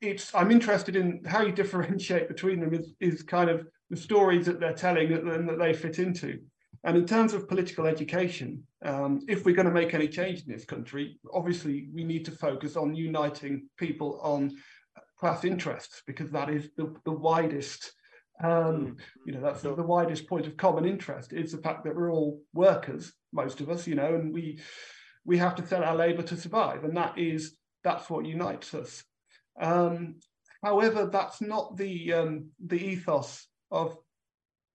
it's 0.00 0.34
I'm 0.34 0.50
interested 0.50 0.96
in 0.96 1.22
how 1.26 1.42
you 1.42 1.52
differentiate 1.62 2.28
between 2.28 2.60
them 2.60 2.74
is, 2.74 2.94
is 3.00 3.22
kind 3.22 3.50
of 3.50 3.66
the 3.90 3.96
stories 3.96 4.46
that 4.46 4.60
they're 4.60 4.72
telling 4.72 5.12
and 5.12 5.48
that 5.48 5.58
they 5.58 5.72
fit 5.72 5.98
into. 5.98 6.40
And 6.84 6.98
in 6.98 7.06
terms 7.06 7.32
of 7.32 7.48
political 7.48 7.86
education, 7.86 8.62
um, 8.84 9.20
if 9.26 9.44
we're 9.44 9.54
going 9.54 9.68
to 9.68 9.72
make 9.72 9.94
any 9.94 10.06
change 10.06 10.42
in 10.42 10.52
this 10.52 10.66
country, 10.66 11.18
obviously 11.32 11.88
we 11.94 12.04
need 12.04 12.26
to 12.26 12.30
focus 12.30 12.76
on 12.76 12.94
uniting 12.94 13.68
people 13.78 14.20
on 14.22 14.54
class 15.18 15.44
interests 15.44 16.02
because 16.06 16.30
that 16.30 16.50
is 16.50 16.68
the, 16.76 16.94
the 17.04 17.12
widest 17.12 17.92
um, 18.42 18.50
mm. 18.50 18.96
you 19.24 19.32
know, 19.32 19.40
that's 19.40 19.62
the, 19.62 19.74
the, 19.74 19.82
widest 19.82 20.26
point 20.28 20.46
of 20.46 20.56
common 20.56 20.84
interest 20.84 21.32
is 21.32 21.52
the 21.52 21.58
fact 21.58 21.84
that 21.84 21.94
we're 21.94 22.10
all 22.10 22.40
workers, 22.52 23.12
most 23.32 23.60
of 23.60 23.70
us, 23.70 23.86
you 23.86 23.94
know, 23.94 24.14
and 24.16 24.34
we 24.34 24.58
we 25.24 25.38
have 25.38 25.54
to 25.54 25.66
sell 25.66 25.84
our 25.84 25.94
labour 25.94 26.22
to 26.22 26.36
survive, 26.36 26.82
and 26.82 26.96
that 26.96 27.16
is 27.16 27.56
that's 27.84 28.10
what 28.10 28.26
unites 28.26 28.74
us. 28.74 29.04
Um, 29.60 30.16
however, 30.64 31.06
that's 31.06 31.40
not 31.40 31.76
the 31.76 32.12
um, 32.12 32.50
the 32.66 32.84
ethos 32.84 33.46
of 33.70 33.96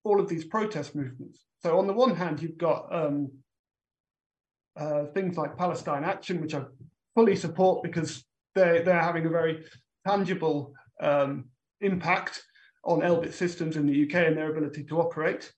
all 0.04 0.20
of 0.20 0.28
these 0.28 0.46
protest 0.46 0.94
movements. 0.94 1.44
So 1.62 1.78
on 1.78 1.86
the 1.86 1.92
one 1.92 2.14
hand, 2.14 2.40
you've 2.40 2.58
got 2.58 2.94
um, 2.94 3.30
uh, 4.76 5.04
things 5.06 5.36
like 5.36 5.58
Palestine 5.58 6.04
Action, 6.04 6.40
which 6.40 6.54
I 6.54 6.62
fully 7.14 7.36
support 7.36 7.82
because 7.82 8.24
they're 8.54 8.82
they're 8.82 9.02
having 9.02 9.26
a 9.26 9.30
very 9.30 9.64
tangible 10.06 10.74
um, 11.00 11.46
impact 11.80 12.42
on 12.84 13.00
Elbit 13.00 13.32
systems 13.32 13.76
in 13.76 13.86
the 13.86 14.04
UK 14.04 14.26
and 14.26 14.36
their 14.36 14.50
ability 14.50 14.84
to 14.84 15.00
operate. 15.00 15.52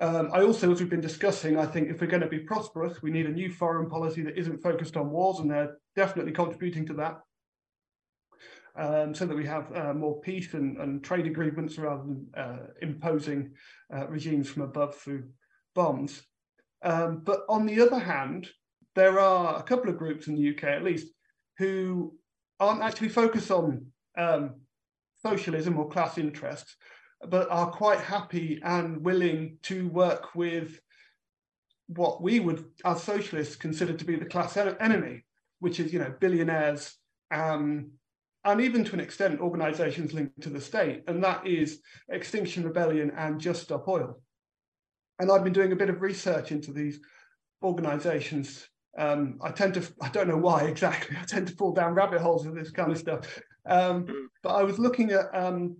Um, 0.00 0.30
I 0.32 0.42
also, 0.42 0.70
as 0.70 0.78
we've 0.78 0.88
been 0.88 1.00
discussing, 1.00 1.58
I 1.58 1.66
think 1.66 1.88
if 1.88 2.00
we're 2.00 2.06
going 2.06 2.22
to 2.22 2.28
be 2.28 2.38
prosperous, 2.38 3.02
we 3.02 3.10
need 3.10 3.26
a 3.26 3.32
new 3.32 3.50
foreign 3.50 3.90
policy 3.90 4.22
that 4.22 4.38
isn't 4.38 4.62
focused 4.62 4.96
on 4.96 5.10
wars, 5.10 5.40
and 5.40 5.50
they're 5.50 5.76
definitely 5.96 6.30
contributing 6.30 6.86
to 6.86 6.94
that. 6.94 7.20
Um, 8.76 9.12
so 9.12 9.26
that 9.26 9.34
we 9.34 9.44
have 9.46 9.74
uh, 9.74 9.92
more 9.92 10.20
peace 10.20 10.54
and, 10.54 10.76
and, 10.76 11.02
trade 11.02 11.26
agreements 11.26 11.78
rather 11.78 12.04
than 12.04 12.26
uh, 12.36 12.58
imposing 12.80 13.50
uh, 13.92 14.06
regimes 14.06 14.48
from 14.48 14.62
above 14.62 14.94
through 14.94 15.24
bombs. 15.78 16.22
Um, 16.82 17.22
but 17.24 17.44
on 17.48 17.64
the 17.64 17.80
other 17.80 18.00
hand, 18.00 18.48
there 18.96 19.20
are 19.20 19.56
a 19.56 19.62
couple 19.62 19.88
of 19.88 19.96
groups 19.96 20.26
in 20.26 20.34
the 20.34 20.50
UK, 20.50 20.64
at 20.64 20.82
least, 20.82 21.06
who 21.58 22.14
aren't 22.58 22.82
actually 22.82 23.10
focused 23.10 23.52
on 23.52 23.86
um, 24.16 24.56
socialism 25.22 25.78
or 25.78 25.88
class 25.88 26.18
interests, 26.18 26.74
but 27.28 27.48
are 27.48 27.70
quite 27.70 28.00
happy 28.00 28.60
and 28.64 29.04
willing 29.04 29.58
to 29.62 29.88
work 29.90 30.34
with 30.34 30.80
what 31.86 32.20
we 32.20 32.40
would, 32.40 32.64
as 32.84 33.00
socialists, 33.04 33.54
consider 33.54 33.92
to 33.92 34.04
be 34.04 34.16
the 34.16 34.32
class 34.34 34.56
enemy, 34.56 35.24
which 35.60 35.78
is, 35.78 35.92
you 35.92 36.00
know, 36.00 36.12
billionaires, 36.18 36.96
um, 37.30 37.92
and 38.44 38.60
even 38.60 38.82
to 38.84 38.94
an 38.94 39.00
extent, 39.00 39.40
organizations 39.40 40.12
linked 40.12 40.40
to 40.40 40.50
the 40.50 40.60
state, 40.60 41.04
and 41.06 41.22
that 41.22 41.46
is 41.46 41.80
Extinction 42.08 42.64
Rebellion 42.64 43.12
and 43.16 43.40
Just 43.40 43.62
Stop 43.62 43.86
Oil. 43.86 44.20
And 45.18 45.30
I've 45.30 45.44
been 45.44 45.52
doing 45.52 45.72
a 45.72 45.76
bit 45.76 45.90
of 45.90 46.00
research 46.00 46.52
into 46.52 46.72
these 46.72 47.00
organizations. 47.62 48.68
Um, 48.96 49.38
I 49.42 49.50
tend 49.50 49.74
to, 49.74 49.82
I 50.00 50.08
don't 50.08 50.28
know 50.28 50.36
why 50.36 50.62
exactly, 50.64 51.16
I 51.20 51.24
tend 51.24 51.48
to 51.48 51.56
fall 51.56 51.72
down 51.72 51.94
rabbit 51.94 52.20
holes 52.20 52.46
with 52.46 52.54
this 52.54 52.70
kind 52.70 52.92
of 52.92 52.98
stuff. 52.98 53.40
Um, 53.66 54.06
mm. 54.06 54.26
but 54.42 54.54
I 54.54 54.62
was 54.62 54.78
looking 54.78 55.10
at 55.10 55.26
um, 55.34 55.76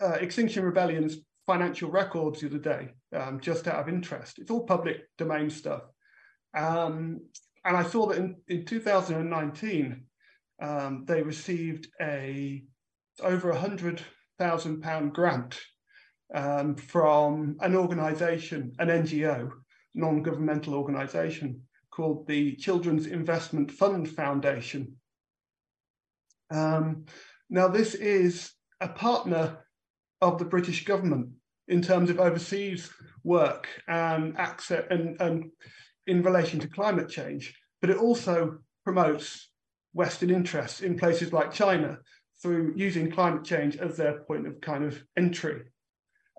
uh, 0.00 0.12
Extinction 0.12 0.64
Rebellion's 0.64 1.18
financial 1.46 1.90
records 1.90 2.40
the 2.40 2.48
other 2.48 2.58
day, 2.58 2.88
um, 3.14 3.40
just 3.40 3.68
out 3.68 3.80
of 3.80 3.88
interest. 3.88 4.38
It's 4.38 4.50
all 4.50 4.64
public 4.64 5.02
domain 5.18 5.50
stuff. 5.50 5.82
Um, 6.56 7.20
and 7.64 7.76
I 7.76 7.82
saw 7.82 8.06
that 8.06 8.18
in, 8.18 8.36
in 8.48 8.64
2019, 8.64 10.04
um, 10.62 11.04
they 11.06 11.22
received 11.22 11.88
a 12.00 12.64
over 13.22 13.50
a 13.50 13.58
hundred 13.58 14.00
thousand 14.38 14.82
pound 14.82 15.14
grant 15.14 15.58
um, 16.34 16.74
from 16.74 17.56
an 17.60 17.76
organisation, 17.76 18.72
an 18.78 18.88
NGO, 18.88 19.50
non-governmental 19.94 20.74
organisation 20.74 21.62
called 21.90 22.26
the 22.26 22.56
Children's 22.56 23.06
Investment 23.06 23.70
Fund 23.70 24.08
Foundation. 24.08 24.96
Um, 26.50 27.06
now, 27.48 27.68
this 27.68 27.94
is 27.94 28.52
a 28.80 28.88
partner 28.88 29.64
of 30.20 30.38
the 30.38 30.44
British 30.44 30.84
government 30.84 31.30
in 31.68 31.82
terms 31.82 32.10
of 32.10 32.20
overseas 32.20 32.90
work 33.24 33.68
and 33.88 34.36
access 34.38 34.84
and, 34.90 35.20
and 35.20 35.50
in 36.06 36.22
relation 36.22 36.60
to 36.60 36.68
climate 36.68 37.08
change, 37.08 37.58
but 37.80 37.90
it 37.90 37.96
also 37.96 38.58
promotes 38.84 39.50
Western 39.92 40.30
interests 40.30 40.80
in 40.82 40.98
places 40.98 41.32
like 41.32 41.52
China 41.52 41.98
through 42.42 42.74
using 42.76 43.10
climate 43.10 43.44
change 43.44 43.76
as 43.76 43.96
their 43.96 44.20
point 44.20 44.46
of 44.46 44.60
kind 44.60 44.84
of 44.84 45.02
entry. 45.16 45.62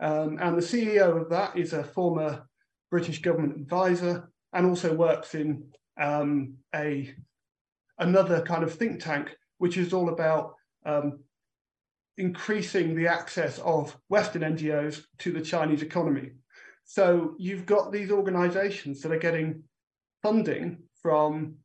Um, 0.02 0.38
and 0.42 0.58
the 0.58 0.62
CEO 0.62 1.22
of 1.22 1.30
that 1.30 1.58
is 1.58 1.74
a 1.74 1.84
former 1.84 2.48
British 2.92 3.22
government 3.22 3.56
advisor 3.58 4.30
and 4.54 4.66
also 4.66 4.94
works 4.94 5.36
in 5.36 5.64
um, 6.00 6.56
a 6.74 7.14
another 8.00 8.42
kind 8.42 8.64
of 8.64 8.74
think 8.74 9.02
tank, 9.02 9.36
which 9.58 9.78
is 9.78 9.92
all 9.92 10.10
about 10.10 10.54
um, 10.86 11.20
increasing 12.18 12.96
the 12.96 13.08
access 13.08 13.60
of 13.60 13.98
Western 14.10 14.42
NGOs 14.42 15.04
to 15.20 15.32
the 15.32 15.42
Chinese 15.42 15.82
economy. 15.82 16.32
So 16.86 17.36
you've 17.38 17.66
got 17.66 17.92
these 17.92 18.12
organizations 18.12 19.02
that 19.02 19.12
are 19.12 19.20
getting 19.20 19.64
funding 20.24 20.84
from, 21.02 21.56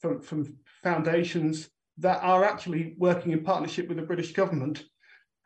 from, 0.00 0.20
from 0.20 0.56
foundations 0.82 1.70
that 1.98 2.22
are 2.22 2.44
actually 2.44 2.94
working 2.98 3.32
in 3.32 3.44
partnership 3.44 3.88
with 3.88 3.96
the 3.96 4.02
British 4.02 4.32
government. 4.32 4.84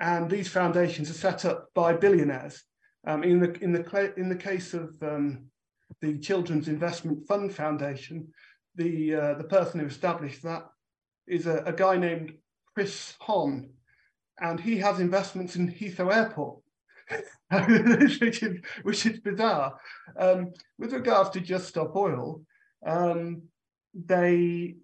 And 0.01 0.31
these 0.31 0.49
foundations 0.49 1.11
are 1.11 1.15
set 1.15 1.45
up 1.45 1.69
by 1.75 1.93
billionaires. 1.93 2.63
Um, 3.07 3.25
in, 3.25 3.41
the, 3.41 3.53
in, 3.61 3.73
the, 3.73 4.15
in 4.17 4.29
the 4.29 4.37
case 4.37 4.75
of 4.75 4.97
um, 5.03 5.47
the 6.01 6.19
Children's 6.19 6.69
Investment 6.69 7.27
Fund 7.27 7.53
Foundation, 7.53 8.29
the, 8.77 9.15
uh, 9.15 9.35
the 9.35 9.45
person 9.45 9.81
who 9.81 9.87
established 9.87 10.43
that 10.43 10.65
is 11.27 11.47
a, 11.47 11.63
a 11.65 11.73
guy 11.73 11.97
named 11.97 12.35
Chris 12.75 13.15
Hohn, 13.21 13.71
and 14.41 14.61
he 14.61 14.77
has 14.77 15.01
investments 15.01 15.57
in 15.57 15.73
Heathrow 15.73 16.15
Airport, 16.15 16.61
which, 18.21 18.43
is, 18.43 18.61
which 18.83 19.07
is 19.07 19.19
bizarre. 19.21 19.79
Um, 20.17 20.53
with 20.79 20.93
regards 20.93 21.31
to 21.31 21.41
Just 21.41 21.69
Stop 21.69 21.97
Oil, 21.97 22.43
um, 22.87 23.43
they 23.95 24.77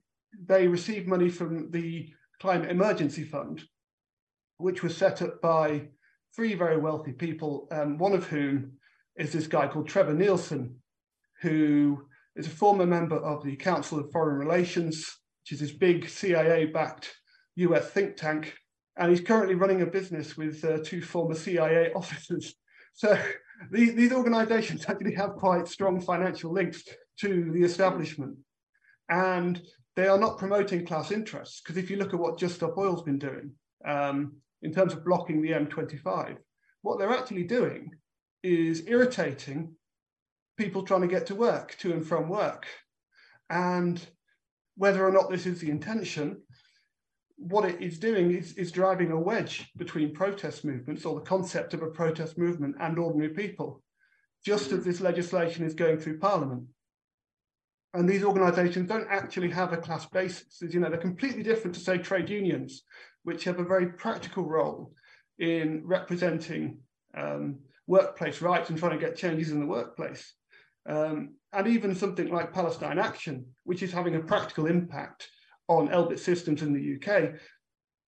they 0.47 0.67
receive 0.67 1.07
money 1.07 1.29
from 1.29 1.71
the 1.71 2.13
Climate 2.41 2.71
Emergency 2.71 3.25
Fund, 3.25 3.63
which 4.59 4.83
was 4.83 4.97
set 4.97 5.23
up 5.23 5.41
by 5.41 5.89
three 6.35 6.55
very 6.55 6.79
wealthy 6.79 7.13
people, 7.13 7.69
um, 7.71 7.99
one 7.99 8.13
of 8.13 8.27
whom 8.27 8.73
is 9.17 9.33
this 9.33 9.47
guy 9.47 9.69
called 9.69 9.89
Trevor 9.89 10.15
Neilson, 10.15 10.75
who 11.43 12.07
is 12.37 12.47
a 12.47 12.51
former 12.51 12.87
member 12.87 13.17
of 13.17 13.45
the 13.45 13.57
Council 13.57 13.99
of 13.99 14.11
Foreign 14.11 14.37
Relations, 14.37 15.07
which 15.43 15.53
is 15.53 15.61
this 15.61 15.77
big 15.77 16.09
CIA-backed 16.09 17.15
US 17.57 17.91
think 17.91 18.17
tank 18.17 18.55
and 18.97 19.11
he's 19.11 19.21
currently 19.21 19.55
running 19.55 19.83
a 19.83 19.87
business 19.87 20.37
with 20.37 20.65
uh, 20.65 20.79
two 20.85 21.03
former 21.03 21.35
CIA 21.35 21.93
officers. 21.97 22.55
So 22.95 23.19
these, 23.71 23.95
these 23.95 24.13
organizations 24.13 24.85
actually 24.89 25.15
have 25.15 25.35
quite 25.37 25.69
strong 25.69 26.01
financial 26.01 26.53
links 26.53 26.83
to 27.21 27.51
the 27.53 27.63
establishment. 27.63 28.37
And 29.09 29.61
they 29.97 30.09
are 30.09 30.19
not 30.19 30.39
promoting 30.39 30.87
class 30.87 31.11
interests, 31.11 31.61
because 31.61 31.77
if 31.77 31.91
you 31.91 31.97
look 31.97 32.15
at 32.15 32.21
what 32.21 32.39
Just 32.39 32.57
Stop 32.57 32.77
Oil's 32.77 33.03
been 33.03 33.19
doing 33.19 33.53
um, 33.85 34.37
in 34.65 34.73
terms 34.73 34.93
of 34.93 35.05
blocking 35.05 35.41
the 35.41 35.53
M25, 35.53 36.39
what 36.83 36.99
they're 36.99 37.13
actually 37.13 37.45
doing 37.45 37.91
is 38.43 38.87
irritating 38.87 39.75
people 40.57 40.83
trying 40.83 41.03
to 41.03 41.07
get 41.07 41.27
to 41.27 41.35
work, 41.35 41.77
to 41.79 41.93
and 41.93 42.07
from 42.07 42.29
work. 42.29 42.67
And 43.51 44.05
whether 44.77 45.07
or 45.07 45.13
not 45.13 45.31
this 45.31 45.47
is 45.47 45.61
the 45.61 45.71
intention, 45.71 46.43
what 47.37 47.65
it 47.65 47.83
is 47.83 47.99
doing 47.99 48.31
is, 48.33 48.55
is 48.55 48.73
driving 48.73 49.13
a 49.13 49.21
wedge 49.21 49.71
between 49.77 50.15
protest 50.15 50.65
movements 50.65 51.05
or 51.05 51.15
the 51.15 51.27
concept 51.27 51.75
of 51.75 51.83
a 51.83 51.91
protest 51.91 52.39
movement 52.39 52.77
and 52.81 52.99
ordinary 52.99 53.31
people, 53.31 53.83
just 54.45 54.73
as 54.73 54.85
this 54.85 55.01
legislation 55.01 55.65
is 55.65 55.75
going 55.75 55.99
through 55.99 56.19
Parliament. 56.19 56.65
And 57.93 58.09
these 58.09 58.25
organizations 58.25 58.89
don't 58.89 59.07
actually 59.09 59.51
have 59.51 59.73
a 59.73 59.77
class 59.77 60.07
basis. 60.07 60.61
You 60.61 60.81
know, 60.81 60.89
they're 60.89 60.99
completely 60.99 61.43
different 61.43 61.75
to, 61.77 61.81
say, 61.81 61.99
trade 61.99 62.29
unions, 62.29 62.83
which 63.25 63.45
have 63.45 63.59
a 63.59 63.65
very 63.65 63.89
practical 63.89 64.45
role 64.45 64.93
in 65.39 65.83
representing 65.85 66.79
um, 67.17 67.59
workplace 67.87 68.41
rights 68.41 68.71
and 68.71 68.79
trying 68.79 68.99
to 68.99 69.05
get 69.05 69.17
changes 69.17 69.51
in 69.51 69.61
the 69.61 69.67
workplace. 69.67 70.33
Um, 70.89 71.35
and 71.53 71.67
even 71.67 71.95
something 71.95 72.29
like 72.29 72.53
Palestine 72.53 72.99
Action, 72.99 73.47
which 73.65 73.83
is 73.83 73.93
having 73.93 74.17
a 74.17 74.21
practical 74.21 74.67
impact 74.67 75.29
on 75.69 75.89
Elbit 75.89 76.19
systems 76.19 76.63
in 76.63 76.73
the 76.73 76.97
UK, 76.97 77.33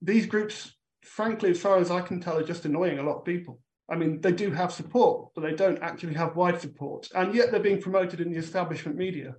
these 0.02 0.26
groups, 0.26 0.74
frankly, 1.02 1.50
as 1.50 1.60
far 1.60 1.78
as 1.78 1.90
I 1.90 2.02
can 2.02 2.20
tell, 2.20 2.38
are 2.38 2.44
just 2.44 2.64
annoying 2.64 2.98
a 2.98 3.02
lot 3.02 3.18
of 3.18 3.24
people. 3.24 3.60
I 3.88 3.94
mean, 3.96 4.20
they 4.20 4.32
do 4.32 4.50
have 4.50 4.72
support, 4.72 5.30
but 5.34 5.42
they 5.42 5.54
don't 5.54 5.82
actually 5.82 6.14
have 6.14 6.36
wide 6.36 6.60
support. 6.60 7.08
And 7.14 7.34
yet 7.34 7.50
they're 7.50 7.60
being 7.60 7.80
promoted 7.80 8.20
in 8.20 8.32
the 8.32 8.38
establishment 8.38 8.96
media. 8.96 9.34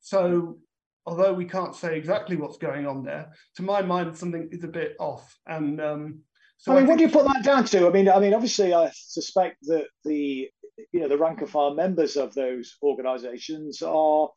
So 0.00 0.58
although 1.06 1.32
we 1.32 1.44
can't 1.44 1.74
say 1.74 1.96
exactly 1.96 2.36
what's 2.36 2.58
going 2.58 2.86
on 2.86 3.04
there, 3.04 3.32
to 3.56 3.62
my 3.62 3.82
mind, 3.82 4.16
something 4.16 4.48
is 4.52 4.64
a 4.64 4.68
bit 4.68 4.94
off. 4.98 5.36
And 5.46 5.80
um, 5.80 6.20
so 6.58 6.72
I 6.72 6.76
mean, 6.76 6.84
I 6.84 6.88
what 6.88 6.98
do 6.98 7.04
you 7.04 7.10
put 7.10 7.26
that 7.26 7.44
down 7.44 7.64
to? 7.66 7.86
I 7.86 7.90
mean, 7.90 8.08
I 8.08 8.20
mean, 8.20 8.34
obviously, 8.34 8.72
I 8.74 8.90
suspect 8.94 9.56
that 9.62 9.86
the 10.04 10.48
you 10.92 11.00
know 11.00 11.08
the 11.08 11.18
rank 11.18 11.40
and 11.40 11.50
file 11.50 11.74
members 11.74 12.16
of 12.16 12.34
those 12.34 12.76
organisations 12.82 13.82
are 13.82 14.28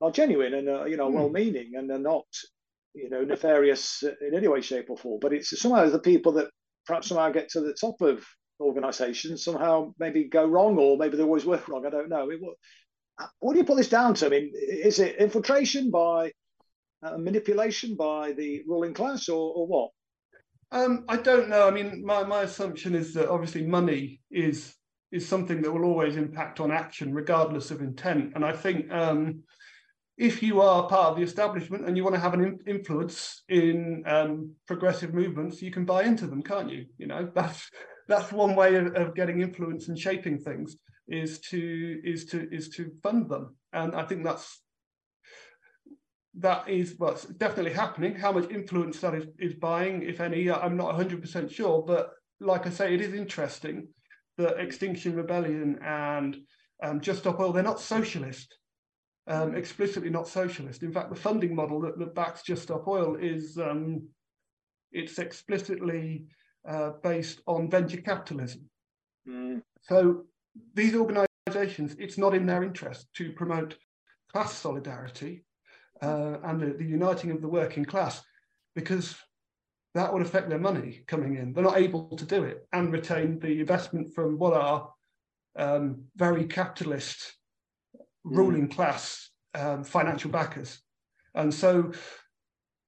are 0.00 0.10
genuine 0.10 0.54
and 0.54 0.68
uh, 0.68 0.84
you 0.84 0.96
know 0.96 1.10
mm. 1.10 1.14
well-meaning 1.14 1.72
and 1.74 1.90
are 1.90 1.98
not 1.98 2.26
you 2.94 3.08
know 3.08 3.22
nefarious 3.22 4.02
in 4.02 4.34
any 4.34 4.48
way, 4.48 4.60
shape, 4.60 4.90
or 4.90 4.96
form. 4.96 5.18
But 5.20 5.32
it's 5.32 5.58
somehow 5.60 5.88
the 5.88 5.98
people 5.98 6.32
that 6.32 6.50
perhaps 6.86 7.08
somehow 7.08 7.30
get 7.30 7.48
to 7.50 7.60
the 7.60 7.74
top 7.80 8.00
of 8.00 8.24
organisations 8.60 9.44
somehow 9.44 9.92
maybe 9.98 10.24
go 10.24 10.46
wrong, 10.46 10.78
or 10.78 10.96
maybe 10.96 11.16
they 11.16 11.22
always 11.22 11.44
work 11.44 11.68
wrong. 11.68 11.86
I 11.86 11.90
don't 11.90 12.08
know. 12.08 12.30
It, 12.30 12.40
what, 13.40 13.52
do 13.52 13.58
you 13.58 13.64
put 13.64 13.76
this 13.76 13.88
down 13.88 14.14
to? 14.14 14.26
I 14.26 14.28
mean, 14.28 14.52
is 14.54 14.98
it 14.98 15.16
infiltration 15.16 15.90
by 15.90 16.32
uh, 17.02 17.16
manipulation 17.18 17.96
by 17.96 18.32
the 18.32 18.62
ruling 18.66 18.94
class, 18.94 19.28
or, 19.28 19.52
or 19.54 19.66
what? 19.66 19.90
Um, 20.72 21.04
I 21.08 21.16
don't 21.16 21.48
know. 21.48 21.66
I 21.66 21.70
mean, 21.70 22.04
my, 22.04 22.24
my 22.24 22.42
assumption 22.42 22.94
is 22.94 23.14
that 23.14 23.30
obviously 23.30 23.66
money 23.66 24.20
is 24.30 24.74
is 25.12 25.26
something 25.26 25.62
that 25.62 25.72
will 25.72 25.84
always 25.84 26.16
impact 26.16 26.58
on 26.58 26.72
action, 26.72 27.14
regardless 27.14 27.70
of 27.70 27.80
intent. 27.80 28.32
And 28.34 28.44
I 28.44 28.52
think 28.52 28.90
um, 28.90 29.44
if 30.18 30.42
you 30.42 30.60
are 30.60 30.88
part 30.88 31.10
of 31.10 31.16
the 31.16 31.22
establishment 31.22 31.86
and 31.86 31.96
you 31.96 32.02
want 32.02 32.14
to 32.14 32.20
have 32.20 32.34
an 32.34 32.58
influence 32.66 33.44
in 33.48 34.02
um, 34.06 34.52
progressive 34.66 35.14
movements, 35.14 35.62
you 35.62 35.70
can 35.70 35.84
buy 35.84 36.02
into 36.04 36.26
them, 36.26 36.42
can't 36.42 36.70
you? 36.70 36.86
You 36.98 37.06
know, 37.06 37.30
that's 37.34 37.70
that's 38.08 38.32
one 38.32 38.54
way 38.54 38.76
of, 38.76 38.94
of, 38.94 39.14
getting 39.14 39.40
influence 39.40 39.88
and 39.88 39.98
shaping 39.98 40.38
things 40.38 40.76
is 41.08 41.40
to 41.40 42.00
is 42.04 42.26
to 42.26 42.48
is 42.52 42.68
to 42.70 42.90
fund 43.02 43.28
them, 43.28 43.56
and 43.72 43.94
I 43.94 44.04
think 44.04 44.24
that's 44.24 44.62
that 46.38 46.68
is 46.68 46.94
what's 46.98 47.24
definitely 47.24 47.72
happening. 47.72 48.14
How 48.14 48.32
much 48.32 48.50
influence 48.50 49.00
that 49.00 49.14
is 49.14 49.26
is 49.38 49.54
buying, 49.54 50.02
if 50.02 50.20
any, 50.20 50.50
I'm 50.50 50.76
not 50.76 50.94
100% 50.94 51.50
sure, 51.50 51.82
but 51.82 52.10
like 52.40 52.66
I 52.66 52.70
say, 52.70 52.94
it 52.94 53.00
is 53.00 53.14
interesting 53.14 53.88
that 54.36 54.60
Extinction 54.60 55.14
Rebellion 55.16 55.78
and 55.82 56.36
um, 56.82 57.00
Just 57.00 57.20
Stop 57.20 57.40
Oil, 57.40 57.52
they're 57.52 57.62
not 57.62 57.80
socialist 57.80 58.54
um, 59.28 59.54
explicitly 59.54 60.10
not 60.10 60.28
socialist. 60.28 60.82
In 60.82 60.92
fact, 60.92 61.10
the 61.10 61.20
funding 61.20 61.54
model 61.54 61.80
that, 61.80 61.98
that 61.98 62.14
backs 62.14 62.42
Just 62.42 62.64
Stop 62.64 62.86
Oil 62.86 63.16
is 63.16 63.58
um, 63.58 64.06
it's 64.92 65.18
explicitly 65.18 66.24
uh, 66.68 66.90
based 67.02 67.40
on 67.46 67.70
venture 67.70 68.00
capitalism. 68.00 68.68
Mm. 69.28 69.62
So 69.82 70.24
these 70.74 70.94
organisations, 70.94 71.96
it's 71.98 72.18
not 72.18 72.34
in 72.34 72.46
their 72.46 72.62
interest 72.62 73.06
to 73.14 73.32
promote 73.32 73.76
class 74.32 74.52
solidarity 74.54 75.44
uh, 76.02 76.36
and 76.44 76.60
the, 76.60 76.76
the 76.78 76.84
uniting 76.84 77.30
of 77.30 77.40
the 77.40 77.48
working 77.48 77.84
class 77.84 78.22
because 78.74 79.16
that 79.94 80.12
would 80.12 80.22
affect 80.22 80.50
their 80.50 80.58
money 80.58 81.02
coming 81.06 81.36
in. 81.36 81.52
They're 81.52 81.64
not 81.64 81.78
able 81.78 82.16
to 82.16 82.24
do 82.24 82.44
it 82.44 82.66
and 82.72 82.92
retain 82.92 83.38
the 83.38 83.60
investment 83.60 84.14
from 84.14 84.38
what 84.38 84.52
are 84.52 84.90
um, 85.58 86.04
very 86.16 86.44
capitalist 86.44 87.34
ruling 88.24 88.68
class 88.68 89.30
um, 89.54 89.84
financial 89.84 90.30
backers. 90.30 90.80
And 91.34 91.52
so, 91.52 91.92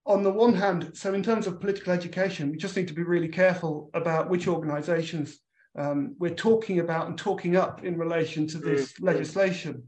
on 0.05 0.23
the 0.23 0.31
one 0.31 0.55
hand, 0.55 0.93
so 0.95 1.12
in 1.12 1.23
terms 1.23 1.47
of 1.47 1.61
political 1.61 1.93
education, 1.93 2.51
we 2.51 2.57
just 2.57 2.77
need 2.77 2.89
to 2.89 2.95
be 2.95 3.03
really 3.03 3.29
careful 3.29 3.91
about 3.95 4.31
which 4.31 4.49
organizations 4.49 5.39
um, 5.79 6.16
we're 6.18 6.35
talking 6.35 6.81
about 6.81 7.07
and 7.07 7.16
talking 7.16 7.57
up 7.57 7.85
in 7.85 7.97
relation 7.97 8.47
to 8.49 8.59
this 8.59 8.93
mm-hmm. 8.93 9.07
legislation. 9.07 9.85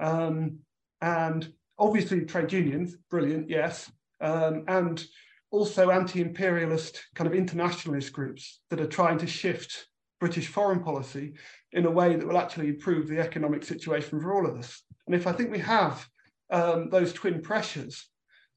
Um, 0.00 0.58
and 1.00 1.50
obviously, 1.78 2.26
trade 2.26 2.52
unions, 2.52 2.96
brilliant, 3.10 3.48
yes. 3.48 3.90
Um, 4.20 4.64
and 4.68 5.02
also 5.50 5.90
anti 5.90 6.20
imperialist 6.20 7.02
kind 7.14 7.26
of 7.26 7.34
internationalist 7.34 8.12
groups 8.12 8.60
that 8.68 8.80
are 8.80 8.86
trying 8.86 9.18
to 9.18 9.26
shift 9.26 9.86
British 10.20 10.48
foreign 10.48 10.84
policy 10.84 11.32
in 11.72 11.86
a 11.86 11.90
way 11.90 12.14
that 12.14 12.26
will 12.26 12.38
actually 12.38 12.68
improve 12.68 13.08
the 13.08 13.18
economic 13.18 13.64
situation 13.64 14.20
for 14.20 14.34
all 14.34 14.46
of 14.46 14.56
us. 14.58 14.82
And 15.06 15.14
if 15.14 15.26
I 15.26 15.32
think 15.32 15.50
we 15.50 15.58
have 15.60 16.06
um, 16.50 16.90
those 16.90 17.14
twin 17.14 17.40
pressures, 17.40 18.06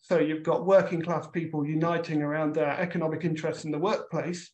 so 0.01 0.19
you've 0.19 0.43
got 0.43 0.65
working 0.65 1.01
class 1.01 1.27
people 1.27 1.65
uniting 1.65 2.21
around 2.21 2.53
their 2.53 2.77
economic 2.77 3.23
interests 3.23 3.63
in 3.63 3.71
the 3.71 3.79
workplace, 3.79 4.51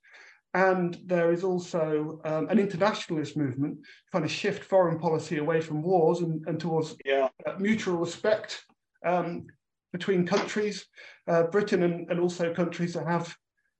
and 0.53 0.97
there 1.05 1.31
is 1.31 1.43
also 1.43 2.19
um, 2.25 2.47
an 2.49 2.57
internationalist 2.57 3.37
movement 3.37 3.77
trying 4.09 4.23
to 4.23 4.29
shift 4.29 4.63
foreign 4.63 4.97
policy 4.97 5.37
away 5.37 5.61
from 5.61 5.83
wars 5.83 6.21
and, 6.21 6.43
and 6.47 6.59
towards 6.59 6.95
yeah. 7.05 7.27
uh, 7.45 7.53
mutual 7.59 7.97
respect 7.97 8.65
um, 9.05 9.45
between 9.93 10.25
countries, 10.25 10.85
uh, 11.27 11.43
Britain 11.43 11.83
and, 11.83 12.09
and 12.09 12.19
also 12.19 12.53
countries 12.53 12.93
that 12.93 13.05
have 13.05 13.35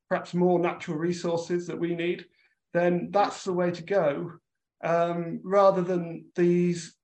perhaps 0.09 0.33
more 0.33 0.59
natural 0.59 0.97
resources 0.97 1.65
that 1.67 1.79
we 1.79 1.95
need, 1.95 2.25
then 2.73 3.09
that's 3.11 3.43
the 3.43 3.53
way 3.53 3.71
to 3.71 3.83
go 3.83 4.31
um, 4.83 5.39
rather 5.43 5.81
than 5.81 6.25
these 6.35 6.95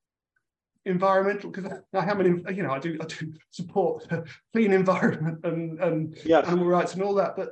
environmental 0.86 1.50
because 1.50 1.80
I 1.94 2.02
have 2.02 2.20
an 2.20 2.46
you 2.56 2.62
know 2.62 2.72
I 2.72 2.78
do 2.78 2.96
I 3.02 3.06
do 3.06 3.34
support 3.50 4.08
clean 4.54 4.72
environment 4.72 5.40
and 5.44 5.80
and 5.80 6.18
yes. 6.24 6.48
animal 6.48 6.68
rights 6.68 6.94
and 6.94 7.02
all 7.02 7.16
that, 7.16 7.36
but 7.36 7.50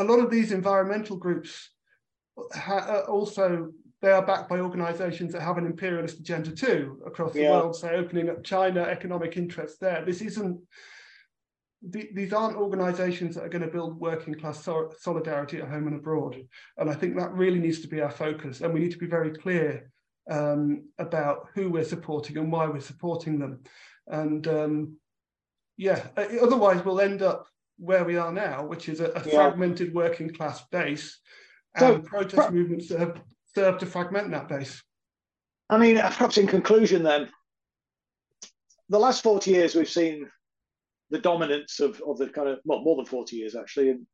a 0.00 0.04
lot 0.04 0.18
of 0.18 0.30
these 0.30 0.52
environmental 0.52 1.16
groups 1.16 1.70
ha- 2.52 3.02
also 3.06 3.70
they 4.02 4.10
are 4.10 4.24
backed 4.24 4.48
by 4.48 4.60
organisations 4.60 5.32
that 5.32 5.42
have 5.42 5.58
an 5.58 5.66
imperialist 5.66 6.20
agenda 6.20 6.50
too 6.50 7.02
across 7.06 7.32
the 7.34 7.42
yeah. 7.42 7.50
world. 7.50 7.76
So 7.76 7.90
opening 7.90 8.30
up 8.30 8.42
China, 8.42 8.82
economic 8.82 9.36
interests 9.36 9.78
there. 9.78 10.04
This 10.04 10.22
isn't. 10.22 10.58
these 11.82 12.32
aren't 12.32 12.56
organisations 12.56 13.34
that 13.34 13.44
are 13.44 13.50
going 13.50 13.64
to 13.64 13.68
build 13.68 14.00
working 14.00 14.34
class 14.34 14.64
so- 14.64 14.92
solidarity 14.98 15.58
at 15.58 15.68
home 15.68 15.86
and 15.86 15.96
abroad, 15.96 16.36
and 16.78 16.88
I 16.88 16.94
think 16.94 17.16
that 17.16 17.32
really 17.32 17.60
needs 17.60 17.80
to 17.80 17.88
be 17.88 18.00
our 18.00 18.10
focus. 18.10 18.62
And 18.62 18.72
we 18.72 18.80
need 18.80 18.92
to 18.92 18.98
be 18.98 19.06
very 19.06 19.32
clear 19.32 19.90
um, 20.30 20.88
about 20.98 21.48
who 21.54 21.70
we're 21.70 21.84
supporting 21.84 22.38
and 22.38 22.50
why 22.50 22.66
we're 22.66 22.80
supporting 22.80 23.38
them. 23.38 23.60
And 24.06 24.46
um, 24.48 24.96
yeah, 25.76 26.06
otherwise 26.16 26.84
we'll 26.84 27.00
end 27.00 27.22
up 27.22 27.46
where 27.80 28.04
we 28.04 28.16
are 28.16 28.32
now, 28.32 28.64
which 28.66 28.88
is 28.88 29.00
a, 29.00 29.06
a 29.10 29.22
yeah. 29.26 29.32
fragmented 29.32 29.94
working 29.94 30.30
class 30.32 30.62
base, 30.70 31.18
and 31.76 32.02
so, 32.04 32.08
protest 32.08 32.52
movements 32.52 32.88
that 32.88 33.00
have 33.00 33.20
served 33.54 33.80
to 33.80 33.86
fragment 33.86 34.30
that 34.30 34.48
base. 34.48 34.82
I 35.68 35.78
mean, 35.78 35.96
uh, 35.96 36.08
perhaps 36.08 36.36
in 36.36 36.46
conclusion, 36.46 37.02
then, 37.02 37.28
the 38.88 38.98
last 38.98 39.22
40 39.22 39.50
years 39.50 39.74
we've 39.74 39.88
seen 39.88 40.28
the 41.10 41.18
dominance 41.18 41.80
of, 41.80 42.00
of 42.06 42.18
the 42.18 42.28
kind 42.28 42.48
of, 42.48 42.58
well, 42.64 42.82
more 42.82 42.96
than 42.96 43.06
40 43.06 43.36
years 43.36 43.56
actually, 43.56 43.90
and 43.90 44.06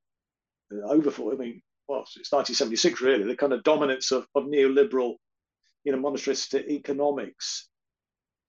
uh, 0.73 0.87
over 0.89 1.11
40, 1.11 1.37
I 1.37 1.41
mean, 1.41 1.63
well, 1.89 2.01
it's 2.01 2.33
1976 2.33 3.01
really, 3.01 3.25
the 3.25 3.37
kind 3.37 3.53
of 3.53 3.63
dominance 3.63 4.13
of, 4.13 4.27
of 4.35 4.45
neoliberal 4.45 5.17
you 5.87 5.93
know, 5.93 5.99
monetarist 5.99 6.69
economics, 6.69 7.69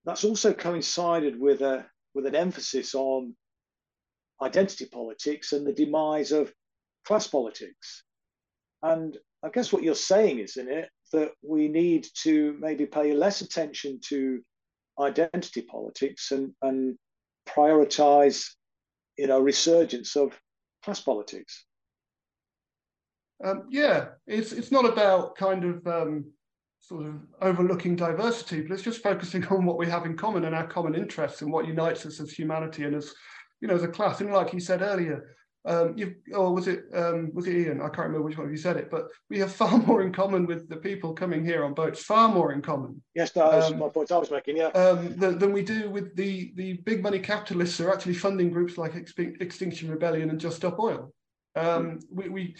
that's 0.05 0.23
also 0.23 0.53
coincided 0.53 1.39
with 1.39 1.61
a 1.61 1.85
with 2.15 2.25
an 2.25 2.35
emphasis 2.35 2.95
on 2.95 3.35
identity 4.41 4.85
politics 4.85 5.53
and 5.53 5.65
the 5.65 5.73
demise 5.73 6.31
of 6.31 6.53
class 7.05 7.27
politics. 7.27 8.03
And 8.83 9.17
I 9.43 9.49
guess 9.49 9.71
what 9.71 9.83
you're 9.83 9.95
saying, 9.95 10.39
isn't 10.39 10.69
it, 10.69 10.89
that 11.13 11.31
we 11.41 11.67
need 11.67 12.07
to 12.23 12.55
maybe 12.59 12.85
pay 12.85 13.13
less 13.13 13.41
attention 13.41 13.99
to 14.09 14.41
identity 14.99 15.61
politics 15.61 16.31
and, 16.31 16.53
and 16.61 16.97
prioritize, 17.47 18.45
you 19.17 19.27
know, 19.27 19.39
resurgence 19.39 20.15
of 20.15 20.39
class 20.83 20.99
politics. 20.99 21.65
Um, 23.43 23.67
yeah, 23.69 24.09
it's 24.25 24.51
it's 24.51 24.71
not 24.71 24.85
about 24.85 25.35
kind 25.35 25.63
of 25.63 25.85
um, 25.85 26.25
sort 26.79 27.05
of 27.05 27.15
overlooking 27.41 27.95
diversity, 27.95 28.61
but 28.61 28.73
it's 28.73 28.83
just 28.83 29.03
focusing 29.03 29.45
on 29.51 29.65
what 29.65 29.77
we 29.77 29.87
have 29.87 30.05
in 30.05 30.17
common 30.17 30.45
and 30.45 30.55
our 30.55 30.67
common 30.67 30.95
interests 30.95 31.41
and 31.41 31.51
what 31.51 31.67
unites 31.67 32.05
us 32.05 32.19
as 32.19 32.31
humanity 32.31 32.83
and 32.83 32.95
as 32.95 33.13
you 33.61 33.67
know 33.67 33.75
as 33.75 33.83
a 33.83 33.87
class. 33.87 34.21
And 34.21 34.31
like 34.31 34.53
you 34.53 34.59
said 34.59 34.81
earlier, 34.81 35.35
um, 35.65 35.93
you 35.97 36.15
or 36.33 36.53
was 36.53 36.67
it 36.67 36.85
um, 36.93 37.31
was 37.33 37.47
it 37.47 37.55
Ian? 37.55 37.81
I 37.81 37.89
can't 37.89 38.07
remember 38.07 38.23
which 38.23 38.37
one 38.37 38.45
of 38.45 38.51
you 38.51 38.57
said 38.57 38.77
it, 38.77 38.89
but 38.89 39.07
we 39.29 39.39
have 39.39 39.51
far 39.51 39.77
more 39.87 40.01
in 40.01 40.13
common 40.13 40.45
with 40.45 40.69
the 40.69 40.77
people 40.77 41.13
coming 41.13 41.43
here 41.43 41.65
on 41.65 41.73
boats. 41.73 42.03
Far 42.03 42.29
more 42.29 42.53
in 42.53 42.61
common. 42.61 43.01
Yes, 43.15 43.31
that 43.31 43.45
was 43.45 43.71
um, 43.71 43.79
my 43.79 43.89
point 43.89 44.11
I 44.11 44.17
was 44.17 44.31
making. 44.31 44.57
Yeah. 44.57 44.67
Um, 44.67 45.15
than, 45.17 45.37
than, 45.39 45.51
we 45.51 45.63
do 45.63 45.89
with 45.89 46.15
the 46.15 46.53
the 46.55 46.73
big 46.85 47.03
money 47.03 47.19
capitalists 47.19 47.77
who 47.77 47.87
are 47.87 47.93
actually 47.93 48.13
funding 48.13 48.49
groups 48.49 48.77
like 48.77 48.95
Extinction 48.95 49.91
Rebellion 49.91 50.29
and 50.29 50.39
Just 50.39 50.57
Stop 50.57 50.79
Oil. 50.79 51.11
Mm. 51.57 52.01
We 52.11 52.29
we 52.29 52.55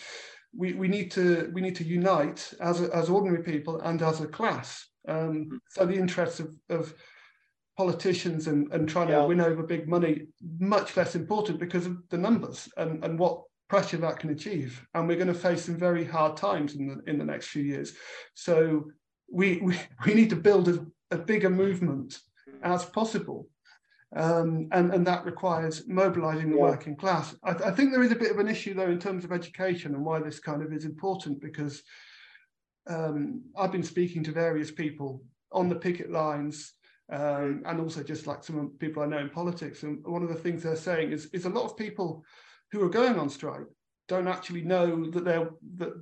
we, 0.56 0.74
we 0.74 0.88
need 0.88 1.12
to 1.12 1.52
we 1.54 1.62
need 1.62 1.76
to 1.76 1.84
unite 1.84 2.54
as 2.60 2.82
a, 2.82 2.94
as 2.96 3.10
ordinary 3.10 3.44
people 3.44 3.80
and 3.82 4.02
as 4.02 4.22
a 4.22 4.28
class. 4.28 4.86
Um, 5.08 5.46
hmm. 5.46 5.58
so 5.70 5.86
the 5.86 5.96
interests 5.96 6.42
of, 6.42 6.54
of 6.70 6.94
politicians 7.78 8.48
and, 8.48 8.72
and 8.74 8.90
trying 8.90 9.10
yeah. 9.10 9.20
to 9.20 9.28
win 9.28 9.40
over 9.40 9.64
big 9.64 9.88
money 9.88 10.28
much 10.60 10.98
less 10.98 11.16
important 11.16 11.60
because 11.60 11.86
of 11.86 11.98
the 12.10 12.18
numbers 12.18 12.68
and, 12.78 13.04
and 13.06 13.18
what 13.20 13.44
pressure 13.70 13.98
that 13.98 14.20
can 14.20 14.32
achieve. 14.32 14.86
And 14.94 15.08
we're 15.08 15.18
going 15.18 15.28
to 15.28 15.34
face 15.34 15.66
some 15.66 15.78
very 15.78 16.04
hard 16.04 16.36
times 16.36 16.76
in 16.76 16.88
the 16.88 17.10
in 17.10 17.18
the 17.18 17.26
next 17.26 17.48
few 17.48 17.64
years. 17.64 17.94
So 18.34 18.86
we 19.32 19.58
we, 19.58 19.80
we 20.06 20.14
need 20.14 20.32
to 20.32 20.36
build 20.36 20.68
a, 20.70 20.86
a 21.12 21.18
bigger 21.18 21.50
movement 21.50 22.20
as 22.64 22.84
possible 22.86 23.48
um, 24.16 24.70
and, 24.72 24.94
and 24.94 25.06
that 25.06 25.26
requires 25.26 25.88
mobilizing 25.88 26.50
the 26.50 26.56
yeah. 26.56 26.62
working 26.62 26.96
class. 26.96 27.36
I, 27.44 27.52
I, 27.52 27.72
think 27.72 27.92
there 27.92 28.04
is 28.04 28.12
a 28.12 28.16
bit 28.16 28.32
of 28.32 28.40
an 28.40 28.48
issue 28.48 28.74
though 28.74 28.90
in 28.90 29.00
terms 29.00 29.26
of 29.26 29.34
education 29.34 29.94
and 29.94 30.06
why 30.06 30.20
this 30.20 30.40
kind 30.40 30.64
of 30.64 30.72
is 30.72 30.86
important 30.86 31.42
because 31.42 31.84
um, 32.88 33.42
I've 33.58 33.72
been 33.72 33.84
speaking 33.84 34.24
to 34.24 34.32
various 34.32 34.72
people 34.72 35.22
on 35.52 35.68
the 35.68 35.76
picket 35.76 36.10
lines 36.10 36.74
um, 37.12 37.64
and 37.66 37.80
also 37.80 38.04
just 38.04 38.28
like 38.28 38.44
some 38.44 38.72
people 38.80 39.04
I 39.04 39.08
know 39.08 39.20
in 39.20 39.30
politics. 39.30 39.84
And 39.84 40.06
one 40.06 40.24
of 40.24 40.30
the 40.30 40.36
things 40.36 40.64
they're 40.64 40.76
saying 40.76 41.12
is, 41.12 41.28
is 41.28 41.46
a 41.46 41.50
lot 41.50 41.66
of 41.66 41.78
people 41.78 42.24
who 42.72 42.84
are 42.84 42.90
going 42.90 43.18
on 43.18 43.30
strike 43.30 43.68
don't 44.08 44.28
actually 44.28 44.62
know 44.62 45.10
that 45.12 45.24
they're 45.26 45.50
that, 45.78 45.94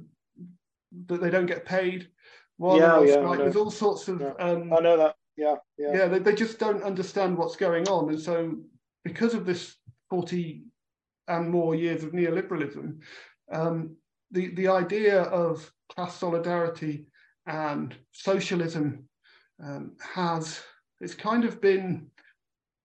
that 1.07 1.21
they 1.21 1.29
don't 1.29 1.45
get 1.45 1.65
paid 1.65 2.09
while 2.57 2.77
yeah, 2.77 2.87
they're 2.87 2.97
on 2.97 3.07
yeah, 3.07 3.13
strike. 3.13 3.39
There's 3.39 3.55
all 3.55 3.71
sorts 3.71 4.07
of 4.07 4.21
yeah. 4.21 4.33
um, 4.39 4.73
I 4.73 4.79
know 4.79 4.97
that 4.97 5.15
yeah, 5.37 5.55
yeah. 5.77 5.93
Yeah, 5.93 6.07
they, 6.07 6.19
they 6.19 6.33
just 6.33 6.59
don't 6.59 6.83
understand 6.83 7.37
what's 7.37 7.55
going 7.55 7.87
on. 7.87 8.09
And 8.09 8.19
so 8.19 8.55
because 9.03 9.33
of 9.33 9.45
this 9.45 9.75
40 10.09 10.63
and 11.27 11.49
more 11.49 11.75
years 11.75 12.03
of 12.03 12.11
neoliberalism, 12.11 12.99
um, 13.51 13.95
the, 14.31 14.53
the 14.55 14.67
idea 14.67 15.23
of 15.23 15.69
class 15.89 16.15
solidarity 16.15 17.07
and 17.45 17.93
socialism 18.11 19.07
um, 19.63 19.95
has 19.99 20.61
it's 21.05 21.13
kind 21.13 21.45
of 21.45 21.61
been 21.61 22.07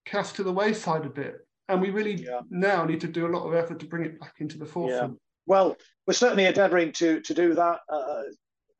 cast 0.04 0.36
to 0.36 0.42
the 0.42 0.52
wayside 0.52 1.06
a 1.06 1.08
bit. 1.08 1.38
And 1.68 1.80
we 1.80 1.88
really 1.90 2.14
Yeah. 2.14 2.40
now 2.50 2.84
need 2.84 3.00
to 3.00 3.08
do 3.08 3.26
a 3.26 3.32
lot 3.34 3.46
of 3.46 3.54
effort 3.54 3.78
to 3.80 3.86
bring 3.86 4.04
it 4.04 4.20
back 4.20 4.34
into 4.40 4.58
the 4.58 4.66
forefront. 4.66 5.18
Well, 5.46 5.76
we're 6.06 6.12
certainly 6.14 6.44
endeavouring 6.44 6.92
to 7.00 7.20
to 7.22 7.32
do 7.34 7.54
that 7.54 7.80
uh, 7.88 8.22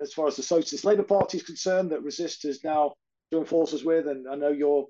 as 0.00 0.12
far 0.12 0.26
as 0.26 0.36
the 0.36 0.42
Socialist 0.42 0.84
Labour 0.84 1.04
Party 1.04 1.38
is 1.38 1.42
concerned. 1.44 1.90
That 1.90 2.02
Resist 2.02 2.44
is 2.44 2.62
now 2.64 2.92
joined 3.32 3.48
forces 3.48 3.82
with, 3.82 4.08
and 4.08 4.28
I 4.28 4.34
know 4.34 4.50
you're 4.50 4.86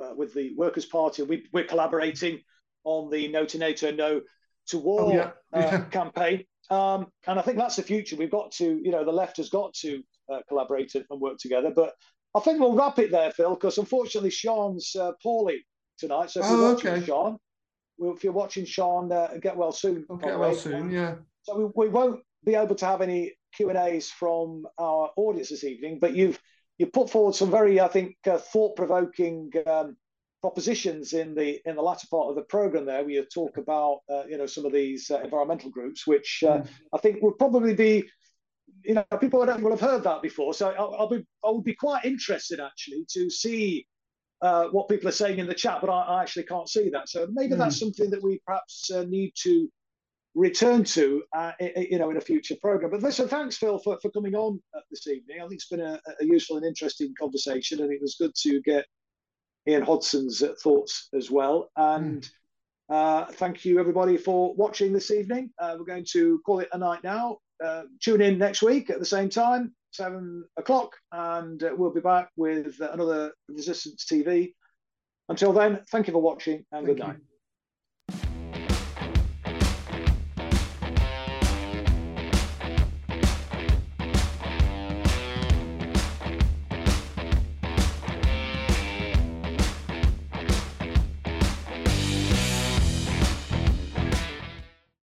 uh, 0.00 0.14
with 0.14 0.32
the 0.32 0.54
Workers' 0.54 0.86
Party. 0.86 1.22
We, 1.22 1.46
we're 1.52 1.64
collaborating 1.64 2.40
on 2.84 3.10
the 3.10 3.26
No 3.28 3.44
to 3.46 3.58
NATO, 3.58 3.90
No 3.90 4.20
to 4.68 4.78
War 4.78 5.00
Oh, 5.00 5.12
yeah. 5.12 5.30
uh, 5.52 5.84
campaign. 5.90 6.44
Um, 6.70 7.10
and 7.26 7.38
I 7.38 7.42
think 7.42 7.56
that's 7.58 7.76
the 7.76 7.82
future. 7.82 8.14
We've 8.16 8.30
got 8.30 8.52
to, 8.52 8.64
you 8.84 8.92
know, 8.92 9.04
the 9.04 9.10
left 9.22 9.38
has 9.38 9.48
got 9.48 9.74
to 9.82 10.02
uh, 10.32 10.40
collaborate 10.48 10.94
and 10.94 11.20
work 11.20 11.38
together. 11.38 11.72
But 11.74 11.94
I 12.34 12.40
think 12.40 12.60
we'll 12.60 12.74
wrap 12.74 12.98
it 12.98 13.10
there, 13.10 13.30
Phil, 13.32 13.54
because 13.54 13.78
unfortunately 13.78 14.30
Sean's 14.30 14.94
uh, 14.94 15.12
poorly 15.22 15.64
tonight. 15.98 16.30
So 16.30 16.40
if 16.40 16.46
you're 16.50 16.58
Oh, 16.64 16.72
watching 16.74 16.90
okay. 16.92 17.06
Sean, 17.06 17.38
well, 17.96 18.14
if 18.14 18.22
you're 18.22 18.32
watching 18.32 18.64
Sean, 18.64 19.10
uh, 19.10 19.38
get 19.40 19.56
well 19.56 19.72
soon. 19.72 20.04
Okay, 20.10 20.30
Conway. 20.30 20.38
well 20.48 20.54
soon, 20.54 20.74
Um, 20.82 20.90
yeah. 20.90 21.14
so 21.42 21.56
we, 21.74 21.86
we 21.86 21.88
won't 21.88 22.20
be 22.44 22.54
able 22.54 22.74
to 22.76 22.86
have 22.86 23.00
any 23.02 23.32
Q 23.56 23.70
and 23.70 23.78
A's 23.78 24.10
from 24.10 24.66
our 24.78 25.10
audience 25.16 25.48
this 25.48 25.64
evening, 25.64 25.98
but 26.00 26.14
you've 26.14 26.38
you 26.78 26.86
put 26.86 27.10
forward 27.10 27.34
some 27.34 27.50
very, 27.50 27.80
I 27.80 27.88
think, 27.88 28.14
uh, 28.24 28.38
thought-provoking 28.38 29.50
um, 29.66 29.96
propositions 30.42 31.12
in 31.12 31.34
the 31.34 31.60
in 31.68 31.74
the 31.74 31.82
latter 31.82 32.06
part 32.08 32.28
of 32.28 32.36
the 32.36 32.42
program. 32.42 32.84
There, 32.84 33.00
where 33.02 33.10
you 33.10 33.24
talk 33.34 33.56
about 33.58 34.00
uh, 34.08 34.24
you 34.28 34.38
know 34.38 34.46
some 34.46 34.64
of 34.64 34.72
these 34.72 35.10
uh, 35.10 35.20
environmental 35.22 35.70
groups, 35.70 36.06
which 36.06 36.44
uh, 36.46 36.58
Mm. 36.58 36.68
I 36.94 36.98
think 36.98 37.20
would 37.22 37.38
probably 37.38 37.74
be, 37.74 38.04
you 38.84 38.94
know, 38.94 39.04
people 39.20 39.44
don't 39.46 39.62
will 39.62 39.70
have 39.70 39.80
heard 39.80 40.04
that 40.04 40.22
before. 40.22 40.54
So 40.54 40.70
I'll, 40.70 40.94
I'll 40.98 41.08
be 41.08 41.24
I 41.44 41.50
would 41.50 41.64
be 41.64 41.74
quite 41.74 42.04
interested 42.04 42.60
actually 42.60 43.06
to 43.10 43.30
see. 43.30 43.86
Uh, 44.40 44.68
what 44.68 44.88
people 44.88 45.08
are 45.08 45.10
saying 45.10 45.40
in 45.40 45.48
the 45.48 45.52
chat, 45.52 45.80
but 45.80 45.90
I, 45.90 46.00
I 46.00 46.22
actually 46.22 46.44
can't 46.44 46.68
see 46.68 46.88
that. 46.90 47.08
So 47.08 47.26
maybe 47.32 47.54
Mm. 47.54 47.58
that's 47.58 47.76
something 47.76 48.08
that 48.10 48.22
we 48.22 48.40
perhaps 48.46 48.88
uh, 48.88 49.02
need 49.02 49.32
to 49.42 49.68
return 50.36 50.84
to, 50.84 51.24
uh, 51.36 51.50
you 51.58 51.98
know, 51.98 52.10
in 52.10 52.18
a 52.18 52.20
future 52.20 52.54
program. 52.62 52.92
But 52.92 53.02
listen, 53.02 53.26
thanks, 53.26 53.56
Phil, 53.56 53.80
for, 53.80 53.98
for 54.00 54.12
coming 54.12 54.36
on 54.36 54.62
uh, 54.76 54.80
this 54.92 55.08
evening. 55.08 55.38
I 55.38 55.48
think 55.48 55.54
it's 55.54 55.66
been 55.66 55.80
a, 55.80 56.00
a 56.20 56.24
useful 56.24 56.56
and 56.56 56.64
interesting 56.64 57.12
conversation, 57.18 57.82
and 57.82 57.92
it 57.92 58.00
was 58.00 58.14
good 58.14 58.32
to 58.42 58.62
get 58.62 58.86
Ian 59.66 59.82
Hodson's 59.84 60.40
uh, 60.40 60.54
thoughts 60.62 61.08
as 61.14 61.32
well. 61.32 61.72
And 61.76 62.24
uh, 62.88 63.24
thank 63.32 63.64
you, 63.64 63.80
everybody, 63.80 64.16
for 64.16 64.54
watching 64.54 64.92
this 64.92 65.10
evening. 65.10 65.50
Uh, 65.58 65.74
we're 65.76 65.84
going 65.84 66.06
to 66.12 66.40
call 66.46 66.60
it 66.60 66.68
a 66.72 66.78
night 66.78 67.02
now. 67.02 67.38
Uh, 67.64 67.82
tune 68.00 68.20
in 68.20 68.38
next 68.38 68.62
week 68.62 68.90
at 68.90 68.98
the 68.98 69.04
same 69.04 69.28
time, 69.28 69.74
seven 69.90 70.44
o'clock, 70.56 70.92
and 71.12 71.62
uh, 71.62 71.70
we'll 71.76 71.92
be 71.92 72.00
back 72.00 72.30
with 72.36 72.80
another 72.80 73.32
Resistance 73.48 74.04
TV. 74.04 74.52
Until 75.28 75.52
then, 75.52 75.80
thank 75.90 76.06
you 76.06 76.12
for 76.12 76.22
watching 76.22 76.64
and 76.72 76.86
Thank 76.86 76.98
good 76.98 76.98
you. 76.98 77.04
night. 77.12 77.16